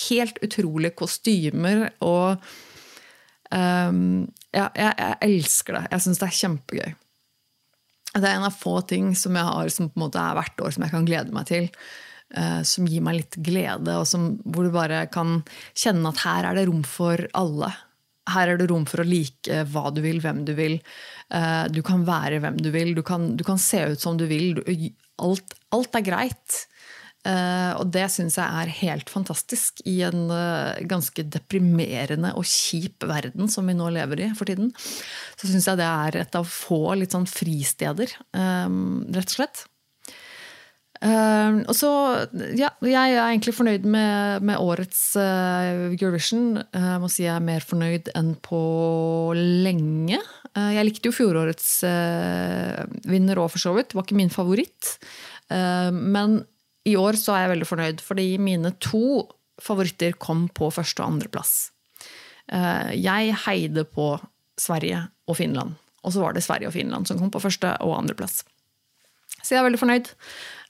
helt 0.08 0.38
utrolige 0.44 0.94
kostymer 0.98 1.88
og 2.04 2.42
um, 3.50 4.26
ja, 4.54 4.68
jeg, 4.74 4.92
jeg, 4.92 5.16
elsker 5.26 5.78
det. 5.78 5.84
Jeg 5.90 6.04
syns 6.04 6.20
det 6.20 6.28
er 6.28 6.38
kjempegøy. 6.40 6.92
Det 8.10 8.26
er 8.26 8.36
en 8.36 8.46
av 8.48 8.54
få 8.58 8.80
ting 8.90 9.12
som 9.18 9.36
jeg 9.38 9.46
har 9.46 9.72
som 9.72 9.90
på 9.90 9.98
en 9.98 10.04
måte 10.06 10.22
er 10.22 10.38
hvert 10.38 10.64
år 10.64 10.74
som 10.74 10.86
jeg 10.86 10.94
kan 10.94 11.08
glede 11.08 11.34
meg 11.34 11.50
til. 11.50 11.68
Uh, 12.30 12.62
som 12.66 12.86
gir 12.86 13.02
meg 13.02 13.16
litt 13.16 13.36
glede, 13.42 13.96
og 13.98 14.06
som, 14.06 14.36
hvor 14.46 14.66
du 14.66 14.74
bare 14.74 15.02
kan 15.10 15.40
kjenne 15.74 16.12
at 16.12 16.20
her 16.22 16.46
er 16.46 16.60
det 16.60 16.68
rom 16.68 16.84
for 16.86 17.24
alle. 17.34 17.72
Her 18.34 18.52
er 18.52 18.60
det 18.60 18.70
rom 18.70 18.86
for 18.88 19.02
å 19.02 19.08
like 19.08 19.64
hva 19.72 19.90
du 19.94 20.02
vil, 20.04 20.20
hvem 20.22 20.44
du 20.48 20.54
vil. 20.58 20.78
Uh, 21.30 21.66
du 21.70 21.82
kan 21.86 22.02
være 22.06 22.40
hvem 22.42 22.58
du 22.58 22.72
vil, 22.74 22.94
du 22.96 23.04
kan, 23.06 23.32
du 23.38 23.44
kan 23.46 23.60
se 23.60 23.84
ut 23.92 24.02
som 24.02 24.18
du 24.18 24.26
vil. 24.30 24.58
Alt, 25.20 25.54
alt, 25.74 25.94
er 25.98 26.06
greit. 26.06 26.64
Uh, 27.20 27.76
og 27.76 27.90
det 27.92 28.06
syns 28.08 28.38
jeg 28.40 28.62
er 28.62 28.72
helt 28.78 29.10
fantastisk 29.12 29.82
i 29.84 29.98
en 30.08 30.30
uh, 30.32 30.78
ganske 30.88 31.26
deprimerende 31.28 32.32
og 32.32 32.48
kjip 32.48 33.04
verden 33.04 33.50
som 33.52 33.68
vi 33.68 33.76
nå 33.76 33.90
lever 33.92 34.24
i 34.24 34.30
for 34.38 34.48
tiden. 34.48 34.72
Så 35.36 35.50
syns 35.50 35.68
jeg 35.68 35.82
det 35.82 35.90
er 35.90 36.22
et 36.22 36.40
av 36.40 36.48
få 36.48 36.96
litt 36.98 37.16
sånn 37.16 37.28
fristeder, 37.28 38.16
rett 38.32 39.26
og 39.26 39.36
slett. 39.36 39.66
Uh, 41.00 41.64
og 41.64 41.72
så, 41.72 41.90
ja, 42.58 42.68
jeg 42.84 43.14
er 43.14 43.22
egentlig 43.22 43.54
fornøyd 43.56 43.86
med, 43.88 44.44
med 44.44 44.60
årets 44.60 45.00
Eurovision. 45.16 46.60
Jeg 46.60 47.00
må 47.00 47.08
si 47.08 47.24
jeg 47.24 47.34
er 47.38 47.46
mer 47.46 47.64
fornøyd 47.64 48.12
enn 48.18 48.34
på 48.44 48.60
lenge. 49.38 50.20
jeg 50.54 50.86
likte 50.86 51.08
jo 51.08 51.16
fjorårets 51.16 51.72
vinner 53.08 53.40
òg, 53.40 53.48
for 53.54 53.62
så 53.62 53.74
vidt. 53.76 53.92
Det 53.92 53.98
var 53.98 54.08
ikke 54.08 54.20
min 54.20 54.34
favoritt. 54.34 54.96
men 55.50 56.42
i 56.88 56.96
år 56.96 57.18
så 57.20 57.34
er 57.34 57.44
jeg 57.44 57.52
veldig 57.54 57.68
fornøyd, 57.68 58.00
fordi 58.04 58.26
mine 58.40 58.72
to 58.80 59.28
favoritter 59.60 60.16
kom 60.18 60.48
på 60.48 60.70
første- 60.72 61.04
og 61.04 61.14
andreplass. 61.14 61.70
Uh, 62.50 62.90
jeg 62.96 63.36
heide 63.46 63.84
på 63.84 64.14
Sverige 64.58 65.04
og 65.28 65.36
Finland, 65.36 65.76
og 66.02 66.12
så 66.12 66.24
var 66.24 66.34
det 66.34 66.42
Sverige 66.44 66.68
og 66.68 66.74
Finland 66.74 67.06
som 67.06 67.18
kom 67.18 67.30
på 67.30 67.42
første- 67.42 67.76
og 67.80 67.98
andreplass. 67.98 68.42
Så 69.40 69.54
jeg 69.54 69.60
er 69.60 69.68
veldig 69.68 69.80
fornøyd. 69.80 70.08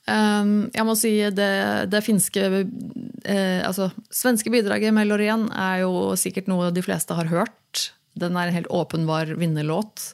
Eh, 0.09 0.53
jeg 0.75 0.87
må 0.89 0.97
si 0.99 1.15
det, 1.37 1.55
det 1.93 2.03
finske 2.07 2.45
eh, 2.61 3.61
Altså, 3.67 3.91
svenske 4.15 4.53
bidraget 4.53 4.95
med 4.97 5.11
Loreen 5.11 5.49
er 5.53 5.83
jo 5.85 6.13
sikkert 6.21 6.51
noe 6.51 6.71
de 6.75 6.85
fleste 6.85 7.17
har 7.19 7.31
hørt. 7.33 7.91
Den 8.19 8.39
er 8.39 8.49
en 8.49 8.59
helt 8.59 8.73
åpenbar 8.75 9.35
vinnerlåt. 9.39 10.13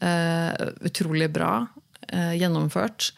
Utrolig 0.00 1.26
bra 1.32 1.52
gjennomført. 2.36 3.10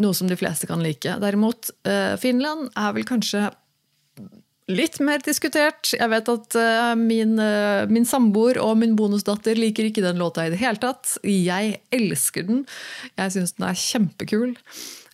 Noe 0.00 0.14
som 0.14 0.28
de 0.30 0.38
fleste 0.38 0.68
kan 0.70 0.82
like. 0.82 1.16
Derimot, 1.20 1.70
eh, 1.84 2.16
Finland 2.16 2.70
er 2.76 2.92
vel 2.94 3.04
kanskje 3.04 3.48
litt 4.70 5.00
mer 5.04 5.22
diskutert. 5.24 5.92
Jeg 5.96 6.10
vet 6.12 6.30
at 6.32 6.56
eh, 6.58 6.94
min, 6.98 7.36
eh, 7.42 7.88
min 7.90 8.06
samboer 8.08 8.60
og 8.62 8.78
min 8.80 8.96
bonusdatter 8.98 9.58
liker 9.58 9.88
ikke 9.88 10.04
den 10.04 10.20
låta 10.20 10.46
i 10.46 10.54
det 10.54 10.60
hele 10.62 10.80
tatt. 10.80 11.16
Jeg 11.26 11.80
elsker 11.94 12.48
den. 12.48 12.64
Jeg 13.18 13.36
syns 13.36 13.56
den 13.58 13.68
er 13.68 13.78
kjempekul. 13.78 14.56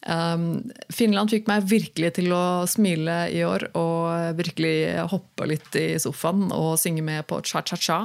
Um, 0.07 0.69
Finland 0.95 1.33
fikk 1.33 1.49
meg 1.51 1.65
virkelig 1.67 2.13
til 2.21 2.31
å 2.31 2.63
smile 2.71 3.25
i 3.35 3.41
år 3.43 3.65
og 3.75 4.37
virkelig 4.39 5.03
hoppe 5.11 5.49
litt 5.51 5.79
i 5.81 5.97
sofaen 5.99 6.53
og 6.55 6.77
synge 6.79 7.03
med 7.03 7.27
på 7.27 7.41
cha-cha-cha. 7.43 8.05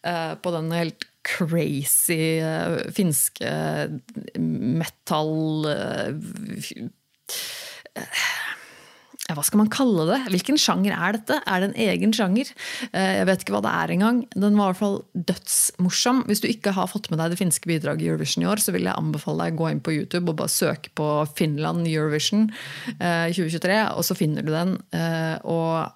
Uh, 0.00 0.32
på 0.40 0.54
den 0.54 0.72
helt 0.72 1.04
crazy 1.28 2.40
uh, 2.40 2.80
finske 2.96 3.52
metal 4.40 5.68
uh, 5.68 6.08
hva 9.36 9.44
skal 9.46 9.62
man 9.62 9.70
kalle 9.72 10.06
det? 10.08 10.18
Hvilken 10.34 10.58
sjanger 10.60 10.96
er 10.96 11.16
dette? 11.18 11.38
Er 11.46 11.62
det 11.62 11.70
en 11.70 11.80
egen 11.86 12.12
sjanger? 12.16 12.50
Jeg 12.92 13.26
vet 13.28 13.44
ikke 13.44 13.54
hva 13.56 13.62
det 13.64 13.72
er 13.72 13.94
engang. 13.94 14.20
Den 14.34 14.58
var 14.58 14.70
i 14.70 14.72
hvert 14.72 14.80
fall 14.82 14.98
dødsmorsom. 15.30 16.24
Hvis 16.28 16.42
du 16.44 16.48
ikke 16.50 16.74
har 16.76 16.90
fått 16.90 17.10
med 17.12 17.20
deg 17.22 17.32
det 17.32 17.40
finske 17.40 17.70
bidraget 17.70 18.04
i 18.04 18.10
Eurovision 18.10 18.44
i 18.44 18.50
år, 18.50 18.62
så 18.62 18.74
vil 18.74 18.88
jeg 18.88 18.96
anbefale 18.98 19.48
deg 19.48 19.56
å 19.56 19.62
gå 19.62 19.70
inn 19.72 19.82
på 19.84 19.96
YouTube 19.96 20.32
og 20.32 20.38
bare 20.42 20.52
søke 20.52 20.92
på 20.98 21.08
Finland 21.38 21.88
Eurovision 21.88 22.48
2023, 22.98 23.80
og 23.96 24.06
så 24.06 24.16
finner 24.18 24.46
du 24.46 24.52
den. 24.54 24.76
Og 25.48 25.90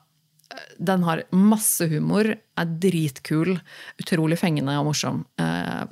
den 0.78 1.02
har 1.06 1.24
masse 1.34 1.86
humor, 1.90 2.28
er 2.36 2.76
dritkul, 2.82 3.56
utrolig 4.00 4.38
fengende 4.40 4.76
og 4.80 4.90
morsom. 4.90 5.24
Eh, 5.40 5.84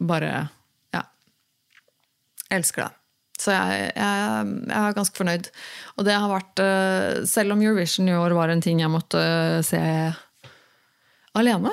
bare 0.00 0.48
Ja. 0.94 1.02
Elsker 2.50 2.82
det. 2.84 2.92
Så 3.40 3.50
jeg, 3.50 3.88
jeg, 3.96 4.50
jeg, 4.68 4.78
er 4.78 4.96
ganske 4.96 5.18
fornøyd. 5.18 5.48
Og 5.98 6.06
det 6.06 6.14
har 6.14 6.30
vært 6.30 6.60
eh, 6.62 7.24
Selv 7.26 7.56
om 7.56 7.64
Eurovision 7.64 8.10
i 8.10 8.14
år 8.14 8.36
var 8.36 8.52
en 8.52 8.62
ting 8.62 8.82
jeg 8.82 8.92
måtte 8.92 9.22
se 9.66 9.80
alene, 11.34 11.72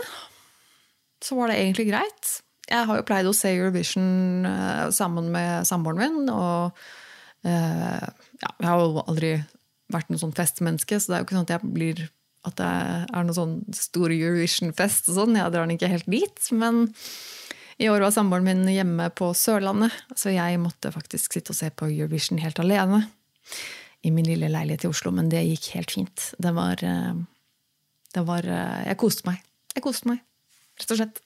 så 1.22 1.38
var 1.38 1.52
det 1.52 1.60
egentlig 1.62 1.92
greit. 1.92 2.32
Jeg 2.72 2.88
har 2.90 2.98
jo 2.98 3.06
pleid 3.06 3.30
å 3.30 3.36
se 3.36 3.52
Eurovision 3.54 4.48
eh, 4.50 4.88
sammen 4.96 5.30
med 5.34 5.70
samboeren 5.70 6.02
min, 6.02 6.34
og 6.34 6.82
ja, 7.42 8.50
jeg 8.62 8.68
har 8.70 8.78
jo 8.78 9.02
aldri 9.02 9.32
vært 9.90 10.12
noe 10.14 10.22
sånn 10.22 10.36
festmenneske, 10.38 11.00
så 11.02 11.10
det 11.10 11.16
er 11.16 11.24
jo 11.24 11.26
ikke 11.26 11.38
sånn 11.40 11.48
at 11.48 11.54
jeg 11.56 11.72
blir 11.74 12.04
at 12.48 12.58
det 12.58 12.70
er 12.70 13.26
noe 13.26 13.38
sånn 13.38 13.58
stor 13.76 14.14
Eurovision-fest 14.14 15.12
og 15.12 15.18
sånn. 15.20 15.38
Jeg 15.38 15.54
drar 15.54 15.68
den 15.68 15.76
ikke 15.76 15.92
helt 15.92 16.10
dit. 16.10 16.48
Men 16.58 16.88
i 17.82 17.90
år 17.90 18.04
var 18.06 18.12
samboeren 18.14 18.46
min 18.46 18.68
hjemme 18.70 19.08
på 19.18 19.32
Sørlandet, 19.34 19.94
så 20.14 20.30
jeg 20.30 20.60
måtte 20.62 20.92
faktisk 20.94 21.34
sitte 21.34 21.54
og 21.54 21.58
se 21.58 21.72
på 21.74 21.88
Eurovision 21.90 22.42
helt 22.44 22.60
alene. 22.62 23.00
I 24.06 24.12
min 24.14 24.28
lille 24.28 24.50
leilighet 24.54 24.86
i 24.86 24.90
Oslo, 24.92 25.10
men 25.14 25.32
det 25.32 25.42
gikk 25.48 25.72
helt 25.76 25.94
fint. 25.94 26.28
Det 26.42 26.52
var, 26.54 26.82
eh, 26.86 27.16
det 28.14 28.24
var 28.28 28.46
eh, 28.46 28.84
Jeg 28.92 29.00
koste 29.02 29.26
meg. 29.30 29.42
Jeg 29.74 29.86
koste 29.86 30.12
meg, 30.12 30.22
rett 30.78 30.94
og 30.94 31.02
slett. 31.02 31.24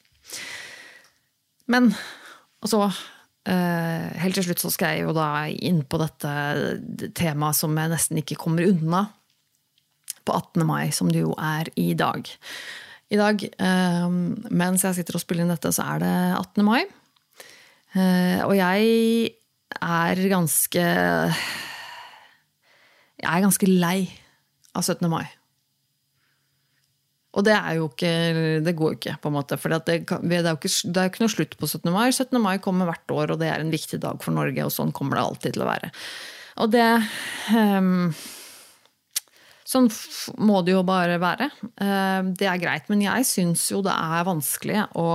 Men 1.67 1.91
Og 2.63 2.69
så 2.69 2.79
eh, 2.85 4.07
Helt 4.21 4.37
til 4.37 4.45
slutt 4.47 4.63
så 4.63 4.71
skal 4.73 4.95
jeg 4.95 5.05
jo 5.05 5.13
da 5.17 5.47
inn 5.49 5.83
på 5.83 5.99
dette 6.01 6.31
temaet 7.17 7.57
som 7.57 7.75
jeg 7.77 7.91
nesten 7.91 8.21
ikke 8.21 8.39
kommer 8.39 8.67
unna 8.69 9.07
på 10.25 10.33
18. 10.33 10.65
mai, 10.65 10.89
som 10.95 11.11
det 11.11 11.21
jo 11.21 11.35
er 11.37 11.69
i 11.75 11.93
dag. 11.93 12.25
I 13.15 13.19
dag, 13.19 13.39
eh, 13.47 14.05
mens 14.51 14.83
jeg 14.83 14.97
sitter 14.97 15.15
og 15.15 15.23
spiller 15.23 15.45
inn 15.45 15.53
dette, 15.53 15.71
så 15.71 15.85
er 15.95 16.03
det 16.03 16.13
18. 16.35 16.65
mai. 16.67 16.83
Eh, 17.95 18.41
og 18.43 18.55
jeg 18.57 19.31
er 19.79 20.19
ganske 20.27 20.83
Jeg 23.15 23.31
er 23.31 23.43
ganske 23.45 23.67
lei 23.69 24.09
av 24.75 24.83
17. 24.83 25.07
mai. 25.09 25.23
Og 27.35 27.43
det 27.43 27.55
er 27.55 27.77
jo 27.79 27.89
ikke 27.89 28.11
Det 28.63 28.75
går 28.75 28.95
ikke, 28.97 29.17
på 29.21 29.31
en 29.31 29.37
måte. 29.37 29.57
For 29.59 29.71
det, 29.71 29.83
det, 29.87 30.39
er 30.39 30.51
jo 30.51 30.59
ikke 30.59 31.23
noe 31.23 31.31
slutt 31.31 31.57
på 31.59 31.67
17. 31.67 31.91
mai. 31.91 32.09
17. 32.11 32.39
mai 32.41 32.57
kommer 32.63 32.89
hvert 32.89 33.15
år, 33.15 33.35
og 33.35 33.39
det 33.39 33.51
er 33.51 33.63
en 33.63 33.73
viktig 33.73 33.99
dag 34.03 34.23
for 34.23 34.35
Norge, 34.35 34.63
og 34.63 34.73
sånn 34.75 34.95
kommer 34.95 35.19
det 35.19 35.25
alltid 35.25 35.55
til 35.55 35.65
å 35.65 35.69
være. 35.71 35.91
Og 36.63 36.71
det 36.71 36.87
um, 37.51 38.11
Sånn 39.65 39.87
må 40.45 40.59
det 40.61 40.75
jo 40.75 40.83
bare 40.85 41.17
være. 41.21 41.49
Uh, 41.81 42.29
det 42.37 42.47
er 42.49 42.61
greit. 42.61 42.89
Men 42.91 43.01
jeg 43.07 43.25
syns 43.27 43.65
jo 43.71 43.81
det 43.85 43.93
er 43.93 44.27
vanskelig 44.27 44.85
å 45.01 45.07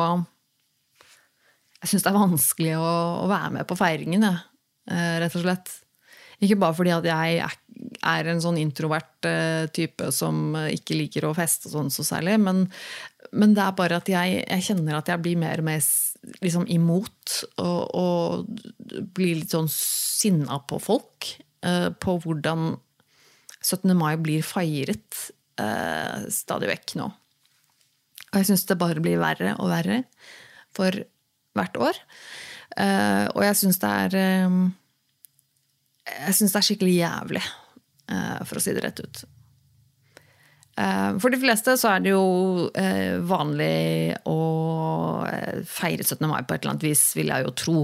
Jeg 1.80 1.92
syns 1.92 2.04
det 2.04 2.10
er 2.10 2.18
vanskelig 2.18 2.72
å, 2.76 3.28
være 3.30 3.54
med 3.54 3.68
på 3.70 3.78
feiringen, 3.78 4.26
jeg. 4.26 4.42
Uh, 4.90 5.14
rett 5.22 5.38
og 5.38 5.46
slett. 5.46 5.70
Ikke 6.42 6.58
bare 6.58 6.76
fordi 6.76 6.92
at 6.96 7.06
jeg 7.06 7.38
er 7.40 8.28
en 8.32 8.42
sånn 8.42 8.58
introvert 8.60 9.28
uh, 9.28 9.70
type 9.72 10.10
som 10.12 10.58
ikke 10.66 10.98
liker 10.98 11.28
å 11.28 11.34
feste 11.36 11.70
sånn 11.70 11.92
så 11.92 12.04
særlig, 12.04 12.38
men, 12.42 12.64
men, 13.30 13.54
det 13.56 13.64
er 13.64 13.76
bare 13.78 14.00
at 14.00 14.10
jeg, 14.10 14.42
jeg, 14.42 14.66
kjenner 14.66 14.98
at 14.98 15.12
jeg 15.12 15.22
blir 15.22 15.38
mer 15.40 15.62
og 15.62 15.68
mer 15.68 15.84
liksom, 16.42 16.66
imot 16.72 17.38
og, 17.62 17.82
og 17.94 19.04
blir 19.14 19.38
litt 19.40 19.54
sånn 19.54 19.70
sinna 19.72 20.58
på 20.66 20.80
folk. 20.82 21.30
På 22.00 22.14
hvordan 22.24 22.70
17. 23.60 23.92
mai 23.98 24.14
blir 24.20 24.44
feiret 24.46 25.22
eh, 25.60 26.28
stadig 26.32 26.70
vekk 26.70 26.96
nå. 27.00 27.08
Og 28.30 28.38
jeg 28.38 28.50
syns 28.50 28.66
det 28.68 28.78
bare 28.80 29.02
blir 29.02 29.20
verre 29.20 29.56
og 29.58 29.72
verre 29.72 30.04
for 30.76 30.94
hvert 31.58 31.76
år. 31.82 31.96
og 33.34 33.40
jeg 33.42 33.56
syns 33.58 33.80
det 33.82 33.88
er 33.90 34.14
eh, 34.20 34.58
jeg 36.10 36.36
syns 36.36 36.54
det 36.54 36.60
er 36.60 36.66
skikkelig 36.66 36.96
jævlig, 36.96 37.44
eh, 38.10 38.40
for 38.48 38.58
å 38.58 38.64
si 38.64 38.74
det 38.74 38.84
rett 38.84 39.02
ut. 39.04 39.22
Eh, 40.80 41.10
for 41.20 41.32
de 41.32 41.40
fleste 41.40 41.76
så 41.80 41.94
er 41.94 42.04
det 42.04 42.14
jo 42.14 42.68
eh, 42.78 43.18
vanlig 43.26 44.16
å 44.28 44.40
feire 45.68 46.06
17. 46.06 46.26
mai 46.30 46.42
på 46.42 46.56
et 46.56 46.62
eller 46.62 46.74
annet 46.74 46.88
vis, 46.90 47.04
vil 47.18 47.32
jeg 47.32 47.46
jo 47.46 47.56
tro. 47.64 47.80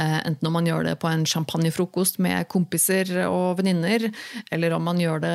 Enten 0.00 0.48
om 0.48 0.54
man 0.56 0.68
gjør 0.68 0.86
det 0.86 0.96
på 1.02 1.08
en 1.10 1.26
champagnefrokost 1.28 2.20
med 2.22 2.48
kompiser 2.52 3.10
og 3.26 3.58
venninner, 3.60 4.08
eller 4.52 4.76
om 4.76 4.86
man 4.88 5.00
gjør 5.00 5.22
det 5.24 5.34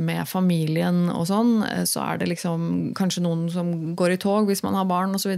med 0.00 0.28
familien 0.30 1.08
og 1.12 1.26
sånn, 1.30 1.56
så 1.88 2.04
er 2.04 2.20
det 2.20 2.30
liksom 2.30 2.94
kanskje 2.98 3.24
noen 3.24 3.48
som 3.52 3.74
går 3.98 4.14
i 4.14 4.20
tog 4.22 4.48
hvis 4.50 4.64
man 4.66 4.78
har 4.78 4.88
barn 4.90 5.16
osv. 5.18 5.34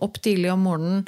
Opp 0.00 0.22
tidlig 0.22 0.52
om 0.54 0.64
morgenen. 0.68 1.04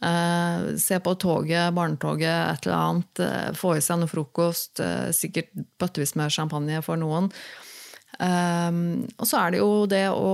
Uh, 0.00 0.76
se 0.80 0.96
på 1.04 1.12
toget, 1.20 1.74
barnetoget, 1.76 2.30
et 2.30 2.68
eller 2.68 2.78
annet. 2.78 3.24
Få 3.58 3.74
i 3.76 3.82
seg 3.84 4.00
noe 4.00 4.10
frokost. 4.10 4.80
Sikkert 5.16 5.52
bøttevis 5.80 6.16
med 6.18 6.32
champagne 6.34 6.80
for 6.84 7.00
noen. 7.00 7.28
Og 8.20 9.24
så 9.24 9.38
er 9.40 9.54
det 9.54 9.60
jo 9.62 9.86
det 9.88 10.04
å 10.12 10.32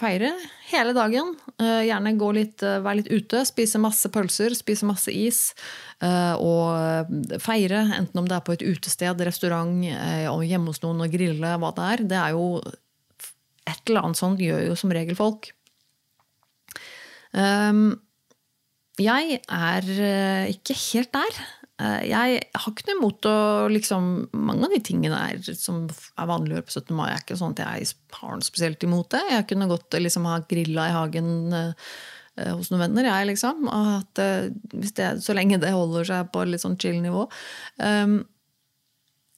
feire 0.00 0.30
hele 0.70 0.94
dagen. 0.96 1.34
gjerne 1.60 2.14
gå 2.16 2.30
litt, 2.32 2.62
være 2.64 3.02
litt 3.02 3.10
ute, 3.12 3.42
spise 3.44 3.80
masse 3.82 4.08
pølser, 4.08 4.56
spise 4.56 4.88
masse 4.88 5.12
is. 5.12 5.42
og 6.00 7.12
feire, 7.44 7.82
enten 7.98 8.22
om 8.22 8.30
det 8.30 8.38
er 8.38 8.46
på 8.46 8.54
et 8.56 8.64
utested, 8.64 9.20
restaurant, 9.28 9.84
og 10.32 10.46
hjemme 10.48 10.72
hos 10.72 10.80
noen 10.86 11.04
og 11.04 11.12
grille, 11.12 11.52
hva 11.60 11.74
det 11.76 11.90
er. 11.90 12.06
Det 12.14 12.22
er 12.22 12.38
jo 12.38 12.46
Et 13.62 13.90
eller 13.90 14.08
annet 14.08 14.18
sånt 14.18 14.40
gjør 14.42 14.64
jo 14.72 14.74
som 14.74 14.90
regel 14.90 15.14
folk. 15.14 15.52
Um, 17.32 18.00
jeg 19.00 19.38
er 19.48 19.86
eh, 19.88 20.52
ikke 20.52 20.76
helt 20.76 21.12
der. 21.14 21.42
Eh, 21.82 22.00
jeg 22.10 22.40
har 22.54 22.70
ikke 22.70 22.86
noe 22.88 22.98
imot 22.98 23.28
å 23.28 23.36
liksom, 23.72 24.08
Mange 24.36 24.68
av 24.68 24.74
de 24.74 24.80
tingene 24.84 25.18
er, 25.30 25.52
som 25.58 25.84
er 25.88 26.30
vanlig 26.30 26.54
å 26.54 26.58
gjøre 26.60 26.68
på 26.68 26.76
17. 26.78 26.96
mai, 26.98 27.06
er 27.10 27.22
ikke 27.22 27.38
sånn 27.40 27.56
at 27.56 27.62
jeg 27.64 27.92
har 28.18 28.34
noe 28.38 28.46
spesielt 28.46 28.86
imot 28.86 29.12
det. 29.14 29.22
Jeg 29.32 29.48
kunne 29.50 29.70
godt 29.70 29.98
liksom, 29.98 30.28
ha 30.30 30.40
grilla 30.48 30.88
i 30.88 30.96
hagen 30.96 31.30
uh, 31.54 31.72
hos 32.52 32.70
noen 32.72 32.86
venner, 32.86 33.08
jeg, 33.08 33.30
liksom. 33.32 33.66
At, 33.72 34.22
uh, 34.22 34.50
det, 34.72 35.08
så 35.24 35.36
lenge 35.36 35.60
det 35.62 35.72
holder 35.74 36.06
seg 36.08 36.30
på 36.34 36.44
litt 36.48 36.62
sånn 36.62 36.78
chill 36.80 37.00
nivå. 37.02 37.26
Um, 37.82 38.20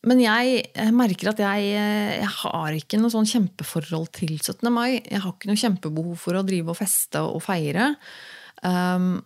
men 0.04 0.20
jeg, 0.20 0.66
merker 0.92 1.30
at 1.30 1.38
jeg, 1.40 1.68
jeg, 1.72 2.32
har 2.42 2.74
ikke 2.76 2.98
noe 3.00 3.12
sånn 3.12 3.28
kjempeforhold 3.28 4.10
til 4.18 4.34
17. 4.36 4.68
mai. 4.68 4.98
Jeg 4.98 5.22
har 5.24 5.32
ikke 5.32 5.48
noe 5.48 5.60
kjempebehov 5.62 6.18
for 6.20 6.36
å 6.36 6.44
drive 6.44 6.74
og 6.74 6.76
feste 6.76 7.22
og 7.24 7.40
feire. 7.46 7.94
Um, 8.60 9.22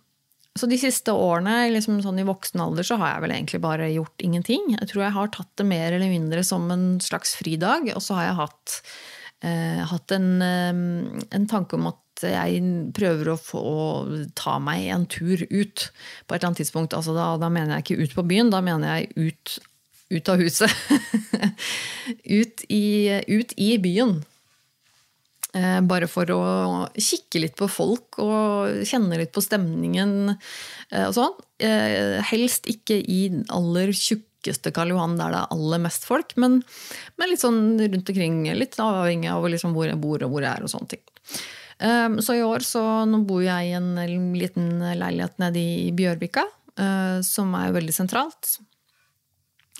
så 0.59 0.67
de 0.69 0.77
siste 0.79 1.13
årene 1.15 1.69
liksom 1.73 2.01
sånn 2.03 2.19
i 2.21 2.27
voksen 2.27 2.61
alder 2.63 2.85
så 2.87 2.97
har 2.99 3.13
jeg 3.13 3.23
vel 3.25 3.33
egentlig 3.35 3.61
bare 3.63 3.87
gjort 3.93 4.25
ingenting. 4.25 4.73
Jeg 4.75 4.91
tror 4.91 5.05
jeg 5.05 5.15
har 5.15 5.31
tatt 5.35 5.51
det 5.61 5.67
mer 5.69 5.95
eller 5.95 6.11
mindre 6.11 6.43
som 6.47 6.67
en 6.73 6.85
slags 7.03 7.35
fridag. 7.39 7.89
Og 7.95 8.03
så 8.03 8.17
har 8.17 8.27
jeg 8.27 8.39
hatt, 8.41 8.75
eh, 9.41 9.81
hatt 9.91 10.15
en, 10.15 10.29
eh, 10.41 11.25
en, 11.31 11.47
tanke 11.47 11.79
om 11.79 11.87
at 11.93 12.23
jeg 12.23 12.91
prøver 12.93 13.31
å 13.31 13.39
få 13.39 13.63
ta 14.35 14.57
meg 14.59 14.89
en 14.91 15.05
tur 15.05 15.39
ut 15.49 15.89
på 16.27 16.35
et 16.35 16.41
eller 16.41 16.49
annet 16.51 16.61
tidspunkt. 16.63 16.93
Altså 16.93 17.15
da, 17.15 17.31
da 17.39 17.49
mener 17.49 17.77
jeg 17.77 17.85
ikke 17.85 18.03
ut 18.03 18.15
på 18.19 18.27
byen, 18.27 18.51
da 18.51 18.59
mener 18.61 18.99
jeg 18.99 19.13
ut, 19.15 19.59
ut 20.11 20.29
av 20.29 20.43
huset. 20.43 20.69
ut, 22.39 22.65
i, 22.67 23.21
ut 23.31 23.55
i 23.55 23.77
byen. 23.79 24.19
Eh, 25.57 25.79
bare 25.81 26.05
for 26.05 26.29
å 26.29 26.41
kikke 26.93 27.39
litt 27.41 27.55
på 27.57 27.65
folk 27.71 28.19
og 28.21 28.83
kjenne 28.85 29.17
litt 29.17 29.31
på 29.33 29.41
stemningen 29.41 30.35
eh, 30.35 31.07
og 31.07 31.15
sånn. 31.17 31.37
Eh, 31.65 32.19
helst 32.29 32.69
ikke 32.69 32.99
i 33.01 33.23
aller 33.49 33.89
tjukkeste 33.97 34.69
Karl 34.75 34.93
Johan 34.93 35.17
der 35.17 35.33
det 35.33 35.39
er 35.41 35.55
aller 35.55 35.81
mest 35.87 36.05
folk, 36.05 36.35
men, 36.37 36.59
men 37.17 37.33
litt 37.33 37.41
sånn 37.41 37.79
rundt 37.81 38.13
omkring. 38.13 38.43
Litt 38.59 38.77
avhengig 38.83 39.31
av 39.33 39.49
liksom 39.49 39.73
hvor 39.73 39.89
jeg 39.89 40.01
bor 40.03 40.21
og 40.21 40.35
hvor 40.35 40.45
jeg 40.45 40.53
er 40.53 40.67
og 40.67 40.73
sånne 40.75 40.93
ting. 40.93 41.05
Så 41.79 42.33
i 42.35 42.43
år 42.43 42.59
så 42.67 42.81
nå 43.07 43.21
bor 43.23 43.39
jeg 43.39 43.69
i 43.69 43.75
en 43.77 43.93
liten 44.35 44.81
leilighet 44.83 45.37
nede 45.39 45.61
i 45.63 45.93
Bjørvika, 45.95 46.43
som 47.23 47.53
er 47.55 47.71
veldig 47.71 47.93
sentralt. 47.95 48.57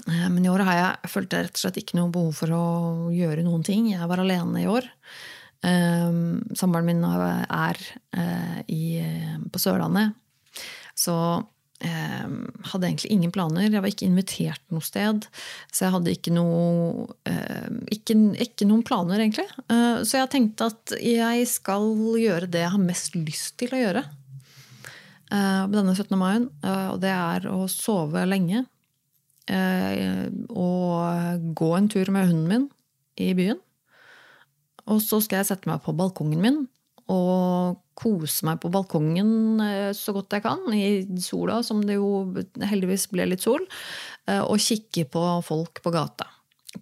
Men 0.08 0.40
i 0.46 0.48
år 0.48 0.64
har 0.64 0.78
jeg 0.78 1.12
følte 1.12 1.42
rett 1.44 1.60
og 1.60 1.64
slett 1.66 1.82
ikke 1.82 2.00
noe 2.00 2.14
behov 2.16 2.40
for 2.40 2.56
å 2.56 2.64
gjøre 3.12 3.44
noen 3.44 3.68
ting. 3.68 3.90
Jeg 3.92 4.08
var 4.08 4.24
alene 4.24 4.64
i 4.64 4.70
år. 4.72 4.88
Um, 5.60 6.40
Samboeren 6.56 6.88
min 6.88 7.04
er 7.04 7.80
uh, 8.16 8.60
i, 8.72 9.00
på 9.52 9.60
Sørlandet. 9.60 10.16
Så 10.96 11.16
um, 11.40 12.38
hadde 12.72 12.88
egentlig 12.88 13.12
ingen 13.12 13.34
planer. 13.36 13.68
Jeg 13.68 13.84
var 13.84 13.92
ikke 13.92 14.08
invitert 14.08 14.64
noe 14.72 14.84
sted. 14.86 15.28
Så 15.72 15.86
jeg 15.86 15.96
hadde 15.96 16.16
ikke, 16.16 16.34
noe, 16.36 17.10
uh, 17.28 17.70
ikke, 17.92 18.18
ikke 18.48 18.70
noen 18.70 18.86
planer, 18.88 19.20
egentlig. 19.20 19.48
Uh, 19.68 20.00
så 20.08 20.22
jeg 20.22 20.32
tenkte 20.36 20.72
at 20.72 20.96
jeg 21.04 21.48
skal 21.52 21.92
gjøre 22.20 22.52
det 22.52 22.64
jeg 22.66 22.76
har 22.78 22.88
mest 22.88 23.20
lyst 23.20 23.58
til 23.62 23.76
å 23.76 23.84
gjøre 23.84 24.08
denne 25.30 25.92
17. 25.94 26.16
mai. 26.18 26.40
og 26.90 26.96
det 27.04 27.12
er 27.14 27.44
å 27.52 27.68
sove 27.70 28.24
lenge. 28.26 28.64
og 30.50 31.44
gå 31.54 31.70
en 31.78 31.90
tur 31.94 32.10
med 32.10 32.32
hunden 32.32 32.48
min 32.50 32.66
i 33.22 33.36
byen. 33.38 33.60
Og 34.90 35.02
så 35.04 35.22
skal 35.24 35.42
jeg 35.42 35.52
sette 35.52 35.70
meg 35.70 35.82
på 35.86 35.96
balkongen 35.98 36.44
min 36.44 36.62
og 37.10 37.80
kose 37.98 38.46
meg 38.48 38.60
på 38.62 38.70
balkongen 38.74 39.62
eh, 39.64 39.90
så 39.98 40.14
godt 40.16 40.38
jeg 40.38 40.46
kan, 40.46 40.62
i 40.76 41.20
sola, 41.24 41.60
som 41.66 41.82
det 41.86 41.98
jo 41.98 42.30
heldigvis 42.62 43.08
ble 43.12 43.26
litt 43.32 43.44
sol, 43.44 43.66
eh, 44.30 44.42
og 44.44 44.62
kikke 44.62 45.08
på 45.12 45.26
folk 45.46 45.82
på 45.84 45.94
gata. 45.96 46.30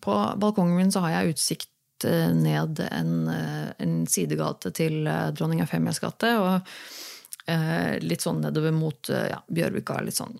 På 0.03 0.17
balkongen 0.39 0.75
min 0.77 0.91
så 0.91 1.05
har 1.05 1.15
jeg 1.15 1.35
utsikt 1.35 2.07
eh, 2.09 2.33
ned 2.35 2.83
en, 2.89 3.13
en 3.31 3.97
sidegate 4.09 4.73
til 4.75 5.07
Dronning 5.37 5.63
Eufemias 5.63 6.03
gate, 6.03 6.35
og 6.41 6.73
litt 8.03 8.19
sånn 8.19 8.41
nedover 8.43 8.73
mot 8.75 9.07
ja, 9.07 9.37
Bjørvika, 9.47 10.01
litt 10.03 10.17
sånn. 10.17 10.33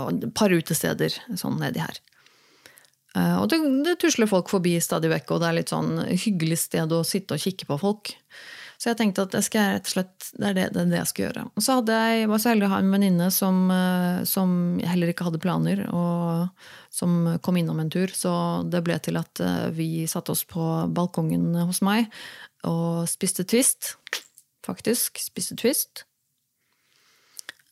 Og 0.00 0.06
et 0.24 0.30
par 0.32 0.48
utesteder 0.48 1.12
sånn 1.36 1.58
nedi 1.60 1.82
her. 1.82 1.98
Eh, 3.16 3.36
og 3.40 3.48
det, 3.50 3.60
det, 3.86 3.96
tusler 4.02 4.28
folk 4.30 4.50
forbi 4.52 4.76
stadig 4.82 5.10
vekk, 5.12 5.32
og 5.32 5.42
det 5.42 5.48
er 5.48 5.58
litt 5.60 5.72
sånn 5.72 5.96
hyggelig 6.10 6.60
sted 6.66 6.92
å 6.92 7.04
sitte 7.06 7.36
og 7.36 7.42
kikke 7.42 7.68
på 7.68 7.80
folk. 7.80 8.12
Så 8.76 8.90
jeg 8.90 8.98
tenkte 8.98 9.24
at 9.24 9.32
det, 9.32 9.40
skal 9.46 9.70
rett 9.78 9.86
og 9.88 9.92
slett, 9.94 10.26
det, 10.34 10.48
er 10.50 10.56
det, 10.56 10.64
det, 10.74 10.82
er 10.82 10.90
det 10.90 10.98
jeg 10.98 11.10
skal 11.10 11.24
gjøre. 11.24 11.44
Og 11.56 11.64
så 11.64 11.78
hadde 11.78 12.00
jeg, 12.02 12.26
var 12.28 12.42
så 12.42 12.50
heldig 12.52 12.66
å 12.66 12.72
ha 12.74 12.80
en 12.82 12.90
venninne 12.92 13.28
som, 13.32 13.62
eh, 13.72 14.18
som, 14.28 14.50
heller 14.84 15.12
ikke 15.12 15.28
hadde 15.30 15.40
planer, 15.40 15.86
og 15.96 16.66
som 16.92 17.38
kom 17.44 17.60
innom 17.60 17.80
en 17.80 17.92
tur. 17.92 18.12
Så 18.12 18.32
det 18.68 18.84
ble 18.84 18.98
til 19.00 19.16
at 19.20 19.40
eh, 19.40 19.70
vi 19.76 19.88
satte 20.10 20.34
oss 20.36 20.44
på 20.48 20.66
balkongen 20.92 21.54
hos 21.64 21.80
meg 21.86 22.10
og 22.68 23.06
spiste 23.08 23.46
Twist. 23.48 23.94
Faktisk. 24.66 25.22
Spiste 25.22 25.56
Twist. 25.56 26.02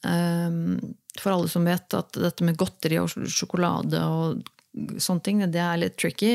For 0.05 1.32
alle 1.32 1.49
som 1.49 1.64
vet 1.64 1.97
at 1.97 2.18
dette 2.20 2.45
med 2.45 2.59
godteri 2.61 2.99
og 3.01 3.09
sjokolade 3.32 4.03
og 4.05 4.42
sånne 4.74 5.22
ting, 5.22 5.42
det 5.54 5.60
er 5.62 5.78
litt 5.78 5.96
tricky. 6.00 6.32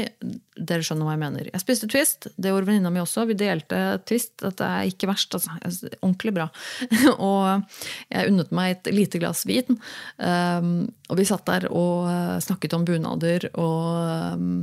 Dere 0.56 0.84
skjønner 0.86 1.08
hva 1.08 1.16
jeg 1.16 1.22
mener. 1.22 1.50
Jeg 1.52 1.64
spiste 1.64 1.90
Twist. 1.92 2.30
Det 2.40 2.52
gjorde 2.52 2.70
venninna 2.70 2.92
mi 2.94 3.02
også. 3.02 3.26
Vi 3.30 3.38
delte 3.40 4.00
Twist. 4.08 4.38
Dette 4.42 4.66
er 4.66 4.90
ikke 4.90 5.10
verst. 5.12 5.36
Altså. 5.36 5.92
Ordentlig 6.00 6.36
bra. 6.38 6.48
og 7.30 7.80
jeg 8.08 8.32
unnet 8.32 8.54
meg 8.56 8.78
et 8.78 8.92
lite 8.96 9.22
glass 9.22 9.46
vin. 9.50 9.80
Um, 10.18 10.88
og 11.10 11.20
vi 11.20 11.28
satt 11.28 11.48
der 11.50 11.68
og 11.70 12.08
uh, 12.08 12.38
snakket 12.44 12.78
om 12.78 12.86
bunader 12.88 13.50
og 13.54 14.38
um, 14.40 14.54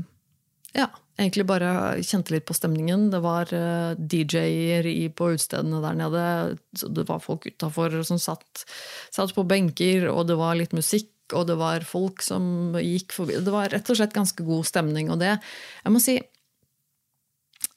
ja, 0.76 0.90
Egentlig 1.16 1.46
bare 1.48 1.68
kjente 2.04 2.34
litt 2.34 2.44
på 2.44 2.52
stemningen. 2.52 3.06
Det 3.08 3.22
var 3.24 3.48
uh, 3.48 3.96
DJ-er 3.96 4.84
på 5.16 5.30
utestedene 5.32 5.80
der 5.80 5.96
nede. 5.96 6.24
Det 6.92 7.06
var 7.08 7.22
folk 7.24 7.46
utafor 7.48 8.02
som 8.04 8.20
satt, 8.20 8.66
satt, 9.08 9.32
på 9.32 9.46
benker, 9.48 10.10
og 10.12 10.26
det 10.28 10.36
var 10.36 10.58
litt 10.60 10.76
musikk. 10.76 11.08
Og 11.34 11.46
det 11.48 11.56
var 11.58 11.86
folk 11.88 12.22
som 12.24 12.76
gikk 12.78 13.14
forbi. 13.16 13.38
Det 13.42 13.54
var 13.54 13.70
rett 13.72 13.88
og 13.90 13.98
slett 13.98 14.14
ganske 14.14 14.46
god 14.46 14.66
stemning. 14.68 15.10
Og 15.10 15.20
det, 15.22 15.36
jeg 15.82 15.94
må 15.94 16.02
si, 16.02 16.18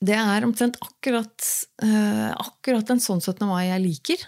det 0.05 0.17
er 0.17 0.45
omtrent 0.47 0.77
akkurat, 0.83 1.47
uh, 1.83 2.29
akkurat 2.35 2.93
en 2.93 3.01
sånn 3.03 3.23
17. 3.23 3.45
mai 3.49 3.69
jeg 3.69 3.85
liker. 3.85 4.27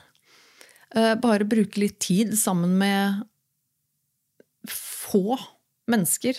Uh, 0.96 1.14
bare 1.22 1.48
bruke 1.48 1.84
litt 1.84 2.00
tid 2.04 2.34
sammen 2.40 2.78
med 2.82 3.22
få 4.70 5.38
mennesker 5.92 6.38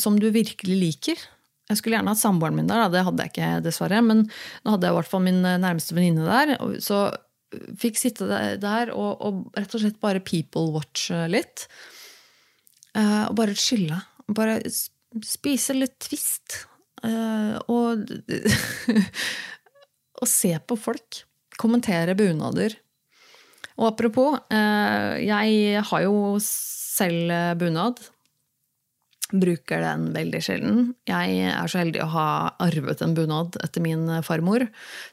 som 0.00 0.14
du 0.16 0.30
virkelig 0.32 0.76
liker. 0.80 1.22
Jeg 1.68 1.80
skulle 1.80 1.98
gjerne 1.98 2.14
hatt 2.14 2.20
samboeren 2.22 2.56
min 2.56 2.68
der, 2.70 2.86
det 2.88 3.02
hadde 3.04 3.24
jeg 3.26 3.32
ikke, 3.34 3.48
dessverre. 3.66 3.98
Men 4.00 4.22
nå 4.64 4.72
hadde 4.72 4.86
jeg 4.86 4.94
i 4.94 4.96
hvert 4.96 5.10
fall 5.10 5.24
min 5.26 5.42
nærmeste 5.44 5.96
venninne 5.98 6.24
der. 6.24 6.78
Så 6.80 7.00
fikk 7.80 7.98
sitte 8.00 8.26
der 8.60 8.92
og, 8.94 9.22
og, 9.22 9.42
rett 9.56 9.76
og 9.76 9.82
slett 9.82 10.00
bare 10.02 10.22
people-watche 10.24 11.26
litt. 11.30 11.66
Uh, 12.96 13.28
og 13.28 13.36
bare 13.38 13.56
chille. 13.58 13.98
Bare 14.32 14.58
spise 15.24 15.76
litt 15.76 15.98
Twist. 16.02 16.62
Uh, 17.04 17.58
og 17.70 18.06
Og 20.16 20.28
se 20.30 20.54
på 20.64 20.78
folk. 20.80 21.18
Kommentere 21.60 22.14
bunader. 22.16 22.72
Og 23.76 23.90
apropos, 23.90 24.38
uh, 24.48 25.12
jeg 25.20 25.82
har 25.84 26.04
jo 26.06 26.38
selv 26.40 27.34
bunad. 27.60 28.00
Bruker 29.34 29.82
den 29.82 30.10
veldig 30.14 30.40
sjelden. 30.44 30.82
Jeg 31.08 31.38
er 31.50 31.70
så 31.70 31.80
heldig 31.80 32.04
å 32.04 32.12
ha 32.12 32.26
arvet 32.62 33.00
en 33.02 33.16
bunad 33.16 33.56
etter 33.64 33.82
min 33.82 34.04
farmor, 34.22 34.68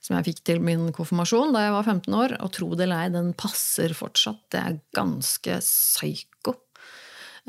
som 0.06 0.20
jeg 0.20 0.28
fikk 0.28 0.44
til 0.52 0.62
min 0.62 0.92
konfirmasjon 0.94 1.56
da 1.56 1.64
jeg 1.66 1.74
var 1.74 1.88
15 1.88 2.20
år. 2.20 2.36
Og 2.46 2.54
tro 2.54 2.70
det 2.78 2.86
eller 2.86 3.08
ei, 3.08 3.14
den 3.16 3.32
passer 3.34 3.96
fortsatt. 3.98 4.44
Det 4.54 4.62
er 4.62 4.78
ganske 4.94 5.58
psyko. 5.66 6.60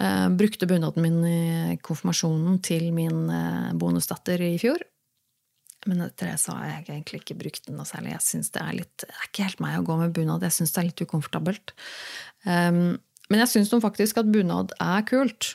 Eh, 0.00 0.28
brukte 0.40 0.66
bunaden 0.66 1.04
min 1.04 1.20
i 1.28 1.76
konfirmasjonen 1.84 2.58
til 2.64 2.88
min 2.96 3.28
eh, 3.30 3.70
bonusdatter 3.78 4.40
i 4.42 4.56
fjor. 4.58 4.80
Men 5.84 6.00
etter 6.06 6.32
det 6.32 6.38
så 6.40 6.54
har 6.56 6.70
jeg 6.70 6.86
egentlig 6.88 7.20
ikke 7.20 7.36
brukt 7.38 7.68
den 7.68 7.76
noe 7.78 7.88
særlig. 7.88 8.14
Jeg 8.14 8.24
synes 8.24 8.50
Det 8.54 8.62
er 8.62 8.78
litt, 8.78 8.94
det 9.04 9.12
er 9.12 9.28
ikke 9.28 9.48
helt 9.50 9.60
meg 9.60 9.76
å 9.78 9.84
gå 9.84 9.98
med 10.00 10.14
bunad. 10.16 10.46
Jeg 10.48 10.56
syns 10.56 10.72
det 10.72 10.80
er 10.80 10.88
litt 10.88 11.04
ukomfortabelt. 11.04 11.74
Um, 12.48 12.96
men 13.28 13.42
jeg 13.42 13.52
syns 13.52 13.72
faktisk 13.84 14.20
at 14.20 14.32
bunad 14.32 14.72
er 14.80 15.04
kult. 15.08 15.54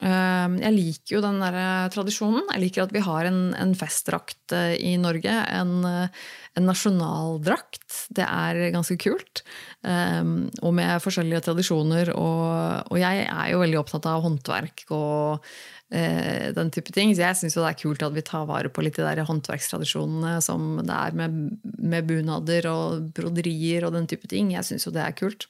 Ehm, 0.00 0.56
jeg 0.62 0.72
liker 0.72 1.14
jo 1.18 1.22
den 1.24 1.40
der 1.42 1.56
eh, 1.60 1.88
tradisjonen. 1.92 2.46
Jeg 2.54 2.62
liker 2.62 2.86
at 2.86 2.94
vi 2.94 3.02
har 3.04 3.26
en, 3.28 3.40
en 3.52 3.74
festdrakt 3.76 4.54
eh, 4.56 4.78
i 4.80 4.94
Norge. 5.00 5.32
En, 5.52 5.74
eh, 5.84 6.22
en, 6.56 6.68
nasjonaldrakt. 6.68 7.84
Det 8.16 8.24
er 8.24 8.62
ganske 8.72 8.96
kult. 9.00 9.42
Ehm, 9.84 10.48
og 10.64 10.72
med 10.78 11.04
forskjellige 11.04 11.44
tradisjoner. 11.50 12.14
Og, 12.14 12.88
og, 12.88 12.96
jeg 13.00 13.26
er 13.26 13.52
jo 13.52 13.60
veldig 13.60 13.80
opptatt 13.82 14.08
av 14.08 14.24
håndverk 14.24 14.88
og 14.96 15.52
den 15.90 16.68
type 16.70 16.92
ting. 16.94 17.10
Så 17.18 17.24
jeg 17.24 17.34
syns 17.34 17.56
det 17.58 17.62
er 17.66 17.78
kult 17.80 18.04
at 18.06 18.14
vi 18.14 18.22
tar 18.22 18.44
vare 18.46 18.70
på 18.70 18.84
litt 18.86 18.94
de 18.94 19.02
der 19.02 19.24
håndverkstradisjonene 19.26 20.36
som 20.44 20.76
det 20.86 20.94
er 20.94 21.16
med, 21.18 21.56
med 21.82 22.06
bunader 22.06 22.68
og 22.70 23.08
broderier 23.16 23.88
og 23.88 23.96
den 23.96 24.06
type 24.06 24.30
ting. 24.30 24.52
Jeg 24.54 24.68
syns 24.68 24.86
jo 24.86 24.94
det 24.94 25.02
er 25.02 25.16
kult. 25.18 25.48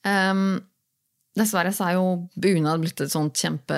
Um, 0.00 0.62
Dessverre 1.38 1.72
så 1.74 1.88
er 1.88 1.98
jo 1.98 2.06
bunad 2.34 2.82
blitt 2.82 3.00
et 3.04 3.12
sånt 3.12 3.38
kjempe 3.38 3.76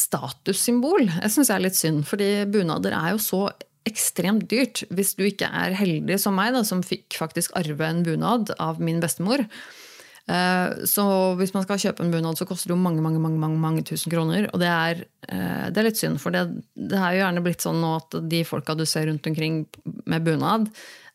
statussymbol. 0.00 1.08
Jeg 1.08 1.32
syns 1.34 1.50
jeg 1.50 1.56
er 1.56 1.66
litt 1.66 1.78
synd, 1.78 2.06
fordi 2.08 2.30
bunader 2.50 2.96
er 2.96 3.14
jo 3.14 3.20
så 3.22 3.42
ekstremt 3.88 4.48
dyrt. 4.50 4.84
Hvis 4.92 5.14
du 5.18 5.24
ikke 5.26 5.48
er 5.48 5.76
heldig 5.76 6.18
som 6.20 6.36
meg, 6.36 6.54
da, 6.56 6.64
som 6.66 6.84
fikk 6.84 7.18
faktisk 7.20 7.54
arve 7.58 7.86
en 7.86 8.02
bunad 8.06 8.54
av 8.60 8.80
min 8.82 9.00
bestemor. 9.02 9.44
Eh, 10.30 10.84
så 10.86 11.04
hvis 11.40 11.54
man 11.56 11.64
skal 11.64 11.80
kjøpe 11.82 12.04
en 12.04 12.12
bunad, 12.12 12.38
så 12.38 12.46
koster 12.48 12.70
det 12.70 12.76
jo 12.76 12.82
mange 12.82 13.02
mange, 13.02 13.20
mange, 13.22 13.58
mange, 13.60 13.84
tusen 13.88 14.12
kroner. 14.12 14.48
Og 14.52 14.62
det 14.62 14.70
er, 14.70 15.04
eh, 15.28 15.68
det 15.70 15.80
er 15.80 15.88
litt 15.88 16.00
synd, 16.00 16.20
for 16.22 16.34
det, 16.34 16.46
det 16.76 16.98
er 16.98 17.16
jo 17.16 17.22
gjerne 17.24 17.44
blitt 17.46 17.66
sånn 17.66 17.80
nå 17.82 17.94
at 17.98 18.20
de 18.30 18.42
folka 18.46 18.76
du 18.78 18.86
ser 18.86 19.08
rundt 19.10 19.26
omkring 19.26 19.64
med 20.06 20.26
bunad, 20.26 20.68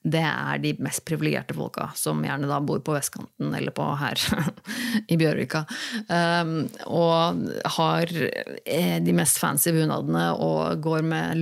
det 0.06 0.22
er 0.22 0.60
de 0.62 0.74
mest 0.86 1.01
privilegerte 1.08 1.56
folka, 1.58 1.88
som 1.97 2.22
gjerne 2.26 2.49
da 2.49 2.60
bor 2.62 2.82
på 2.86 2.93
vestkanten 2.93 3.56
eller 3.58 3.74
på 3.74 3.88
her 3.97 4.22
i 5.12 5.18
Bjørvika. 5.18 5.64
Um, 6.10 6.68
og 6.86 7.41
har 7.78 8.14
eh, 8.14 8.99
de 9.01 9.16
mest 9.18 9.41
fancy 9.41 9.74
bunadene 9.74 10.28
og 10.38 10.84
går 10.86 11.06
med 11.10 11.41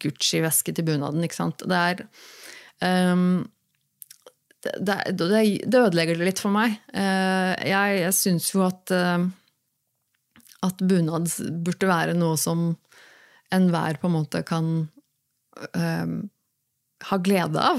Gucci-veske 0.00 0.72
til 0.72 0.88
bunaden. 0.88 1.24
ikke 1.26 1.42
sant? 1.42 1.66
Det 1.68 1.82
er 1.92 2.02
um, 3.12 3.44
det, 4.62 4.96
det, 5.18 5.28
det, 5.66 5.78
ødelegger 5.78 6.16
det 6.16 6.32
litt 6.32 6.40
for 6.40 6.54
meg. 6.54 6.80
Uh, 6.94 7.52
jeg 7.68 8.00
jeg 8.00 8.16
syns 8.16 8.48
jo 8.54 8.64
at, 8.64 8.96
uh, 8.96 9.28
at 10.64 10.84
bunad 10.88 11.28
burde 11.66 11.90
være 11.90 12.16
noe 12.16 12.40
som 12.40 12.70
enhver 13.52 14.00
på 14.00 14.08
en 14.08 14.16
måte 14.22 14.40
kan 14.48 14.76
um, 15.76 16.22
har 17.08 17.24
glede 17.24 17.58
av. 17.72 17.78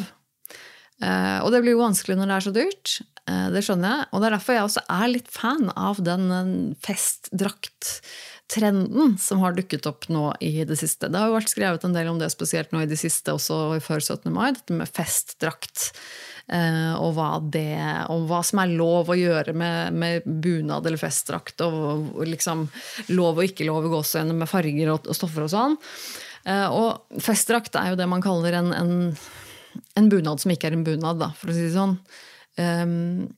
Eh, 1.04 1.40
og 1.44 1.50
det 1.54 1.62
blir 1.64 1.74
jo 1.76 1.86
vanskelig 1.86 2.16
når 2.20 2.28
det 2.30 2.36
er 2.36 2.46
så 2.48 2.56
dyrt. 2.56 2.88
Eh, 3.30 3.48
det 3.54 3.62
skjønner 3.66 3.88
jeg. 3.90 4.02
Og 4.12 4.18
det 4.20 4.26
er 4.28 4.36
derfor 4.38 4.54
jeg 4.58 4.68
også 4.68 4.84
er 4.98 5.08
litt 5.12 5.30
fan 5.32 5.66
av 5.74 5.96
den 6.04 6.24
festdrakttrenden 6.84 9.08
som 9.22 9.38
har 9.44 9.52
dukket 9.58 9.88
opp 9.90 10.04
nå 10.12 10.26
i 10.44 10.66
det 10.68 10.78
siste. 10.80 11.10
Det 11.10 11.20
har 11.20 11.28
jo 11.32 11.40
vært 11.40 11.54
skrevet 11.54 11.84
en 11.88 11.96
del 11.96 12.08
om 12.12 12.20
det 12.22 12.30
spesielt 12.34 12.72
nå 12.76 12.80
i 12.84 12.92
det 12.92 13.00
siste, 13.00 13.36
også 13.36 13.56
før 13.84 14.00
17. 14.04 14.32
mai, 14.34 14.50
dette 14.56 14.74
med 14.76 14.88
festdrakt. 14.92 15.78
Eh, 16.52 16.94
og 17.00 17.16
hva, 17.16 17.40
det, 17.40 17.80
og 18.12 18.28
hva 18.28 18.42
som 18.44 18.60
er 18.60 18.76
lov 18.76 19.10
å 19.10 19.16
gjøre 19.16 19.54
med, 19.56 19.94
med 19.96 20.22
bunad 20.28 20.86
eller 20.86 21.00
festdrakt. 21.00 21.62
Og 21.64 22.26
liksom 22.28 22.68
lov 23.16 23.38
og 23.38 23.44
ikke 23.48 23.68
lov 23.70 23.78
å 23.80 23.84
gå 23.88 23.92
gåseøyne 23.98 24.34
med 24.36 24.52
farger 24.52 24.88
og, 24.92 25.00
og 25.08 25.16
stoffer 25.18 25.44
og 25.48 25.52
sånn. 25.54 25.76
Eh, 26.44 26.68
og 26.68 27.22
festdrakt 27.24 27.78
er 27.80 27.94
jo 27.94 28.00
det 28.00 28.10
man 28.12 28.24
kaller 28.24 28.58
en, 28.60 28.74
en, 28.76 28.92
en, 30.00 30.10
bunad 30.12 30.44
som 30.44 30.52
ikke 30.52 30.70
er 30.70 30.78
en 30.78 30.86
bunad, 30.88 31.22
da, 31.22 31.32
for 31.40 31.52
å 31.52 31.56
si 31.56 31.64
det 31.68 31.76
sånn. 31.76 31.96
Um, 32.60 33.32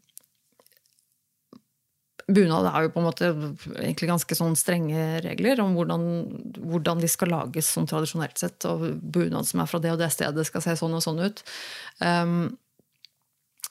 bunad 2.26 2.66
er 2.72 2.88
jo 2.88 2.92
på 2.96 3.02
en 3.02 3.06
måte 3.06 3.30
egentlig 3.78 4.10
ganske 4.10 4.38
sånn 4.38 4.58
strenge 4.58 5.22
regler 5.24 5.62
om 5.62 5.76
hvordan, 5.78 6.04
hvordan, 6.58 7.04
de 7.04 7.10
skal 7.12 7.32
lages 7.36 7.70
sånn 7.76 7.88
tradisjonelt 7.90 8.42
sett. 8.42 8.66
Og 8.70 8.88
bunad 8.98 9.48
som 9.50 9.62
er 9.62 9.70
fra 9.70 9.82
det 9.84 9.94
og 9.94 10.02
det 10.02 10.10
stedet, 10.16 10.48
skal 10.50 10.66
se 10.66 10.78
sånn 10.82 10.98
og 10.98 11.06
sånn 11.06 11.22
ut. 11.22 11.46
Um, 12.02 12.56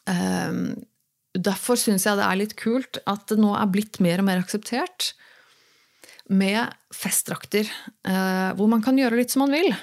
um, 0.07 0.66
derfor 1.35 1.80
syns 1.80 2.07
jeg 2.07 2.20
det 2.20 2.30
er 2.30 2.39
litt 2.39 2.55
kult 2.61 3.03
at 3.11 3.26
det 3.32 3.41
nå 3.43 3.57
er 3.59 3.70
blitt 3.74 3.99
mer 4.05 4.22
og 4.22 4.30
mer 4.30 4.45
akseptert 4.45 5.12
med 6.28 6.72
festdrakter, 6.94 7.68
eh, 8.08 8.52
hvor 8.56 8.70
man 8.70 8.82
kan 8.82 8.98
gjøre 8.98 9.18
litt 9.18 9.34
som 9.34 9.44
man 9.44 9.54
vil. 9.54 9.74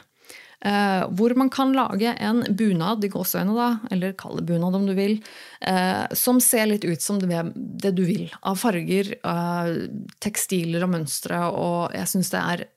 Eh, 0.61 1.03
hvor 1.17 1.33
man 1.37 1.49
kan 1.49 1.73
lage 1.73 2.13
en 2.21 2.43
bunad 2.57 3.05
i 3.05 3.09
gåseøyne, 3.09 3.53
da, 3.57 3.69
eller 3.93 4.13
kall 4.17 4.37
det 4.37 4.45
bunad 4.49 4.75
om 4.77 4.85
du 4.85 4.93
vil, 4.97 5.17
eh, 5.61 6.05
som 6.13 6.41
ser 6.41 6.67
litt 6.69 6.85
ut 6.85 7.01
som 7.01 7.19
det, 7.19 7.41
det 7.55 7.93
du 7.97 8.03
vil. 8.05 8.29
Av 8.43 8.57
farger, 8.57 9.15
tekstiler 10.21 10.85
og 10.85 10.93
mønstre. 10.93 11.41
Og 11.49 11.95
jeg 11.97 12.13
syns 12.13 12.33
det 12.33 12.41
er 12.41 12.67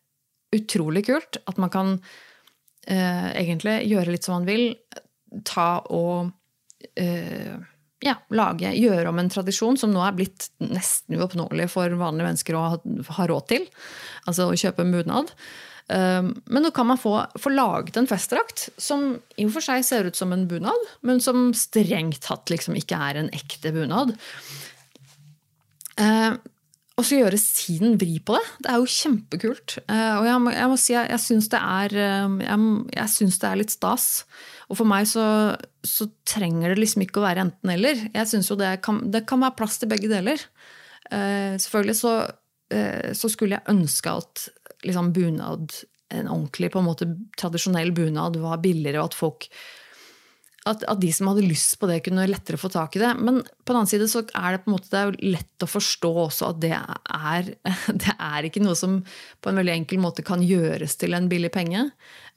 utrolig 0.54 1.04
kult 1.08 1.40
at 1.48 1.58
man 1.58 1.70
kan 1.72 1.98
egentlig 2.84 3.78
gjøre 3.88 4.12
litt 4.12 4.26
som 4.26 4.34
man 4.36 4.48
vil. 4.48 4.74
Ta 5.48 5.80
og 5.88 6.32
ja, 8.04 8.18
lage, 8.36 8.72
gjøre 8.76 9.08
om 9.10 9.20
en 9.20 9.30
tradisjon 9.32 9.78
som 9.80 9.92
nå 9.94 10.02
er 10.04 10.16
blitt 10.16 10.48
nesten 10.62 11.16
uoppnåelig 11.16 11.70
for 11.72 11.94
vanlige 12.00 12.28
mennesker 12.28 12.58
å 12.58 12.64
ha, 12.74 12.80
ha 13.18 13.28
råd 13.30 13.46
til. 13.52 13.68
Altså 14.28 14.50
å 14.50 14.58
kjøpe 14.58 14.84
en 14.84 14.92
bunad. 14.94 15.32
Um, 15.84 16.30
men 16.48 16.64
nå 16.64 16.70
kan 16.72 16.88
man 16.88 17.00
få, 17.00 17.18
få, 17.36 17.50
laget 17.52 17.98
en 18.00 18.08
festdrakt 18.08 18.70
som 18.80 19.18
i 19.36 19.44
og 19.44 19.52
for 19.52 19.64
seg 19.66 19.82
ser 19.84 20.08
ut 20.08 20.16
som 20.16 20.32
en 20.32 20.46
bunad, 20.48 20.86
men 21.04 21.20
som 21.20 21.50
strengt 21.56 22.22
tatt 22.24 22.48
liksom 22.52 22.76
ikke 22.80 22.96
er 23.10 23.20
en 23.20 23.28
ekte 23.36 23.72
bunad. 23.74 24.14
Uh, 26.00 26.40
og 26.94 27.04
så 27.04 27.18
gjøre 27.18 27.40
sin 27.40 27.98
vri 28.00 28.16
på 28.22 28.36
det. 28.36 28.44
Det 28.64 28.70
er 28.70 28.80
jo 28.80 28.92
kjempekult. 28.96 29.76
Uh, 29.88 30.14
og 30.22 30.28
jeg 30.28 30.42
må, 30.44 30.54
jeg 30.54 30.72
må 30.72 30.80
si 30.80 30.94
jeg, 30.94 31.10
jeg 31.12 31.24
syns 31.24 31.50
det, 31.52 31.60
uh, 31.60 32.36
jeg, 32.44 32.74
jeg 32.96 33.14
synes 33.18 33.40
det 33.42 33.50
er 33.50 33.60
litt 33.60 33.74
stas. 33.74 34.08
Og 34.70 34.78
for 34.78 34.88
meg 34.88 35.08
så, 35.10 35.26
så 35.84 36.08
trenger 36.28 36.72
det 36.72 36.80
liksom 36.80 37.04
ikke 37.04 37.20
å 37.20 37.26
være 37.26 37.44
enten-eller. 37.46 38.06
Jeg 38.14 38.30
synes 38.30 38.50
jo 38.50 38.58
det 38.60 38.70
kan, 38.84 39.02
det 39.12 39.24
kan, 39.28 39.42
være 39.44 39.58
plass 39.58 39.80
til 39.80 39.90
begge 39.92 40.10
deler. 40.12 40.40
Uh, 41.10 41.56
selvfølgelig 41.60 41.98
så, 42.00 42.14
uh, 42.72 43.08
så, 43.12 43.30
skulle 43.32 43.58
jeg 43.58 43.74
ønske 43.74 44.14
at 44.22 44.46
liksom, 44.86 45.12
bunad, 45.16 45.76
en 46.14 46.30
ordentlig 46.30 46.70
på 46.72 46.80
en 46.80 46.88
måte 46.88 47.10
tradisjonell 47.40 47.92
bunad, 47.96 48.38
var 48.40 48.62
billigere, 48.64 49.02
og 49.02 49.12
at 49.12 49.18
folk 49.18 49.48
at, 50.64 50.84
at, 50.88 51.00
de 51.00 51.10
som 51.12 51.28
hadde 51.28 51.44
lyst 51.44 51.76
på 51.80 51.88
det, 51.90 52.00
kunne 52.06 52.24
lettere 52.28 52.58
få 52.60 52.70
tak 52.72 52.96
i 52.96 53.02
det. 53.02 53.10
Men 53.20 53.42
på 53.44 53.72
den 53.72 53.80
annen 53.82 53.90
side 53.90 54.08
så 54.08 54.22
er 54.24 54.54
det 54.54 54.62
på 54.64 54.70
en 54.70 54.76
måte 54.78 55.02
lett 55.20 55.64
å 55.64 55.68
forstå 55.68 56.12
også 56.24 56.50
at 56.54 56.60
det 56.62 56.72
er, 56.74 57.50
det 58.04 58.14
er 58.14 58.48
ikke 58.48 58.62
noe 58.64 58.76
som 58.78 58.98
på 59.04 59.52
en 59.52 59.60
veldig 59.60 59.74
enkel 59.76 60.00
måte 60.00 60.24
kan 60.26 60.44
gjøres 60.44 60.96
til 61.00 61.16
en 61.16 61.28
billig 61.28 61.52
penge. 61.54 61.86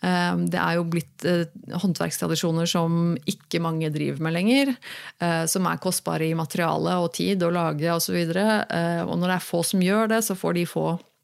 Eh, 0.04 0.44
det 0.52 0.60
er 0.60 0.76
jo 0.76 0.88
blitt 0.92 1.28
eh, 1.28 1.48
håndverkstradisjoner 1.72 2.68
som 2.70 3.16
ikke 3.32 3.64
mange 3.64 3.92
driver 3.96 4.28
med 4.28 4.36
lenger. 4.36 4.76
Eh, 5.24 5.44
som 5.48 5.70
er 5.72 5.84
kostbare 5.84 6.28
i 6.28 6.38
materiale 6.38 7.00
og 7.00 7.14
tid 7.16 7.48
å 7.48 7.54
lage 7.54 7.96
osv. 7.96 8.18
Og, 8.28 8.34
så 8.36 9.06
og 9.08 9.14
når 9.16 9.30
det 9.30 9.38
er 9.40 9.52
få 9.52 9.64
som 9.72 9.88
gjør 9.88 10.18
det, 10.18 10.26
så 10.28 10.36
får 10.36 10.60
de 10.60 10.68
få 10.68 10.90
Eh, 10.98 11.17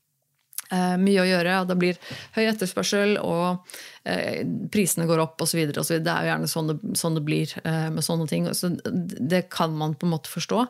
mye 0.71 1.21
å 1.21 1.27
gjøre, 1.27 1.55
og 1.61 1.69
det 1.69 1.77
blir 1.79 1.97
høy 2.35 2.45
etterspørsel, 2.47 3.17
og 3.21 3.65
eh, 4.09 4.43
prisene 4.73 5.07
går 5.09 5.23
opp 5.25 5.43
osv. 5.45 5.63
Det 5.69 5.99
er 5.99 6.27
jo 6.27 6.31
gjerne 6.31 6.51
sånn 6.51 6.71
det, 6.71 6.77
sånn 6.99 7.17
det 7.19 7.25
blir 7.27 7.55
eh, 7.63 7.89
med 7.93 8.05
sånne 8.05 8.27
ting. 8.31 8.47
Så 8.55 8.71
det 8.83 9.47
kan 9.53 9.75
man 9.77 9.97
på 9.97 10.07
en 10.07 10.15
måte 10.15 10.31
forstå. 10.33 10.65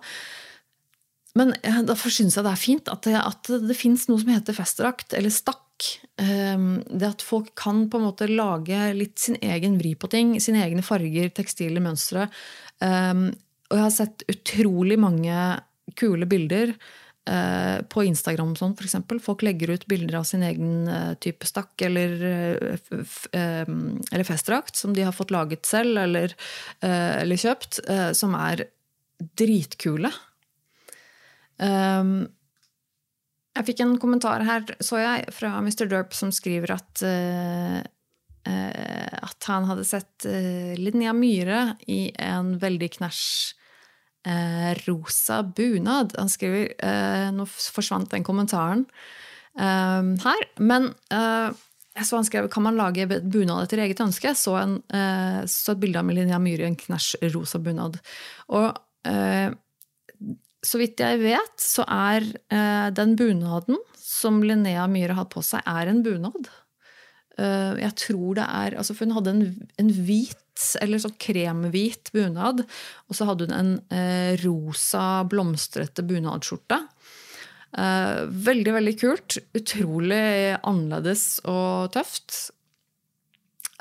Men 1.39 1.56
derfor 1.64 2.14
syns 2.14 2.38
jeg 2.38 2.46
det 2.46 2.52
er 2.52 2.62
fint 2.62 2.89
at 2.94 3.08
det, 3.08 3.16
at 3.18 3.50
det 3.68 3.78
fins 3.78 4.06
noe 4.10 4.22
som 4.22 4.34
heter 4.34 4.58
festdrakt, 4.58 5.16
eller 5.18 5.34
stakk. 5.34 5.62
Det 6.14 7.08
at 7.08 7.24
folk 7.26 7.50
kan 7.58 7.88
på 7.89 7.98
en 7.98 8.06
måte 8.06 8.28
lage 8.30 8.78
litt 8.94 9.18
sin 9.18 9.39
egen 9.41 9.80
vri 9.80 9.96
på 9.98 10.12
ting. 10.14 10.36
Sine 10.38 10.62
egne 10.62 10.86
farger, 10.86 11.32
tekstile 11.34 11.82
mønstre. 11.82 12.28
Og 12.86 13.74
jeg 13.74 13.82
har 13.82 13.96
sett 13.96 14.22
utrolig 14.30 15.00
mange 15.02 15.39
kule 15.98 16.30
bilder 16.30 16.76
Eh, 16.78 17.03
på 17.24 18.03
Instagram 18.03 18.51
sånn, 18.59 18.74
f.eks. 18.76 18.97
Folk 19.24 19.45
legger 19.47 19.71
ut 19.71 19.86
bilder 19.88 20.17
av 20.19 20.26
sin 20.28 20.43
egen 20.43 20.89
eh, 20.91 21.13
type 21.24 21.47
stakk 21.47 21.80
eller, 21.88 22.11
eh, 22.28 23.63
eller 23.63 24.28
festdrakt 24.28 24.76
som 24.76 24.93
de 24.95 25.05
har 25.07 25.15
fått 25.15 25.32
laget 25.32 25.65
selv 25.65 26.01
eller, 26.03 26.36
eller 26.84 27.39
kjøpt, 27.39 27.80
som 28.17 28.36
er 28.36 28.65
dritkule. 29.39 30.11
Jeg 33.53 33.67
fikk 33.69 33.84
en 33.86 33.95
kommentar 34.01 34.43
her, 34.43 34.67
så 34.84 34.99
jeg, 34.99 35.32
fra 35.32 35.55
Mr. 35.63 35.88
Derp, 35.88 36.13
som 36.17 36.34
skriver 36.36 36.76
at 36.76 37.03
at 38.43 39.45
han 39.47 39.63
hadde 39.69 39.86
sett 39.88 40.26
Linnea 40.76 41.13
Myhre 41.15 41.78
i 41.88 42.11
en 42.19 42.57
veldig 42.59 42.89
knæsj 42.97 43.53
eh, 43.55 43.62
rosa 44.88 45.41
bunad. 45.43 46.15
Han 46.17 46.32
skriver 46.32 46.71
eh, 46.80 47.28
Nå 47.36 47.45
forsvant 47.49 48.11
den 48.13 48.26
kommentaren 48.26 48.86
eh, 49.59 50.13
her. 50.24 50.45
Men 50.63 50.91
eh, 51.11 51.51
jeg 51.93 52.09
så 52.09 52.17
han 52.17 52.28
skrev 52.28 52.47
kan 52.53 52.65
man 52.65 52.80
lage 52.80 53.05
bunad 53.05 53.65
etter 53.65 53.84
eget 53.84 54.01
ønske. 54.03 54.34
Så, 54.38 54.55
en, 54.61 54.80
eh, 54.95 55.43
så 55.49 55.76
et 55.76 55.84
bilde 55.84 55.99
av 55.99 56.07
Melinia 56.07 56.39
Myhre 56.41 56.67
i 56.67 56.71
en 56.71 56.80
knæsj 56.80 57.17
rosa 57.36 57.61
bunad. 57.63 57.99
Og 58.55 58.71
eh, 59.09 59.51
så 60.63 60.80
vidt 60.80 61.03
jeg 61.03 61.19
vet, 61.19 61.55
så 61.59 61.84
er 61.91 62.24
den 62.95 63.17
bunaden 63.19 63.76
som 63.99 64.38
Linnea 64.39 64.86
Myhre 64.88 65.17
har 65.17 65.26
på 65.28 65.41
seg, 65.43 65.59
er 65.67 65.89
en 65.91 65.99
bunad. 66.05 66.47
Jeg 67.36 67.91
tror 67.99 68.38
det 68.38 68.45
er 68.45 68.78
altså 68.80 68.95
hun 69.01 69.11
hadde 69.17 69.34
en, 69.34 69.41
en 69.82 69.91
hvit 70.07 70.39
eller 70.82 71.01
sånn 71.01 71.16
kremhvit 71.22 72.12
bunad. 72.14 72.64
Og 73.10 73.18
så 73.18 73.28
hadde 73.30 73.47
hun 73.49 73.56
en 73.58 73.72
eh, 73.93 74.34
rosa, 74.43 75.24
blomstrete 75.30 76.06
bunadskjorte. 76.08 76.80
Eh, 77.74 78.20
veldig, 78.49 78.74
veldig 78.78 78.95
kult. 79.01 79.39
Utrolig 79.58 80.26
annerledes 80.62 81.41
og 81.49 81.93
tøft. 81.95 82.38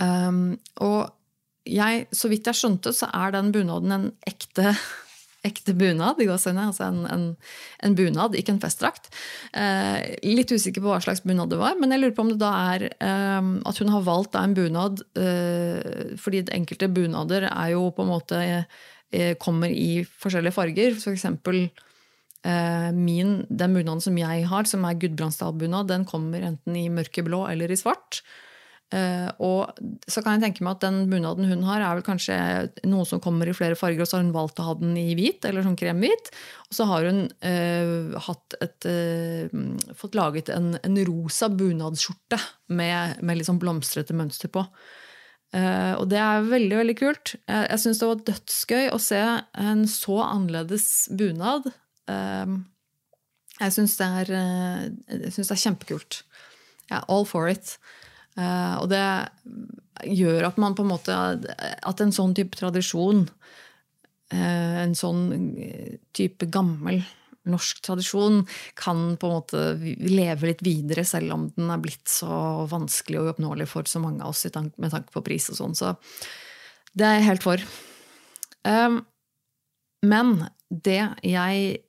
Um, 0.00 0.56
og 0.82 1.12
jeg, 1.68 2.06
så 2.16 2.30
vidt 2.32 2.48
jeg 2.48 2.58
skjønte, 2.58 2.94
så 2.96 3.10
er 3.14 3.34
den 3.36 3.52
bunaden 3.54 3.94
en 3.94 4.08
ekte 4.26 4.72
ekte 5.46 5.74
bunad. 5.74 6.20
Altså 6.22 6.52
en, 6.52 7.02
en, 7.10 7.26
en, 7.82 7.96
bunad, 7.98 8.36
ikke 8.38 8.54
en 8.54 8.62
festdrakt. 8.62 9.10
Eh, 9.58 10.14
litt 10.26 10.52
usikker 10.52 10.82
på 10.82 10.90
hva 10.92 11.00
slags 11.02 11.24
bunad 11.26 11.52
det 11.52 11.60
var, 11.60 11.76
men 11.80 11.94
jeg 11.94 12.02
lurer 12.02 12.16
på 12.16 12.26
om 12.26 12.32
det 12.32 12.40
da 12.42 12.52
er 12.72 12.88
eh, 12.92 13.52
at 13.68 13.82
hun 13.82 13.92
har 13.92 14.06
valgt 14.06 14.38
en 14.38 14.56
bunad 14.58 15.04
eh, 15.18 16.16
fordi 16.20 16.44
enkelte 16.54 16.90
bunader 16.92 17.48
er 17.50 17.72
jo 17.74 17.88
på 17.94 18.06
en 18.06 18.12
måte 18.12 18.42
eh, 18.42 19.34
kommer 19.42 19.72
i 19.72 20.04
forskjellige 20.06 20.56
farger. 20.56 20.96
For 21.02 21.16
eksempel 21.16 21.64
eh, 21.66 22.90
min, 22.94 23.42
den 23.50 23.76
bunaden 23.76 24.04
som 24.04 24.18
jeg 24.18 24.46
har, 24.50 24.70
som 24.70 24.86
er 24.86 24.98
Gudbrandsdal-bunad, 25.02 25.90
den 25.90 26.06
kommer 26.08 26.46
enten 26.52 26.78
i 26.78 26.88
mørkeblå 26.92 27.44
eller 27.50 27.72
i 27.72 27.80
svart. 27.80 28.22
Uh, 28.92 29.30
og 29.40 29.78
så 30.10 30.20
kan 30.20 30.36
jeg 30.36 30.42
tenke 30.42 30.64
meg 30.64 30.76
at 30.76 30.82
den 30.84 31.06
bunaden 31.08 31.46
hun 31.48 31.62
har, 31.64 31.80
er 31.80 31.96
vel 31.96 32.04
kanskje 32.04 32.36
noe 32.84 33.06
som 33.08 33.22
kommer 33.24 33.48
i 33.48 33.54
flere 33.56 33.76
farger, 33.78 34.04
og 34.04 34.08
så 34.08 34.18
har 34.18 34.26
hun 34.26 34.34
valgt 34.34 34.60
å 34.60 34.66
ha 34.66 34.74
den 34.76 34.92
i 35.00 35.14
hvit, 35.16 35.46
eller 35.48 35.64
sånn 35.64 35.78
kremhvit. 35.80 36.28
Og 36.68 36.76
så 36.76 36.86
har 36.90 37.08
hun 37.08 37.22
uh, 37.24 38.32
et, 38.60 38.88
uh, 38.88 39.94
fått 39.96 40.18
laget 40.18 40.52
en, 40.52 40.74
en 40.76 40.98
rosa 41.08 41.48
bunadsskjorte 41.48 42.40
med, 42.76 43.22
med 43.24 43.40
litt 43.40 43.48
sånn 43.48 43.62
blomstrete 43.62 44.16
mønster 44.16 44.52
på. 44.52 44.66
og 45.52 46.04
det 46.08 46.16
er 46.16 46.46
veldig, 46.48 46.76
veldig 46.78 46.94
kult. 46.96 47.34
Jeg, 47.36 47.64
jeg 47.68 47.80
syns 47.82 47.98
det 48.00 48.08
var 48.08 48.22
dødsgøy 48.28 48.86
å 48.92 49.00
se 49.00 49.20
en 49.60 49.82
så 49.88 50.20
annerledes 50.24 50.86
bunad. 51.12 51.68
jeg 53.58 53.74
syns 53.76 53.98
det, 54.00 54.08
det, 54.28 55.34
er 55.42 55.64
kjempekult. 55.66 56.22
Jeg 56.88 57.04
all 57.08 57.28
for 57.28 57.52
it. 57.52 57.76
Uh, 58.38 58.80
og 58.80 58.88
det 58.92 59.02
gjør 60.08 60.48
at 60.48 60.56
man 60.60 60.72
på 60.72 60.86
en 60.86 60.88
måte 60.88 61.12
At 61.12 62.00
en 62.00 62.14
sånn 62.16 62.32
type 62.32 62.56
tradisjon, 62.56 63.26
uh, 64.32 64.76
en 64.82 64.94
sånn 64.96 65.26
type 66.16 66.48
gammel 66.48 67.02
norsk 67.48 67.80
tradisjon, 67.82 68.42
kan 68.78 69.16
på 69.18 69.28
en 69.28 69.34
måte 69.34 69.62
leve 70.06 70.52
litt 70.52 70.62
videre, 70.64 71.04
selv 71.06 71.34
om 71.34 71.46
den 71.56 71.72
er 71.74 71.80
blitt 71.82 72.06
så 72.10 72.66
vanskelig 72.70 73.18
og 73.18 73.30
uoppnåelig 73.32 73.66
for 73.70 73.88
så 73.90 74.02
mange 74.02 74.22
av 74.22 74.30
oss 74.30 74.44
med 74.46 74.92
tanke 74.92 75.10
på 75.14 75.24
pris 75.26 75.48
og 75.50 75.58
sånn. 75.58 75.74
Så 75.78 75.94
det 76.94 77.08
er 77.08 77.18
jeg 77.18 77.28
helt 77.30 77.46
for. 77.46 77.64
Um, 78.62 79.00
men 80.06 80.36
det 80.70 81.00
jeg 81.26 81.82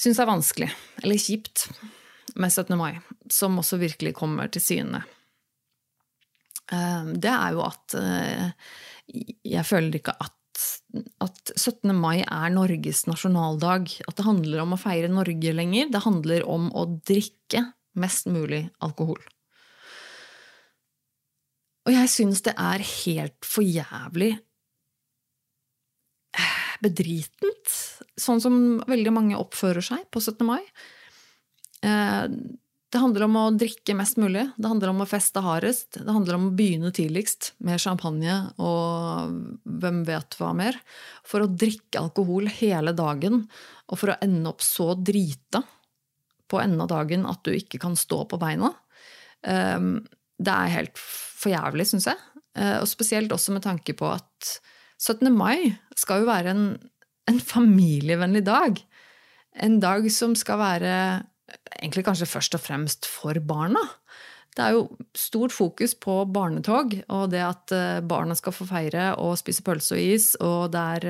syns 0.00 0.20
er 0.20 0.28
vanskelig, 0.28 0.70
eller 1.02 1.20
kjipt, 1.20 1.68
med 2.36 2.52
17. 2.52 2.76
mai, 2.78 2.92
som 3.32 3.58
også 3.60 3.80
virkelig 3.80 4.14
kommer 4.18 4.50
til 4.52 4.62
syne, 4.64 5.02
eh, 6.72 7.10
det 7.16 7.32
er 7.32 7.56
jo 7.56 7.64
at 7.66 7.96
eh, 7.98 8.52
jeg 9.44 9.66
føler 9.66 9.98
ikke 9.98 10.14
at, 10.22 10.36
at 11.24 11.52
17. 11.56 11.90
mai 11.96 12.20
er 12.22 12.52
Norges 12.54 13.06
nasjonaldag. 13.08 13.90
At 14.06 14.16
det 14.18 14.26
handler 14.26 14.62
om 14.62 14.76
å 14.76 14.80
feire 14.80 15.10
Norge 15.10 15.54
lenger. 15.56 15.90
Det 15.90 16.04
handler 16.04 16.46
om 16.46 16.70
å 16.76 16.86
drikke 17.08 17.70
mest 17.98 18.30
mulig 18.30 18.68
alkohol. 18.84 19.20
Og 21.88 21.96
jeg 21.96 22.12
syns 22.12 22.44
det 22.46 22.54
er 22.60 22.84
helt 22.84 23.46
for 23.46 23.64
jævlig 23.64 24.34
eh, 26.36 26.58
bedritent, 26.84 27.76
sånn 28.20 28.42
som 28.44 28.56
veldig 28.90 29.14
mange 29.16 29.38
oppfører 29.40 29.84
seg 29.84 30.04
på 30.12 30.22
17. 30.22 30.44
mai. 30.46 30.62
Eh, 31.86 32.24
det 32.90 32.98
handler 32.98 33.28
om 33.28 33.36
å 33.38 33.44
drikke 33.54 33.94
mest 33.94 34.18
mulig, 34.18 34.48
det 34.58 34.66
handler 34.66 34.90
om 34.90 35.04
å 35.04 35.08
feste 35.08 35.42
hardest. 35.44 36.00
Det 36.00 36.10
handler 36.10 36.36
om 36.36 36.48
å 36.48 36.54
begynne 36.58 36.90
tidligst 36.94 37.52
med 37.62 37.78
champagne 37.78 38.34
og 38.58 39.36
hvem 39.62 40.00
vet 40.08 40.34
hva 40.40 40.50
mer. 40.58 40.78
For 41.22 41.44
å 41.44 41.50
drikke 41.50 42.02
alkohol 42.02 42.50
hele 42.50 42.94
dagen, 42.98 43.44
og 43.86 44.00
for 44.00 44.10
å 44.10 44.18
ende 44.26 44.50
opp 44.50 44.64
så 44.66 44.92
drita 44.98 45.62
på 46.50 46.58
enden 46.58 46.82
av 46.82 46.90
dagen 46.90 47.28
at 47.30 47.44
du 47.46 47.54
ikke 47.54 47.78
kan 47.78 47.94
stå 47.98 48.24
på 48.26 48.40
beina. 48.42 48.72
Eh, 49.46 49.78
det 50.40 50.56
er 50.56 50.74
helt 50.74 50.98
for 50.98 51.54
jævlig, 51.54 51.86
syns 51.92 52.10
jeg. 52.10 52.18
Eh, 52.58 52.80
og 52.80 52.90
spesielt 52.90 53.30
også 53.30 53.54
med 53.54 53.64
tanke 53.68 53.94
på 53.94 54.10
at 54.10 54.56
17. 54.98 55.30
mai 55.30 55.76
skal 55.96 56.24
jo 56.24 56.30
være 56.30 56.56
en, 56.56 56.64
en 57.30 57.38
familievennlig 57.54 58.42
dag. 58.50 58.82
En 59.62 59.78
dag 59.82 60.10
som 60.10 60.34
skal 60.38 60.58
være 60.58 60.94
egentlig 61.76 62.06
kanskje 62.06 62.28
først 62.30 62.56
og 62.56 62.64
fremst 62.64 63.08
for 63.08 63.38
barna. 63.44 63.82
Det 64.50 64.64
er 64.64 64.74
jo 64.74 64.96
stort 65.14 65.52
fokus 65.54 65.92
på 65.94 66.14
barnetog 66.34 66.96
og 67.14 67.28
det 67.30 67.42
at 67.44 67.72
eh, 67.74 68.00
barna 68.02 68.34
skal 68.34 68.54
få 68.54 68.66
feire 68.66 69.12
og 69.22 69.36
spise 69.38 69.62
pølse 69.62 69.94
og 69.94 70.00
is, 70.02 70.26
og 70.42 70.72
det 70.74 70.82
er 70.96 71.06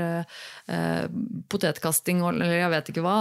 eh, 0.68 1.06
potetkasting 1.48 2.20
og 2.20 2.34
eller 2.34 2.52
jeg 2.58 2.72
vet 2.74 2.90
ikke 2.92 3.04
hva, 3.06 3.16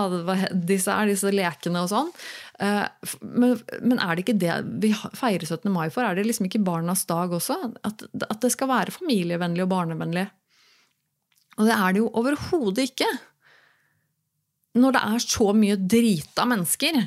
disse 0.51 0.91
er, 0.91 1.07
disse 1.07 1.31
lekene 1.31 1.85
og 1.85 1.91
sånn. 1.93 2.11
Eh, 2.59 2.83
men, 3.23 3.55
men, 3.79 3.95
er 3.95 4.11
det 4.11 4.25
ikke 4.25 4.37
det 4.43 4.59
vi 4.83 4.91
feirer 4.91 5.47
17. 5.47 5.71
mai 5.71 5.87
for? 5.87 6.03
Er 6.03 6.19
det 6.19 6.27
liksom 6.27 6.49
ikke 6.49 6.65
barnas 6.67 7.05
dag 7.07 7.31
også? 7.39 7.55
At, 7.87 8.03
at 8.27 8.43
det 8.43 8.51
skal 8.53 8.73
være 8.73 8.97
familievennlig 8.99 9.63
og 9.63 9.71
barnevennlig? 9.71 10.27
Og 11.59 11.67
det 11.67 11.75
er 11.75 11.95
det 11.95 12.03
jo 12.03 12.11
overhodet 12.19 12.91
ikke 12.91 13.07
når 14.77 14.95
det 14.95 15.05
er 15.15 15.23
så 15.23 15.53
mye 15.57 15.77
drita 15.79 16.45
mennesker, 16.49 16.99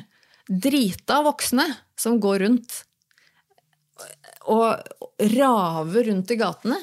drita 0.47 1.21
voksne, 1.23 1.67
som 1.99 2.19
går 2.21 2.43
rundt 2.43 2.81
og 4.51 4.75
rave 5.37 6.03
rundt 6.09 6.33
i 6.33 6.39
gatene. 6.39 6.79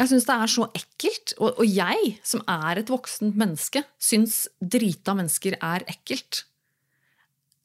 Jeg 0.00 0.10
syns 0.10 0.26
det 0.28 0.36
er 0.36 0.50
så 0.50 0.66
ekkelt. 0.76 1.34
Og, 1.44 1.62
jeg, 1.68 2.14
som 2.24 2.42
er 2.48 2.80
et 2.80 2.92
voksent 2.92 3.36
menneske, 3.40 3.82
syns 4.00 4.46
drita 4.60 5.14
mennesker 5.16 5.58
er 5.60 5.84
ekkelt. 5.90 6.44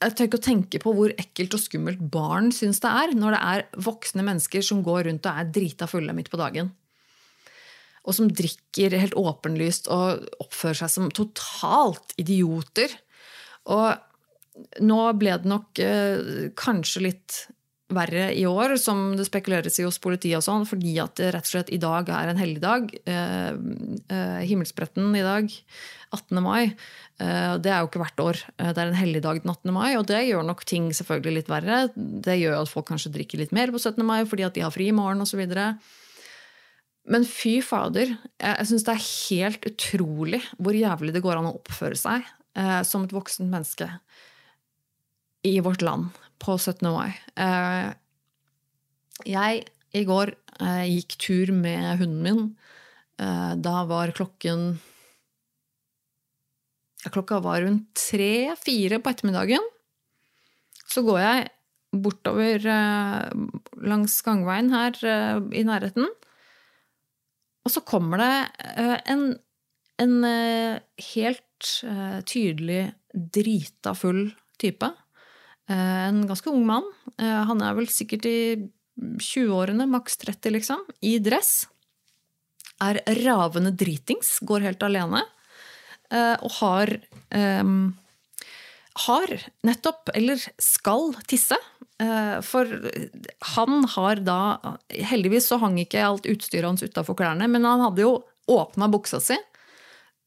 Jeg 0.03 0.15
tør 0.15 0.27
ikke 0.27 0.39
å 0.41 0.45
tenke 0.45 0.81
på 0.83 0.91
hvor 0.95 1.13
ekkelt 1.15 1.55
og 1.55 1.61
skummelt 1.63 2.01
barn 2.11 2.51
syns 2.53 2.81
det 2.83 2.91
er 2.91 3.13
når 3.15 3.37
det 3.37 3.43
er 3.51 3.85
voksne 3.87 4.25
mennesker 4.27 4.65
som 4.67 4.83
går 4.85 5.07
rundt 5.07 5.27
og 5.29 5.39
er 5.39 5.53
drita 5.55 5.87
fulle 5.89 6.15
midt 6.15 6.29
på 6.31 6.39
dagen. 6.39 6.73
Og 8.05 8.17
som 8.17 8.29
drikker 8.29 8.93
helt 9.01 9.17
åpenlyst 9.17 9.89
og 9.93 10.27
oppfører 10.43 10.83
seg 10.83 10.93
som 10.93 11.11
totalt 11.13 12.13
idioter. 12.21 12.93
Og 13.73 14.85
nå 14.85 15.01
ble 15.19 15.35
det 15.41 15.51
nok 15.51 15.83
eh, 15.83 16.49
kanskje 16.57 17.07
litt 17.09 17.39
verre 17.93 18.31
i 18.33 18.45
år, 18.49 18.75
som 18.81 19.11
det 19.17 19.27
spekuleres 19.27 19.77
i 19.77 19.85
hos 19.85 19.99
politiet, 20.01 20.39
og 20.39 20.45
sånn, 20.45 20.63
fordi 20.65 20.95
at 21.01 21.19
det 21.19 21.29
rett 21.35 21.45
og 21.45 21.51
slett 21.51 21.73
i 21.73 21.81
dag 21.81 22.09
er 22.09 22.31
en 22.31 22.39
helligdag. 22.39 22.93
Eh, 23.05 23.51
eh, 24.09 24.39
himmelspretten 24.49 25.11
i 25.13 25.25
dag, 25.25 25.51
18. 26.15 26.41
mai. 26.41 26.73
Eh, 27.21 27.53
det 27.61 27.71
er 27.71 27.83
jo 27.83 27.91
ikke 27.91 28.01
hvert 28.01 28.23
år. 28.23 28.41
Eh, 28.57 28.71
det 28.73 28.81
er 28.81 28.89
en 28.89 28.97
helligdag 28.97 29.43
den 29.43 29.53
18. 29.53 29.75
mai, 29.75 29.91
og 29.99 30.07
det 30.09 30.23
gjør 30.25 30.47
nok 30.47 30.65
ting 30.65 30.89
selvfølgelig 30.97 31.41
litt 31.41 31.51
verre. 31.51 31.83
Det 31.95 32.39
gjør 32.41 32.63
at 32.63 32.73
folk 32.73 32.89
kanskje 32.89 33.13
drikker 33.13 33.43
litt 33.43 33.53
mer 33.55 33.73
på 33.73 33.81
17. 33.81 34.01
mai 34.05 34.23
fordi 34.25 34.47
at 34.47 34.57
de 34.57 34.65
har 34.65 34.73
fri 34.73 34.89
i 34.89 34.95
morgen 34.95 35.21
osv. 35.21 35.45
Men 37.05 37.25
fy 37.29 37.59
fader, 37.61 38.15
jeg 38.41 38.67
syns 38.69 38.85
det 38.87 38.95
er 38.95 39.03
helt 39.05 39.67
utrolig 39.69 40.41
hvor 40.57 40.73
jævlig 40.77 41.13
det 41.13 41.21
går 41.21 41.37
an 41.37 41.51
å 41.51 41.57
oppføre 41.59 41.97
seg 41.99 42.25
eh, 42.57 42.81
som 42.87 43.05
et 43.05 43.13
voksent 43.13 43.51
menneske 43.51 43.89
i 45.45 45.59
vårt 45.61 45.85
land 45.85 46.09
på 46.41 46.57
17. 46.57 46.89
mai. 46.89 47.13
Eh, 47.37 47.93
jeg 49.29 49.63
i 49.95 50.03
går 50.07 50.33
eh, 50.59 50.85
gikk 50.89 51.17
tur 51.21 51.53
med 51.55 52.01
hunden 52.01 52.25
min. 52.25 52.43
Eh, 53.21 53.53
da 53.61 53.85
var 53.89 54.15
klokken 54.17 54.75
Klokka 57.05 57.37
var 57.37 57.59
rundt 57.61 57.91
tre-fire 57.93 58.97
på 58.97 59.11
ettermiddagen. 59.13 59.61
Så 60.89 61.03
går 61.05 61.19
jeg 61.21 61.43
bortover 62.01 62.63
langs 63.85 64.15
gangveien 64.25 64.71
her 64.73 64.97
i 65.53 65.61
nærheten. 65.67 66.09
Og 67.65 67.73
så 67.73 67.81
kommer 67.81 68.21
det 68.21 68.33
en, 69.09 69.23
en 70.01 70.15
helt 71.11 71.69
tydelig 72.29 72.83
drita 73.13 73.95
full 73.97 74.27
type 74.61 74.91
Eh, 75.69 76.07
en 76.07 76.25
ganske 76.27 76.49
ung 76.49 76.65
mann. 76.65 76.85
Eh, 77.17 77.41
han 77.49 77.61
er 77.61 77.77
vel 77.77 77.87
sikkert 77.89 78.27
i 78.29 78.39
20-årene, 78.95 79.87
maks 79.89 80.19
30, 80.21 80.53
liksom. 80.53 80.83
I 81.01 81.17
dress. 81.23 81.65
Er 82.83 83.01
ravende 83.23 83.71
dritings, 83.73 84.37
går 84.45 84.67
helt 84.67 84.83
alene. 84.85 85.23
Eh, 86.11 86.35
og 86.41 86.51
har 86.61 86.99
Har 89.05 89.27
nettopp, 89.67 90.09
eller 90.15 90.39
skal, 90.61 91.09
tisse. 91.27 91.57
For 91.95 92.67
han 93.55 93.85
har 93.93 94.19
da 94.27 94.39
Heldigvis 94.91 95.45
så 95.47 95.55
hang 95.61 95.77
ikke 95.79 96.01
alt 96.03 96.25
utstyret 96.27 96.67
hans 96.67 96.83
utafor 96.83 97.15
klærne, 97.15 97.47
men 97.47 97.63
han 97.63 97.79
hadde 97.85 98.03
jo 98.03 98.17
åpna 98.51 98.89
buksa 98.91 99.21
si 99.23 99.37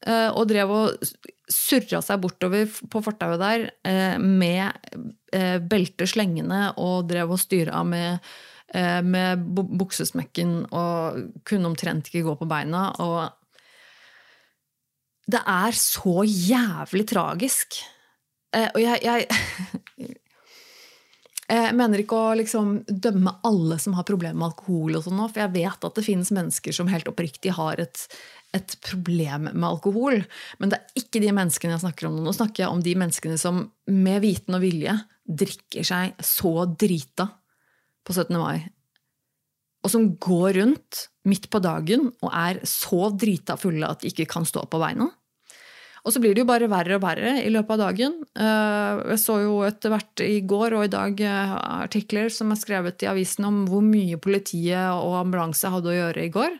og 0.09 0.47
drev 0.49 0.71
og 0.73 1.11
surra 1.49 2.01
seg 2.05 2.21
bortover 2.21 2.69
på 2.91 3.01
fortauet 3.03 3.41
der 3.41 3.65
eh, 3.87 4.17
med 4.21 4.69
eh, 5.33 5.57
beltet 5.59 6.11
slengende 6.13 6.69
og 6.81 7.09
drev 7.09 7.33
og 7.33 7.41
styra 7.41 7.81
med, 7.87 8.25
eh, 8.73 9.01
med 9.05 9.43
buksesmekken 9.57 10.69
og 10.69 11.43
kunne 11.47 11.71
omtrent 11.71 12.09
ikke 12.09 12.25
gå 12.27 12.37
på 12.39 12.49
beina. 12.49 12.89
Og 13.01 13.29
det 15.29 15.41
er 15.41 15.77
så 15.77 16.23
jævlig 16.25 17.07
tragisk. 17.09 17.81
Og 18.53 18.79
jeg, 18.81 19.01
jeg 19.05 19.27
Jeg 21.49 21.73
mener 21.73 22.03
ikke 22.03 22.17
å 22.17 22.33
liksom 22.37 22.75
dømme 22.85 23.31
alle 23.47 23.79
som 23.81 23.95
har 23.97 24.05
problemer 24.05 24.37
med 24.37 24.51
alkohol, 24.51 24.99
og 24.99 25.05
sånn 25.05 25.21
for 25.23 25.41
jeg 25.41 25.53
vet 25.55 25.87
at 25.87 25.95
det 25.97 26.05
finnes 26.05 26.29
mennesker 26.35 26.75
som 26.75 26.91
helt 26.91 27.09
oppriktig 27.09 27.55
har 27.57 27.81
et, 27.81 28.03
et 28.53 28.75
problem 28.85 29.47
med 29.49 29.65
alkohol. 29.65 30.21
Men 30.61 30.69
det 30.69 30.77
er 30.77 31.01
ikke 31.01 31.23
de 31.23 31.33
menneskene 31.33 31.73
jeg 31.73 31.83
snakker 31.87 32.09
om 32.09 32.19
nå. 32.19 32.27
Nå 32.27 32.35
snakker 32.37 32.65
jeg 32.65 32.73
om 32.73 32.83
de 32.85 32.93
menneskene 33.01 33.39
som 33.41 33.63
med 33.89 34.21
viten 34.21 34.59
og 34.59 34.61
vilje 34.61 34.93
drikker 35.25 35.89
seg 35.89 36.21
så 36.25 36.53
drita 36.69 37.31
på 38.05 38.13
17. 38.13 38.37
mai. 38.37 38.69
Og 39.81 39.93
som 39.93 40.05
går 40.21 40.53
rundt 40.59 41.07
midt 41.29 41.49
på 41.49 41.61
dagen 41.63 42.11
og 42.11 42.29
er 42.29 42.61
så 42.67 43.09
drita 43.15 43.57
fulle 43.57 43.89
at 43.89 44.03
de 44.03 44.13
ikke 44.13 44.29
kan 44.29 44.45
stå 44.45 44.67
på 44.69 44.81
beina. 44.81 45.09
Og 46.09 46.13
så 46.15 46.21
blir 46.23 46.33
det 46.33 46.41
jo 46.41 46.49
bare 46.49 46.65
verre 46.65 46.95
og 46.97 47.03
verre 47.03 47.35
i 47.43 47.51
løpet 47.53 47.75
av 47.75 47.81
dagen. 47.83 48.15
Eh, 48.33 49.01
jeg 49.11 49.21
så 49.21 49.35
jo 49.43 49.59
etter 49.67 49.91
hvert 49.93 50.23
i 50.25 50.39
går 50.41 50.73
og 50.79 50.87
i 50.87 50.89
dag 50.89 51.19
eh, 51.21 51.51
artikler 51.85 52.31
som 52.33 52.49
er 52.49 52.57
skrevet 52.57 53.05
i 53.05 53.09
avisen 53.11 53.45
om 53.45 53.59
hvor 53.69 53.83
mye 53.85 54.17
politiet 54.17 54.89
og 54.89 55.19
ambulanse 55.19 55.69
hadde 55.69 55.91
å 55.91 55.93
gjøre 55.93 56.23
i 56.25 56.31
går. 56.33 56.57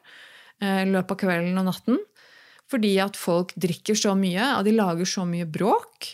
Eh, 0.62 0.84
i 0.84 0.92
løpet 0.94 1.16
av 1.16 1.22
kvelden 1.24 1.58
og 1.64 1.66
natten. 1.72 1.98
Fordi 2.70 2.94
at 3.02 3.18
folk 3.18 3.56
drikker 3.58 3.98
så 3.98 4.14
mye, 4.14 4.52
og 4.60 4.70
de 4.70 4.76
lager 4.78 5.10
så 5.10 5.26
mye 5.26 5.50
bråk, 5.50 6.12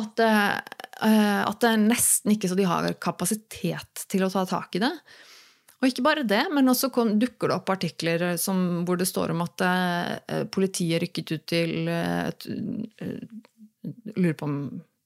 at 0.00 0.16
det, 0.16 0.32
at 1.04 1.60
det 1.60 1.68
er 1.68 1.82
nesten 1.82 2.32
ikke 2.32 2.48
så 2.48 2.56
de 2.56 2.64
har 2.68 2.88
kapasitet 3.00 4.06
til 4.08 4.24
å 4.24 4.32
ta 4.32 4.46
tak 4.48 4.80
i 4.80 4.80
det. 4.80 4.94
Og 5.76 5.90
ikke 5.90 6.04
bare 6.06 6.24
det, 6.24 6.46
men 6.56 6.72
også 6.72 6.88
dukker 7.20 7.50
det 7.50 7.56
opp 7.58 7.70
artikler 7.74 8.24
som, 8.40 8.84
hvor 8.88 8.96
det 8.96 9.08
står 9.08 9.34
om 9.34 9.42
at 9.44 9.64
eh, 9.66 10.44
politiet 10.52 11.02
rykket 11.04 11.34
ut 11.36 11.46
til 11.52 11.90
et, 11.92 12.48
Lurer 14.16 14.34
på 14.34 14.46
om 14.48 14.54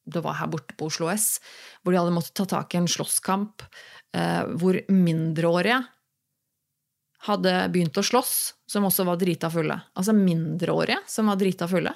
det 0.08 0.22
var 0.24 0.38
her 0.38 0.48
borte 0.48 0.72
på 0.78 0.86
Oslo 0.88 1.10
S, 1.12 1.34
hvor 1.82 1.92
de 1.92 1.98
hadde 2.00 2.14
måttet 2.14 2.32
ta 2.38 2.46
tak 2.48 2.72
i 2.72 2.78
en 2.80 2.88
slåsskamp 2.88 3.66
hvor 4.58 4.78
mindreårige 4.90 5.76
hadde 7.28 7.52
begynt 7.72 7.98
å 8.00 8.04
slåss, 8.04 8.34
som 8.70 8.86
også 8.88 9.04
var 9.08 9.20
drita 9.20 9.50
fulle. 9.52 9.76
Altså 9.98 10.14
mindreårige 10.16 11.02
som 11.10 11.28
var 11.28 11.38
drita 11.40 11.68
fulle. 11.68 11.92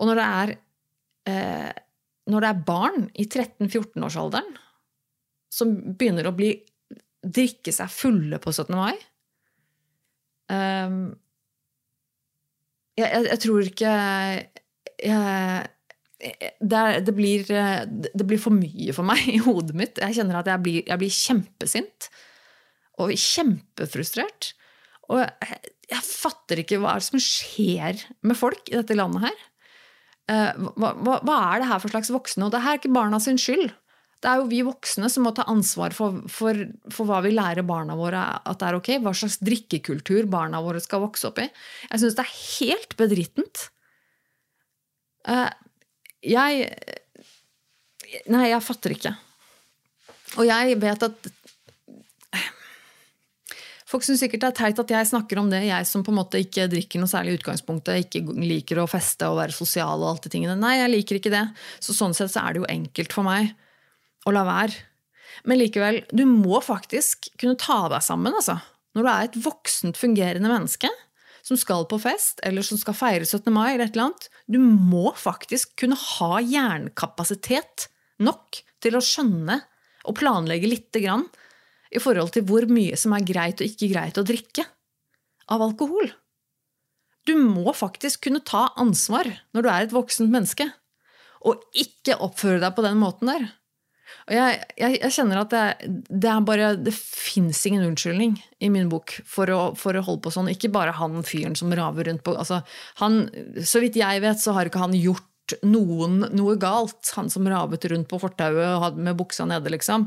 Og 0.00 0.08
når 0.08 0.20
det 0.20 0.26
er, 0.26 0.52
eh, 1.28 1.72
når 2.32 2.40
det 2.40 2.50
er 2.50 2.64
barn 2.66 3.08
i 3.12 3.26
13-14-årsalderen 3.26 4.56
som 5.52 5.74
begynner 5.98 6.30
å 6.30 6.36
bli 6.36 6.54
drikke 7.20 7.72
seg 7.74 7.92
fulle 7.92 8.40
på 8.42 8.52
17. 8.54 8.76
mai 8.76 8.96
Um, 10.50 11.12
jeg, 12.98 13.06
jeg, 13.06 13.26
jeg, 13.28 13.40
tror 13.44 13.68
ikke 13.68 13.90
jeg, 14.98 15.68
det, 16.58 16.80
det, 17.06 17.14
blir, 17.14 17.44
det, 17.46 18.24
blir, 18.26 18.40
for 18.42 18.50
mye 18.50 18.96
for 18.96 19.06
meg 19.06 19.28
i 19.36 19.38
hodet 19.44 19.76
mitt. 19.78 20.00
Jeg 20.02 20.18
kjenner 20.18 20.40
at 20.40 20.50
jeg 20.50 20.64
blir, 20.64 20.90
blir 20.90 21.14
kjempesint 21.14 22.10
og 23.00 23.14
kjempefrustrert. 23.14 24.50
Og 25.10 25.22
jeg 25.22 26.02
fatter 26.06 26.60
ikke 26.62 26.80
hva 26.82 26.94
er 26.94 27.02
det 27.02 27.08
som 27.08 27.22
skjer 27.22 28.02
med 28.26 28.38
folk 28.38 28.68
i 28.70 28.76
dette 28.76 28.98
landet 28.98 29.28
her. 29.28 29.46
Eh, 30.30 30.60
hva, 30.76 30.92
hva, 30.98 31.16
hva, 31.26 31.38
er 31.50 31.62
det 31.62 31.70
her 31.70 31.80
for 31.82 31.94
slags 31.94 32.12
voksne? 32.14 32.46
Og 32.46 32.52
det 32.54 32.62
her 32.62 32.76
er 32.76 32.82
ikke 32.82 32.94
barna 32.94 33.18
sin 33.22 33.40
skyld. 33.40 33.70
Det 34.20 34.28
er 34.28 34.40
jo 34.42 34.50
vi 34.50 34.60
voksne 34.66 35.08
som 35.08 35.24
må 35.24 35.32
ta 35.36 35.46
ansvar 35.48 35.94
for, 35.96 36.20
for, 36.28 36.58
for, 36.92 37.08
hva 37.08 37.22
vi 37.24 37.32
lærer 37.32 37.64
barna 37.66 37.96
våre 37.96 38.20
at 38.20 38.60
det 38.60 38.68
er 38.68 38.76
ok. 38.76 38.90
Hva 39.00 39.14
slags 39.16 39.38
drikkekultur 39.40 40.28
barna 40.30 40.60
våre 40.64 40.82
skal 40.84 41.00
vokse 41.06 41.30
opp 41.30 41.40
i. 41.40 41.48
Jeg 41.88 42.02
syns 42.02 42.18
det 42.18 42.26
er 42.26 42.34
helt 42.60 42.96
bedrittent. 43.00 43.68
Eh, 45.28 45.48
jeg 46.36 46.72
Nei, 48.26 48.48
jeg 48.50 48.66
fatter 48.66 48.90
ikke. 48.90 49.12
Og 50.42 50.48
jeg 50.48 50.78
vet 50.82 51.04
at 51.06 51.28
Folk 53.90 54.04
syns 54.06 54.20
sikkert 54.22 54.44
det 54.44 54.48
er 54.52 54.58
teit 54.58 54.80
at 54.82 54.92
jeg 54.92 55.06
snakker 55.10 55.40
om 55.40 55.48
det, 55.50 55.64
jeg 55.66 55.86
som 55.88 56.04
på 56.06 56.12
en 56.12 56.20
måte 56.20 56.38
ikke 56.38 56.68
drikker 56.70 57.02
noe 57.02 57.10
særlig 57.10 57.32
i 57.32 57.38
utgangspunktet, 57.40 58.04
ikke 58.04 58.36
liker 58.38 58.78
å 58.78 58.90
feste 58.90 59.26
og 59.26 59.40
være 59.40 59.56
sosial 59.56 60.04
og 60.04 60.12
alt 60.12 60.28
de 60.28 60.30
tingene. 60.30 60.54
Nei, 60.60 60.76
jeg 60.78 60.92
liker 60.92 61.18
ikke 61.18 61.32
det. 61.34 61.42
Så 61.82 61.96
sånn 61.96 62.14
sett 62.14 62.30
så 62.30 62.44
er 62.44 62.54
det 62.54 62.62
jo 62.62 62.68
enkelt 62.70 63.16
for 63.16 63.26
meg 63.26 63.50
å 64.26 64.34
la 64.34 64.44
være. 64.46 64.86
Men 65.48 65.60
likevel, 65.60 66.02
du 66.12 66.24
må 66.28 66.60
faktisk 66.64 67.30
kunne 67.40 67.58
ta 67.60 67.86
deg 67.92 68.04
sammen, 68.04 68.34
altså. 68.36 68.58
Når 68.96 69.06
du 69.06 69.10
er 69.10 69.28
et 69.28 69.38
voksent, 69.44 69.98
fungerende 70.00 70.50
menneske 70.50 70.90
som 71.46 71.58
skal 71.58 71.86
på 71.88 71.98
fest, 72.02 72.42
eller 72.46 72.64
som 72.66 72.78
skal 72.80 72.96
feire 72.96 73.26
17. 73.26 73.48
mai, 73.54 73.72
eller 73.72 73.86
et 73.86 73.94
eller 73.94 74.10
annet. 74.10 74.26
Du 74.50 74.58
må 74.60 75.12
faktisk 75.16 75.76
kunne 75.80 75.98
ha 75.98 76.40
hjernekapasitet 76.42 77.88
nok 78.20 78.60
til 78.82 78.98
å 78.98 79.04
skjønne 79.04 79.60
og 80.08 80.16
planlegge 80.18 80.68
lite 80.68 81.02
grann 81.04 81.26
i 81.90 82.00
forhold 82.02 82.34
til 82.34 82.44
hvor 82.48 82.66
mye 82.70 82.98
som 83.00 83.14
er 83.16 83.26
greit 83.26 83.62
og 83.62 83.70
ikke 83.70 83.90
greit 83.92 84.20
å 84.20 84.26
drikke 84.26 84.66
av 85.50 85.64
alkohol. 85.64 86.12
Du 87.26 87.34
må 87.36 87.72
faktisk 87.76 88.24
kunne 88.26 88.44
ta 88.46 88.70
ansvar 88.80 89.28
når 89.54 89.64
du 89.64 89.70
er 89.70 89.86
et 89.86 89.94
voksent 89.94 90.32
menneske, 90.32 90.66
og 91.40 91.62
ikke 91.76 92.18
oppføre 92.20 92.60
deg 92.62 92.76
på 92.76 92.84
den 92.84 93.00
måten 93.00 93.30
der. 93.30 93.48
Og 94.28 94.34
jeg, 94.36 94.58
jeg, 94.78 94.98
jeg 95.00 95.14
kjenner 95.16 95.40
at 95.42 95.54
det, 95.54 95.92
det 96.08 96.30
er 96.30 96.44
bare 96.46 96.68
Det 96.78 96.92
fins 96.94 97.64
ingen 97.66 97.86
unnskyldning 97.88 98.36
i 98.62 98.70
min 98.72 98.90
bok 98.92 99.16
for 99.26 99.50
å, 99.50 99.60
for 99.78 99.96
å, 99.96 100.04
holde 100.06 100.24
på 100.26 100.34
sånn. 100.34 100.50
Ikke 100.52 100.72
bare 100.72 100.94
han 100.98 101.20
fyren 101.26 101.56
som 101.58 101.72
raver 101.74 102.10
rundt 102.10 102.24
på 102.26 102.36
altså, 102.38 102.62
han, 103.02 103.24
Så 103.64 103.82
vidt 103.82 103.98
jeg 104.00 104.22
vet, 104.24 104.42
så 104.42 104.54
har 104.56 104.70
ikke 104.70 104.84
han 104.84 104.96
gjort 104.96 105.26
noen 105.66 106.20
noe 106.36 106.54
galt. 106.60 107.10
Han 107.16 107.30
som 107.32 107.48
ravet 107.50 107.88
rundt 107.90 108.10
på 108.10 108.20
fortauet 108.22 108.98
med 109.00 109.18
buksa 109.18 109.48
nede, 109.50 109.72
liksom. 109.74 110.06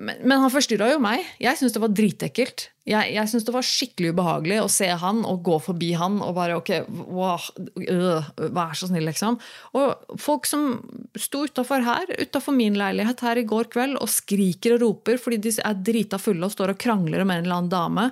Men, 0.00 0.22
men 0.24 0.40
han 0.40 0.52
forstyrra 0.52 0.86
jo 0.94 1.00
meg. 1.02 1.26
Jeg 1.42 1.58
syntes 1.58 1.74
det 1.76 1.82
var 1.82 1.92
dritekkelt. 1.92 2.62
Jeg, 2.88 3.12
jeg 3.12 3.28
syntes 3.28 3.44
det 3.44 3.52
var 3.52 3.66
skikkelig 3.66 4.14
ubehagelig 4.14 4.60
å 4.62 4.70
se 4.72 4.88
han 5.02 5.20
og 5.28 5.42
gå 5.44 5.58
forbi 5.60 5.90
han 6.00 6.16
og 6.24 6.32
bare 6.38 6.56
ok, 6.56 6.70
wow, 7.12 7.36
øh, 7.84 8.30
vær 8.56 8.72
så 8.78 8.88
snill, 8.88 9.04
liksom. 9.10 9.36
Og 9.76 10.16
folk 10.20 10.48
som 10.48 10.78
sto 11.20 11.44
utafor 11.44 11.84
her, 11.84 12.08
utafor 12.16 12.56
min 12.56 12.80
leilighet 12.80 13.20
her 13.26 13.42
i 13.42 13.46
går 13.48 13.68
kveld 13.74 14.00
og 14.00 14.08
skriker 14.10 14.78
og 14.78 14.86
roper 14.86 15.20
fordi 15.20 15.42
de 15.44 15.54
er 15.60 15.84
drita 15.90 16.20
fulle 16.22 16.48
og 16.48 16.56
står 16.56 16.74
og 16.74 16.80
krangler 16.80 17.26
om 17.26 17.34
en 17.36 17.44
eller 17.44 17.60
annen 17.60 17.74
dame. 17.74 18.10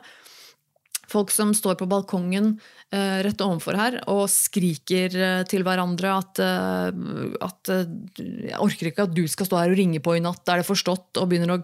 Folk 1.08 1.32
som 1.32 1.54
står 1.56 1.78
på 1.80 1.88
balkongen 1.88 2.50
uh, 2.92 3.18
rett 3.24 3.40
ovenfor 3.44 3.78
her 3.78 3.98
og 4.12 4.26
skriker 4.32 5.14
uh, 5.16 5.44
til 5.48 5.64
hverandre 5.64 6.12
at, 6.20 6.42
uh, 6.44 7.32
at 7.46 7.72
Jeg 8.18 8.60
orker 8.60 8.90
ikke 8.90 9.06
at 9.08 9.14
du 9.16 9.24
skal 9.30 9.48
stå 9.48 9.62
her 9.62 9.72
og 9.72 9.80
ringe 9.80 10.02
på 10.04 10.18
i 10.18 10.22
natt, 10.24 10.44
er 10.48 10.60
det 10.60 10.68
forstått? 10.68 11.16
Og 11.16 11.30
begynner 11.30 11.56
å 11.56 11.62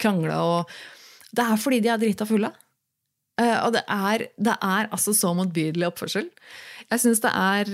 krangle. 0.00 0.40
Og 0.40 1.36
det 1.36 1.44
er 1.44 1.60
fordi 1.60 1.82
de 1.84 1.92
er 1.92 2.00
drita 2.00 2.28
fulle. 2.28 2.50
og 3.38 3.72
det 3.76 3.84
er, 3.86 4.26
det 4.40 4.54
er, 4.56 4.88
altså 4.90 5.12
så 5.14 5.34
motbydelig 5.36 5.86
oppførsel. 5.86 6.30
Jeg 6.88 7.02
syns 7.04 7.20
det 7.22 7.30
er 7.30 7.68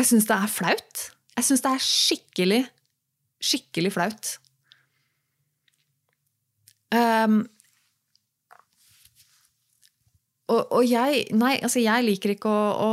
Jeg 0.00 0.08
syns 0.08 0.26
det 0.26 0.36
er 0.36 0.50
flaut. 0.50 1.02
Jeg 1.36 1.46
syns 1.46 1.62
det 1.64 1.74
er 1.74 1.84
skikkelig, 1.84 2.62
skikkelig 3.44 3.92
flaut. 3.92 4.38
Um, 6.90 7.44
og, 10.50 10.82
jeg 10.88 11.24
Nei, 11.36 11.52
altså 11.62 11.82
jeg 11.82 12.06
liker 12.06 12.34
ikke 12.34 12.50
å, 12.50 12.64
å, 12.72 12.88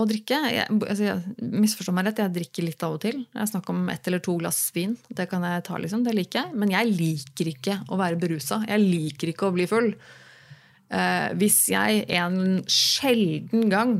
å 0.00 0.04
drikke. 0.08 0.38
Jeg, 0.52 0.78
altså 0.78 1.16
Misforstå 1.38 1.94
meg 1.96 2.08
rett, 2.08 2.22
jeg 2.24 2.34
drikker 2.34 2.66
litt 2.66 2.84
av 2.86 2.96
og 2.98 3.02
til. 3.04 3.22
Jeg 3.32 3.50
snakker 3.52 3.74
om 3.74 3.88
ett 3.92 4.10
eller 4.10 4.22
to 4.24 4.36
glass 4.40 4.60
vin. 4.76 4.96
Det 5.08 5.28
kan 5.30 5.44
jeg 5.46 5.64
ta, 5.68 5.78
liksom. 5.80 6.04
Det 6.06 6.14
liker 6.16 6.42
jeg. 6.42 6.58
Men 6.58 6.74
jeg 6.74 6.92
liker 6.92 7.52
ikke 7.54 7.78
å 7.88 8.00
være 8.00 8.20
berusa. 8.20 8.62
Jeg 8.68 8.84
liker 8.84 9.32
ikke 9.32 9.48
å 9.48 9.56
bli 9.56 9.68
full. 9.70 9.92
Eh, 10.88 11.28
hvis 11.40 11.62
jeg 11.72 12.04
en 12.18 12.62
sjelden 12.70 13.68
gang 13.72 13.98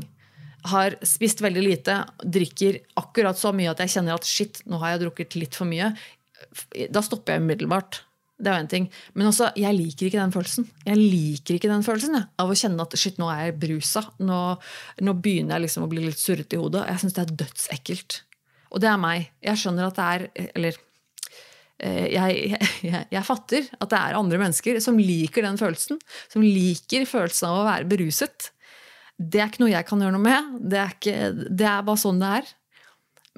har 0.69 0.97
spist 1.07 1.41
veldig 1.43 1.63
lite, 1.63 2.01
drikker 2.19 2.81
akkurat 2.99 3.37
så 3.39 3.53
mye 3.55 3.71
at 3.71 3.83
jeg 3.85 3.95
kjenner 3.95 4.17
at 4.17 4.27
shit, 4.27 4.61
nå 4.67 4.81
har 4.81 4.95
jeg 4.95 5.05
drukket 5.05 5.37
litt 5.39 5.55
for 5.55 5.69
mye, 5.69 5.93
da 6.91 7.03
stopper 7.05 7.35
jeg 7.37 7.45
umiddelbart. 7.45 8.03
Det 8.39 8.47
er 8.47 8.61
en 8.61 8.69
ting. 8.71 8.85
Men 9.19 9.27
også, 9.27 9.49
jeg 9.59 9.75
liker 9.75 10.07
ikke 10.07 10.21
den 10.21 10.31
følelsen. 10.31 10.67
Jeg 10.85 10.99
liker 10.99 11.57
ikke 11.57 11.71
den 11.71 11.83
følelsen 11.83 12.15
jeg, 12.15 12.27
av 12.39 12.51
å 12.51 12.55
kjenne 12.55 12.83
at 12.85 12.93
shit, 12.99 13.17
nå 13.19 13.27
er 13.33 13.49
jeg 13.49 13.57
brusa. 13.59 14.05
Nå, 14.23 14.37
nå 15.03 15.15
begynner 15.19 15.57
jeg 15.57 15.65
liksom 15.65 15.85
å 15.85 15.89
bli 15.91 16.05
litt 16.05 16.21
surrete 16.21 16.55
i 16.55 16.61
hodet. 16.61 16.85
Jeg 16.87 17.01
syns 17.01 17.17
det 17.17 17.25
er 17.25 17.33
dødsekkelt. 17.41 18.19
Og 18.69 18.83
det 18.83 18.87
er 18.91 19.01
meg. 19.01 19.25
Jeg 19.43 19.59
skjønner 19.59 19.89
at 19.89 19.97
det 19.97 20.05
er 20.05 20.53
Eller 20.53 20.77
eh, 21.83 22.05
jeg, 22.13 22.61
jeg, 22.85 23.01
jeg, 23.11 23.25
fatter 23.27 23.67
at 23.75 23.91
det 23.91 23.99
er 23.99 24.19
andre 24.21 24.39
mennesker 24.45 24.79
som 24.85 25.01
liker 25.01 25.43
den 25.43 25.59
følelsen. 25.59 25.99
Som 26.31 26.45
liker 26.45 27.03
følelsen 27.09 27.49
av 27.49 27.59
å 27.59 27.67
være 27.67 27.91
beruset. 27.91 28.53
Det 29.19 29.43
er 29.43 29.51
ikke 29.51 29.65
noe 29.65 29.73
jeg 29.73 29.89
kan 29.89 29.99
gjøre 29.99 30.15
noe 30.15 30.27
med. 30.29 30.55
Det 30.63 30.79
er, 30.79 30.95
ikke, 30.95 31.19
det 31.59 31.67
er 31.73 31.83
bare 31.91 32.03
sånn 32.05 32.23
det 32.23 32.31
er. 32.39 32.55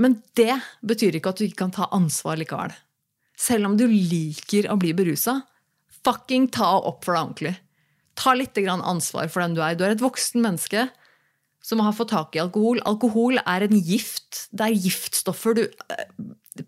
Men 0.02 0.22
det 0.38 0.54
betyr 0.86 1.18
ikke 1.18 1.34
at 1.34 1.42
du 1.42 1.48
ikke 1.48 1.64
kan 1.66 1.74
ta 1.74 1.90
ansvar 1.98 2.38
likevel 2.38 2.78
selv 3.42 3.72
om 3.72 3.78
du 3.80 3.88
liker 3.90 4.70
å 4.70 4.78
bli 4.80 4.94
berusa, 4.98 5.40
fucking 6.06 6.50
ta 6.54 6.76
opp 6.78 7.06
for 7.06 7.16
deg 7.16 7.24
ordentlig. 7.24 7.56
Ta 8.20 8.36
litt 8.38 8.58
ansvar 8.58 9.32
for 9.32 9.42
den 9.42 9.56
du 9.58 9.64
er. 9.64 9.78
Du 9.78 9.86
er 9.86 9.96
et 9.96 10.04
voksen 10.04 10.44
menneske 10.44 10.90
som 11.66 11.82
har 11.82 11.96
fått 11.98 12.12
tak 12.14 12.36
i 12.36 12.42
alkohol. 12.44 12.82
Alkohol 12.90 13.40
er 13.42 13.66
en 13.66 13.78
gift. 13.78 14.48
Det 14.52 14.68
er 14.68 14.86
giftstoffer 14.86 15.58
du 15.58 15.64
eh, 15.66 16.08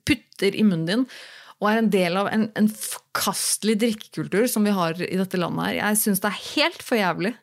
putter 0.06 0.56
i 0.56 0.66
munnen 0.66 0.90
din. 0.90 1.06
Og 1.62 1.70
er 1.70 1.80
en 1.80 1.92
del 1.94 2.18
av 2.20 2.30
en, 2.32 2.48
en 2.60 2.70
forkastelig 2.70 3.78
drikkekultur 3.84 4.48
som 4.52 4.66
vi 4.68 4.74
har 4.76 4.98
i 5.02 5.18
dette 5.20 5.40
landet. 5.40 5.70
her. 5.70 5.80
Jeg 5.80 6.02
syns 6.02 6.24
det 6.24 6.32
er 6.32 6.44
helt 6.54 6.86
for 6.86 7.00
jævlig. 7.00 7.34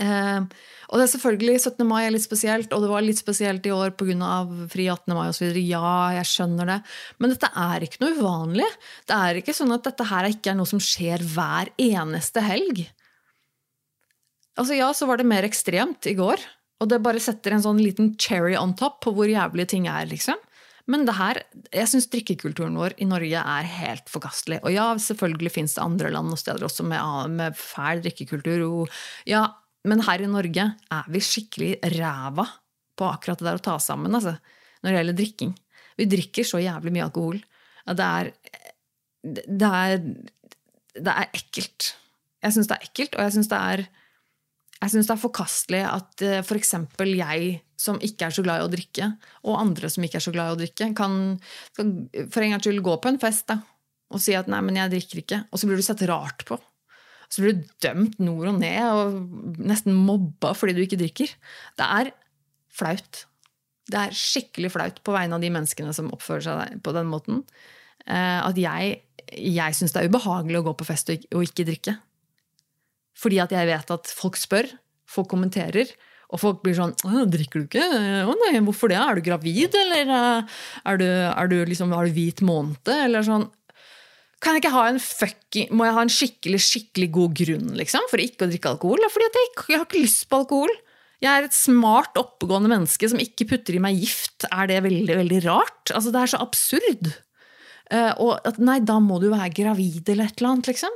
Eh, 0.00 0.40
og 0.88 1.00
det 1.00 1.04
er 1.04 1.10
selvfølgelig 1.12 1.58
17. 1.60 1.84
mai 1.88 2.00
er 2.06 2.14
litt 2.14 2.24
spesielt, 2.24 2.72
og 2.72 2.84
det 2.84 2.90
var 2.92 3.04
litt 3.04 3.20
spesielt 3.20 3.66
i 3.68 3.74
år 3.74 3.92
pga. 3.98 4.30
fri 4.72 4.88
18. 4.88 5.14
mai 5.16 5.28
osv. 5.28 5.52
Ja, 5.60 6.12
jeg 6.16 6.28
skjønner 6.28 6.68
det. 6.68 6.78
Men 7.18 7.34
dette 7.34 7.50
er 7.52 7.84
ikke 7.84 8.02
noe 8.04 8.16
uvanlig. 8.20 8.68
Det 9.08 9.18
er 9.18 9.40
ikke 9.40 9.56
sånn 9.56 9.74
at 9.76 9.84
dette 9.88 10.08
her 10.08 10.30
ikke 10.30 10.52
er 10.52 10.58
noe 10.60 10.68
som 10.68 10.80
skjer 10.80 11.24
hver 11.34 11.72
eneste 11.80 12.44
helg. 12.44 12.86
Altså 14.60 14.76
Ja, 14.76 14.92
så 14.92 15.08
var 15.08 15.20
det 15.20 15.28
mer 15.28 15.48
ekstremt 15.48 16.06
i 16.08 16.16
går. 16.18 16.40
Og 16.82 16.88
det 16.90 17.02
bare 17.04 17.20
setter 17.22 17.54
en 17.54 17.62
sånn 17.62 17.80
liten 17.80 18.16
cherry 18.18 18.56
on 18.58 18.74
top 18.74 19.00
på 19.04 19.12
hvor 19.14 19.30
jævlige 19.30 19.70
ting 19.76 19.86
er, 19.86 20.08
liksom. 20.10 20.40
Men 20.90 21.04
det 21.06 21.14
her, 21.14 21.38
jeg 21.70 21.88
syns 21.92 22.08
drikkekulturen 22.10 22.74
vår 22.74 22.96
i 22.98 23.06
Norge 23.06 23.38
er 23.38 23.68
helt 23.78 24.08
forkastelig. 24.10 24.58
Og 24.66 24.74
ja, 24.74 24.88
selvfølgelig 24.98 25.52
fins 25.54 25.76
det 25.76 25.84
andre 25.84 26.10
land 26.10 26.34
og 26.34 26.40
steder 26.40 26.66
også 26.66 26.84
med, 26.88 27.36
med 27.38 27.58
fæl 27.58 28.02
drikkekultur. 28.02 28.64
Og 28.66 29.28
ja, 29.30 29.44
men 29.88 30.04
her 30.06 30.22
i 30.22 30.30
Norge 30.30 30.66
er 30.94 31.08
vi 31.10 31.22
skikkelig 31.22 31.72
ræva 31.96 32.44
på 32.98 33.08
akkurat 33.08 33.40
det 33.40 33.48
der 33.48 33.58
å 33.58 33.64
ta 33.64 33.78
sammen 33.82 34.14
altså, 34.14 34.36
når 34.82 34.88
det 34.88 34.98
gjelder 34.98 35.18
drikking. 35.18 35.56
Vi 35.98 36.08
drikker 36.10 36.46
så 36.46 36.60
jævlig 36.62 36.92
mye 36.94 37.06
alkohol. 37.06 37.40
Det 37.88 38.06
er, 38.06 38.30
det 39.22 39.70
er, 39.70 39.96
det 40.98 41.16
er 41.16 41.34
ekkelt. 41.34 41.92
Jeg 42.42 42.54
syns 42.54 42.70
det 42.70 42.78
er 42.78 42.86
ekkelt, 42.88 43.18
og 43.18 43.26
jeg 43.26 43.36
syns 43.38 43.50
det 43.52 43.58
er 43.72 43.84
jeg 44.82 44.90
synes 44.90 45.06
det 45.06 45.14
er 45.14 45.22
forkastelig 45.22 45.80
at 45.86 46.22
f.eks. 46.42 46.72
For 46.98 47.06
jeg 47.06 47.52
som 47.78 48.00
ikke 48.02 48.26
er 48.26 48.34
så 48.34 48.42
glad 48.42 48.62
i 48.62 48.66
å 48.66 48.70
drikke, 48.72 49.12
og 49.46 49.60
andre 49.60 49.90
som 49.92 50.02
ikke 50.02 50.18
er 50.18 50.24
så 50.24 50.32
glad 50.34 50.50
i 50.50 50.56
å 50.56 50.58
drikke, 50.58 50.88
kan 50.98 51.14
for 51.78 52.42
en 52.42 52.54
gangs 52.54 52.66
skyld 52.66 52.82
gå 52.82 52.96
på 52.98 53.12
en 53.12 53.20
fest 53.22 53.46
da, 53.52 53.60
og 54.12 54.22
si 54.22 54.34
at 54.34 54.50
'nei, 54.50 54.58
men 54.66 54.80
jeg 54.80 54.92
drikker 54.96 55.22
ikke', 55.22 55.40
og 55.50 55.60
så 55.60 55.68
blir 55.68 55.78
du 55.78 55.86
sett 55.86 56.02
rart 56.10 56.42
på. 56.48 56.58
Så 57.32 57.40
blir 57.40 57.56
du 57.56 57.68
dømt 57.80 58.18
nord 58.20 58.50
og 58.50 58.58
ned 58.60 58.82
og 58.92 59.62
nesten 59.62 59.96
mobba 59.96 60.52
fordi 60.56 60.76
du 60.76 60.82
ikke 60.84 61.00
drikker. 61.00 61.32
Det 61.80 61.86
er 61.86 62.12
flaut. 62.72 63.24
Det 63.88 63.98
er 63.98 64.16
skikkelig 64.16 64.72
flaut 64.74 65.00
på 65.04 65.14
vegne 65.16 65.38
av 65.38 65.44
de 65.44 65.50
menneskene 65.52 65.94
som 65.96 66.12
oppfører 66.12 66.44
seg 66.44 66.76
på 66.84 66.94
den 66.96 67.08
måten. 67.08 67.42
Eh, 68.04 68.40
at 68.42 68.58
jeg, 68.60 69.00
jeg 69.32 69.78
syns 69.78 69.94
det 69.94 70.02
er 70.02 70.12
ubehagelig 70.12 70.60
å 70.60 70.66
gå 70.68 70.76
på 70.76 70.88
fest 70.88 71.12
og 71.12 71.44
ikke 71.46 71.66
drikke. 71.68 71.96
Fordi 73.18 73.40
at 73.42 73.52
jeg 73.54 73.68
vet 73.68 73.92
at 73.96 74.12
folk 74.12 74.38
spør, 74.40 74.68
folk 75.08 75.30
kommenterer, 75.32 75.88
og 76.32 76.40
folk 76.40 76.62
blir 76.64 76.76
sånn 76.76 76.94
'Drikker 76.96 77.60
du 77.60 77.66
ikke?' 77.68 78.24
'Å 78.24 78.32
nei, 78.40 78.60
hvorfor 78.64 78.88
det? 78.88 78.96
Er 78.96 79.18
du 79.18 79.24
gravid, 79.24 79.74
eller 79.76 80.12
er 80.88 80.96
du, 80.96 81.04
er 81.04 81.48
du 81.48 81.58
liksom, 81.68 81.92
har 81.92 82.08
du 82.08 82.16
hvit 82.16 82.40
måned?' 82.40 82.88
Eller 82.88 83.26
sånn. 83.26 83.50
Kan 84.42 84.56
jeg 84.56 84.64
ikke 84.64 84.74
ha 84.74 84.86
en 84.90 84.98
fucking, 85.02 85.68
Må 85.70 85.86
jeg 85.86 85.96
ha 85.96 86.02
en 86.02 86.12
skikkelig 86.12 86.62
skikkelig 86.66 87.10
god 87.14 87.36
grunn 87.38 87.68
liksom, 87.78 88.06
for 88.10 88.22
ikke 88.22 88.48
å 88.48 88.50
drikke 88.50 88.72
alkohol? 88.74 89.04
Fordi 89.12 89.28
jeg, 89.28 89.50
jeg, 89.70 89.78
har 89.78 89.86
ikke 89.86 90.02
lyst 90.02 90.26
på 90.30 90.40
alkohol. 90.42 90.72
Jeg 91.22 91.30
er 91.30 91.46
et 91.46 91.54
smart, 91.54 92.18
oppegående 92.18 92.72
menneske 92.72 93.06
som 93.10 93.20
ikke 93.22 93.46
putter 93.52 93.78
i 93.78 93.82
meg 93.82 94.00
gift. 94.02 94.48
Er 94.50 94.66
det 94.70 94.80
veldig 94.88 95.20
veldig 95.20 95.44
rart? 95.46 95.92
Altså, 95.94 96.10
Det 96.10 96.24
er 96.24 96.32
så 96.34 96.42
absurd. 96.42 97.12
Uh, 97.92 98.12
og 98.24 98.48
at 98.48 98.58
nei, 98.58 98.80
da 98.82 98.96
må 99.04 99.20
du 99.22 99.28
være 99.30 99.52
gravid 99.54 100.08
eller 100.08 100.30
et 100.30 100.40
eller 100.40 100.54
annet, 100.54 100.72
liksom. 100.72 100.94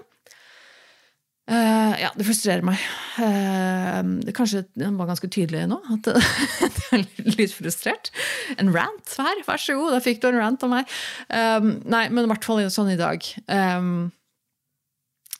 Uh, 1.47 1.95
ja, 2.01 2.09
det 2.19 2.27
frustrerer 2.27 2.65
meg. 2.67 2.81
Uh, 3.21 4.33
kanskje 4.35 4.65
den 4.75 4.97
var 4.99 5.07
ganske 5.13 5.31
tydelig 5.31 5.63
nå, 5.71 5.79
at 5.95 6.09
det 6.11 6.91
er 6.97 7.05
litt 7.37 7.55
frustrert. 7.55 8.11
En 8.59 8.73
rant 8.75 9.15
her, 9.23 9.43
vær 9.47 9.63
så 9.63 9.77
god, 9.79 9.95
da 9.95 10.03
fikk 10.03 10.25
du 10.25 10.31
en 10.33 10.41
rant 10.41 10.67
av 10.67 10.73
meg. 10.73 10.97
Um, 11.31 11.77
nei, 11.87 12.07
men 12.11 12.27
i 12.27 12.33
hvert 12.33 12.47
fall 12.47 12.65
sånn 12.73 12.91
i 12.97 12.99
dag. 12.99 13.23
Um, 13.47 14.09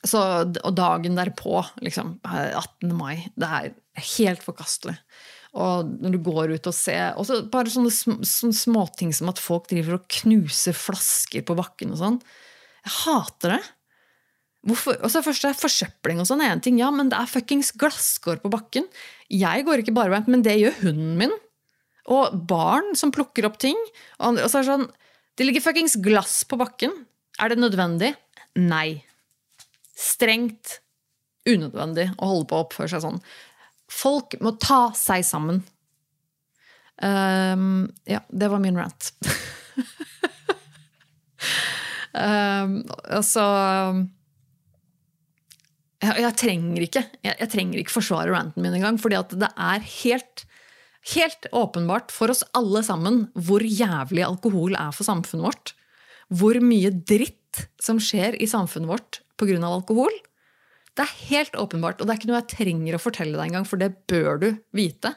så, 0.07 0.21
og 0.47 0.77
dagen 0.77 1.17
derpå, 1.17 1.59
liksom, 1.83 2.17
18. 2.23 2.93
mai, 2.95 3.27
det 3.35 3.51
er 3.59 3.73
helt 4.15 4.45
forkastelig. 4.45 4.95
Og 5.57 5.91
når 6.03 6.13
du 6.13 6.19
går 6.23 6.53
ut 6.53 6.67
og 6.69 6.75
ser 6.75 7.15
også 7.17 7.39
Bare 7.49 7.71
sånne, 7.71 7.89
sånne 7.89 8.53
småting 8.53 9.13
som 9.15 9.31
at 9.31 9.39
folk 9.41 9.69
driver 9.71 9.95
og 9.97 10.03
knuser 10.19 10.75
flasker 10.75 11.45
på 11.47 11.55
bakken 11.57 11.95
og 11.95 12.01
sånn. 12.01 12.19
Jeg 12.85 12.93
hater 13.01 13.55
det. 13.55 13.63
Hvorfor? 14.65 14.97
Og 15.05 15.11
så 15.13 15.21
først 15.23 15.45
er 15.47 15.57
Forsøpling 15.57 16.21
og 16.21 16.27
sånn 16.29 16.41
er 16.43 16.55
en 16.55 16.63
ting, 16.63 16.79
ja, 16.81 16.89
men 16.91 17.11
det 17.11 17.19
er 17.19 17.29
fuckings 17.29 17.71
glasskår 17.79 18.41
på 18.43 18.51
bakken. 18.51 18.87
Jeg 19.31 19.65
går 19.67 19.83
ikke 19.83 19.95
barbeint, 19.95 20.29
men 20.31 20.43
det 20.45 20.57
gjør 20.57 20.79
hunden 20.81 21.13
min. 21.19 21.35
Og 22.11 22.33
barn 22.49 22.95
som 22.97 23.13
plukker 23.13 23.47
opp 23.47 23.59
ting. 23.61 23.77
Og 24.23 24.39
så 24.45 24.59
er 24.59 24.63
det 24.63 24.71
sånn 24.71 24.87
Det 25.37 25.45
ligger 25.45 25.61
fuckings 25.61 25.95
glass 26.01 26.41
på 26.49 26.57
bakken. 26.57 26.93
Er 27.37 27.53
det 27.53 27.59
nødvendig? 27.61 28.15
Nei. 28.57 29.03
Strengt 29.93 30.79
unødvendig 31.47 32.09
å 32.17 32.31
holde 32.31 32.47
på 32.49 32.57
å 32.57 32.65
oppføre 32.65 32.89
seg 32.91 33.03
sånn. 33.03 33.19
Folk 33.91 34.33
må 34.43 34.55
ta 34.59 34.87
seg 34.97 35.25
sammen. 35.27 35.61
Um, 36.97 37.85
ja, 38.09 38.23
det 38.33 38.49
var 38.49 38.63
min 38.63 38.79
rant. 38.79 39.11
um, 42.17 42.81
altså 43.05 43.45
jeg, 46.03 46.13
jeg, 46.21 46.33
trenger 46.37 46.83
ikke 46.85 47.03
jeg, 47.25 47.33
jeg, 47.33 47.49
trenger 47.53 47.81
ikke 47.81 47.95
forsvare 47.95 48.33
ranten 48.33 48.63
min 48.63 48.75
engang, 48.77 48.99
fordi 49.01 49.17
at 49.17 49.33
det 49.39 49.49
er 49.49 49.85
helt, 50.03 50.43
helt 51.13 51.49
åpenbart 51.55 52.13
for 52.13 52.33
oss 52.33 52.43
alle 52.57 52.83
sammen 52.85 53.25
hvor 53.33 53.65
jævlig 53.65 54.25
alkohol 54.27 54.77
er 54.77 54.93
for 54.95 55.07
samfunnet 55.07 55.47
vårt. 55.49 55.73
Hvor 56.27 56.59
mye 56.61 56.91
dritt 56.91 57.63
som 57.81 58.01
skjer 58.03 58.37
i 58.37 58.49
samfunnet 58.49 58.91
vårt 58.91 59.21
pga. 59.39 59.57
alkohol. 59.65 60.13
Det 60.97 61.05
er 61.05 61.17
helt 61.29 61.57
åpenbart, 61.57 62.01
og 62.01 62.07
det 62.07 62.13
er 62.13 62.19
ikke 62.19 62.29
noe 62.31 62.41
jeg 62.41 62.53
trenger 62.53 62.97
å 62.97 63.01
fortelle 63.01 63.37
deg 63.37 63.49
engang, 63.49 63.65
for 63.69 63.81
det 63.81 63.91
bør 64.09 64.41
du 64.41 64.47
vite. 64.75 65.13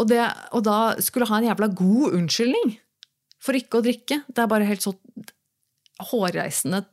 Og, 0.00 0.06
det, 0.08 0.22
og 0.56 0.64
da 0.64 0.78
skulle 1.04 1.28
ha 1.28 1.40
en 1.40 1.50
jævla 1.50 1.68
god 1.76 2.16
unnskyldning 2.16 2.78
for 3.40 3.56
ikke 3.56 3.80
å 3.80 3.84
drikke. 3.84 4.22
Det 4.28 4.40
er 4.40 4.48
bare 4.48 4.68
helt 4.68 4.84
så 4.84 4.94
hårreisende 6.10 6.84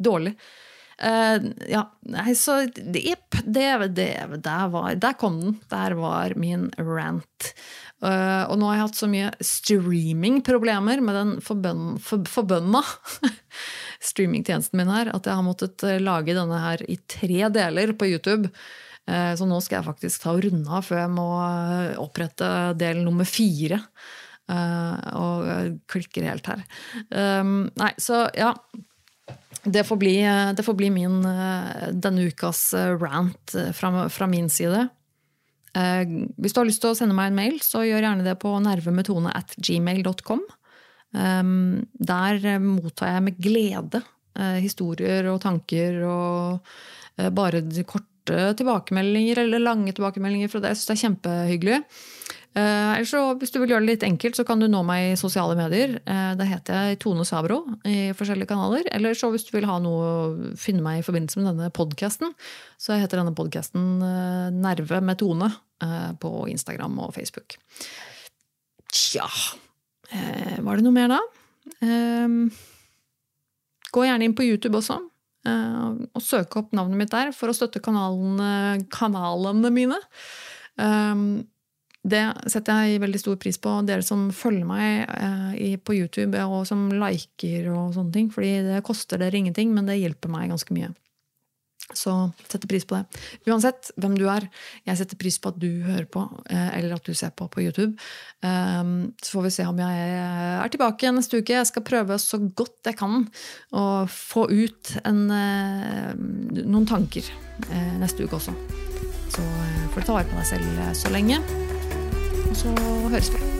dårlig. 0.00 0.32
Uh, 1.00 1.52
ja, 1.64 1.86
nei, 2.12 2.34
så 2.36 2.58
jepp, 2.92 3.38
det, 3.44 3.68
det, 3.96 4.08
der, 4.44 4.66
var, 4.68 4.92
der 5.00 5.14
kom 5.16 5.38
den. 5.40 5.54
Der 5.72 5.94
var 5.96 6.34
min 6.36 6.68
rant. 6.76 7.52
Uh, 8.04 8.44
og 8.50 8.58
nå 8.60 8.68
har 8.68 8.76
jeg 8.76 8.84
hatt 8.84 8.98
så 8.98 9.08
mye 9.12 9.30
streamingproblemer 9.44 11.00
med 11.04 11.16
den 11.16 11.32
forbønna 11.44 11.96
for, 12.04 12.24
forbønna 12.36 12.84
streamingtjenesten 14.10 14.80
min 14.80 14.92
her, 14.92 15.12
at 15.14 15.28
jeg 15.28 15.36
har 15.40 15.44
måttet 15.44 15.84
eh, 15.88 16.00
lage 16.00 16.36
denne 16.36 16.60
her 16.62 16.84
i 16.88 16.96
tre 17.08 17.48
deler 17.52 17.92
på 17.96 18.08
YouTube. 18.12 18.52
Så 19.10 19.46
nå 19.48 19.56
skal 19.64 19.80
jeg 19.80 19.86
faktisk 19.88 20.22
ta 20.22 20.32
og 20.36 20.44
runde 20.44 20.70
av 20.70 20.84
før 20.86 21.00
jeg 21.00 21.10
må 21.10 21.24
opprette 21.98 22.46
del 22.78 23.00
nummer 23.02 23.26
fire. 23.26 23.80
og 25.18 25.48
klikker 25.90 26.28
helt 26.28 26.46
her. 26.46 26.62
Nei, 27.10 27.90
så 27.98 28.20
ja. 28.38 28.52
Det 29.64 29.82
får 29.84 29.98
bli, 30.00 30.14
det 30.56 30.64
får 30.64 30.74
bli 30.78 30.88
min 30.94 31.18
denne 31.20 32.28
ukas 32.30 32.70
rant 33.00 33.54
fra, 33.76 34.08
fra 34.08 34.28
min 34.30 34.48
side. 34.48 34.86
Eh, 35.78 36.02
hvis 36.40 36.54
du 36.54 36.60
har 36.60 36.66
lyst 36.66 36.82
til 36.82 36.92
å 36.92 36.98
sende 36.98 37.16
meg 37.16 37.30
en 37.30 37.38
mail, 37.38 37.58
så 37.62 37.84
gjør 37.86 38.06
gjerne 38.06 38.26
det 38.26 38.36
på 38.42 38.52
nervemetone 38.62 39.34
at 39.36 39.54
gmail.com. 39.58 40.42
Um, 41.10 41.88
der 41.98 42.38
mottar 42.62 43.16
jeg 43.16 43.22
med 43.26 43.38
glede 43.42 43.98
eh, 44.38 44.60
historier 44.62 45.26
og 45.32 45.40
tanker 45.42 45.96
og 46.06 46.68
eh, 47.18 47.32
bare 47.34 47.64
korte 47.82 48.52
tilbakemeldinger 48.54 49.40
eller 49.42 49.64
lange 49.64 49.94
tilbakemeldinger 49.96 50.52
fra 50.52 50.62
det. 50.62 50.70
Jeg 50.70 50.80
syns 50.80 50.90
det 50.90 50.94
er 50.94 51.02
kjempehyggelig. 51.04 51.80
Uh, 52.50 52.98
så, 53.06 53.20
hvis 53.38 53.52
du 53.54 53.60
vil 53.62 53.70
gjøre 53.70 53.84
det 53.84 53.92
litt 53.92 54.04
enkelt, 54.08 54.34
så 54.34 54.42
kan 54.46 54.58
du 54.58 54.66
nå 54.66 54.80
meg 54.86 55.12
i 55.12 55.18
sosiale 55.18 55.54
medier. 55.58 56.00
Uh, 56.02 56.32
da 56.38 56.46
heter 56.48 56.88
jeg 56.90 56.98
Tone 57.04 57.22
Sabro 57.28 57.60
i 57.86 58.10
forskjellige 58.16 58.50
kanaler. 58.50 58.88
Eller 58.90 59.14
så 59.18 59.30
hvis 59.30 59.46
du 59.46 59.52
vil 59.54 59.68
ha 59.70 59.76
noe, 59.82 60.50
finne 60.58 60.82
meg 60.82 61.00
i 61.00 61.04
forbindelse 61.06 61.38
med 61.38 61.52
denne 61.52 61.70
podkasten, 61.74 62.34
så 62.80 62.98
heter 62.98 63.22
denne 63.22 63.36
podkasten 63.38 64.02
uh, 64.02 64.48
Nerve 64.54 65.02
med 65.04 65.20
Tone 65.22 65.52
på 66.20 66.30
Instagram 66.52 66.98
og 67.00 67.14
Facebook. 67.14 67.54
Tja 68.92 69.24
Var 70.12 70.76
det 70.76 70.84
noe 70.84 70.92
mer 70.92 71.08
da? 71.08 71.20
gå 73.88 74.02
gjerne 74.04 74.26
inn 74.26 74.34
på 74.36 74.44
YouTube 74.44 74.76
også. 74.76 74.98
og 75.48 76.20
søk 76.20 76.58
opp 76.60 76.74
navnet 76.76 77.00
mitt 77.00 77.14
der 77.14 77.32
for 77.32 77.48
å 77.48 77.56
støtte 77.56 77.80
kanalene, 77.80 78.84
kanalene 78.92 79.72
mine. 79.72 79.96
Um, 80.76 81.48
det 82.00 82.22
setter 82.48 82.86
jeg 82.88 83.02
veldig 83.02 83.20
stor 83.20 83.36
pris 83.40 83.58
på, 83.60 83.74
dere 83.84 84.04
som 84.04 84.30
følger 84.32 84.64
meg 84.64 85.10
eh, 85.12 85.76
på 85.84 85.98
YouTube 85.98 86.40
og 86.48 86.64
som 86.68 86.88
liker 86.94 87.68
og 87.74 87.92
sånne 87.96 88.14
ting. 88.14 88.30
fordi 88.32 88.54
det 88.64 88.80
koster 88.86 89.20
dere 89.20 89.36
ingenting, 89.36 89.74
men 89.76 89.88
det 89.88 90.00
hjelper 90.00 90.32
meg 90.32 90.48
ganske 90.52 90.76
mye. 90.76 90.94
Så 91.92 92.12
setter 92.46 92.70
pris 92.70 92.86
på 92.86 92.94
det. 92.94 93.20
Uansett 93.50 93.90
hvem 93.98 94.14
du 94.16 94.22
er, 94.30 94.46
jeg 94.86 95.00
setter 95.00 95.18
pris 95.18 95.36
på 95.42 95.50
at 95.50 95.58
du 95.60 95.82
hører 95.84 96.06
på, 96.08 96.22
eh, 96.48 96.70
eller 96.78 96.94
at 96.96 97.04
du 97.04 97.12
ser 97.18 97.34
på 97.36 97.50
på 97.50 97.64
YouTube. 97.66 97.98
Um, 98.40 99.10
så 99.20 99.36
får 99.36 99.44
vi 99.48 99.50
se 99.58 99.66
om 99.68 99.82
jeg 99.82 100.04
er 100.14 100.72
tilbake 100.72 101.10
neste 101.12 101.42
uke. 101.42 101.58
Jeg 101.58 101.68
skal 101.68 101.84
prøve 101.84 102.16
så 102.22 102.40
godt 102.40 102.88
jeg 102.88 102.96
kan 102.96 103.26
å 103.76 104.06
få 104.08 104.46
ut 104.48 104.94
en, 105.04 105.26
noen 106.62 106.88
tanker 106.88 107.26
neste 108.00 108.24
uke 108.24 108.38
også. 108.38 108.54
Så 109.34 109.44
får 109.90 110.00
du 110.00 110.06
ta 110.06 110.16
vare 110.16 110.30
på 110.30 110.38
deg 110.40 110.48
selv 110.54 110.96
så 110.96 111.12
lenge 111.12 111.69
So 112.60 112.68
høres 113.08 113.32
vi. 113.32 113.59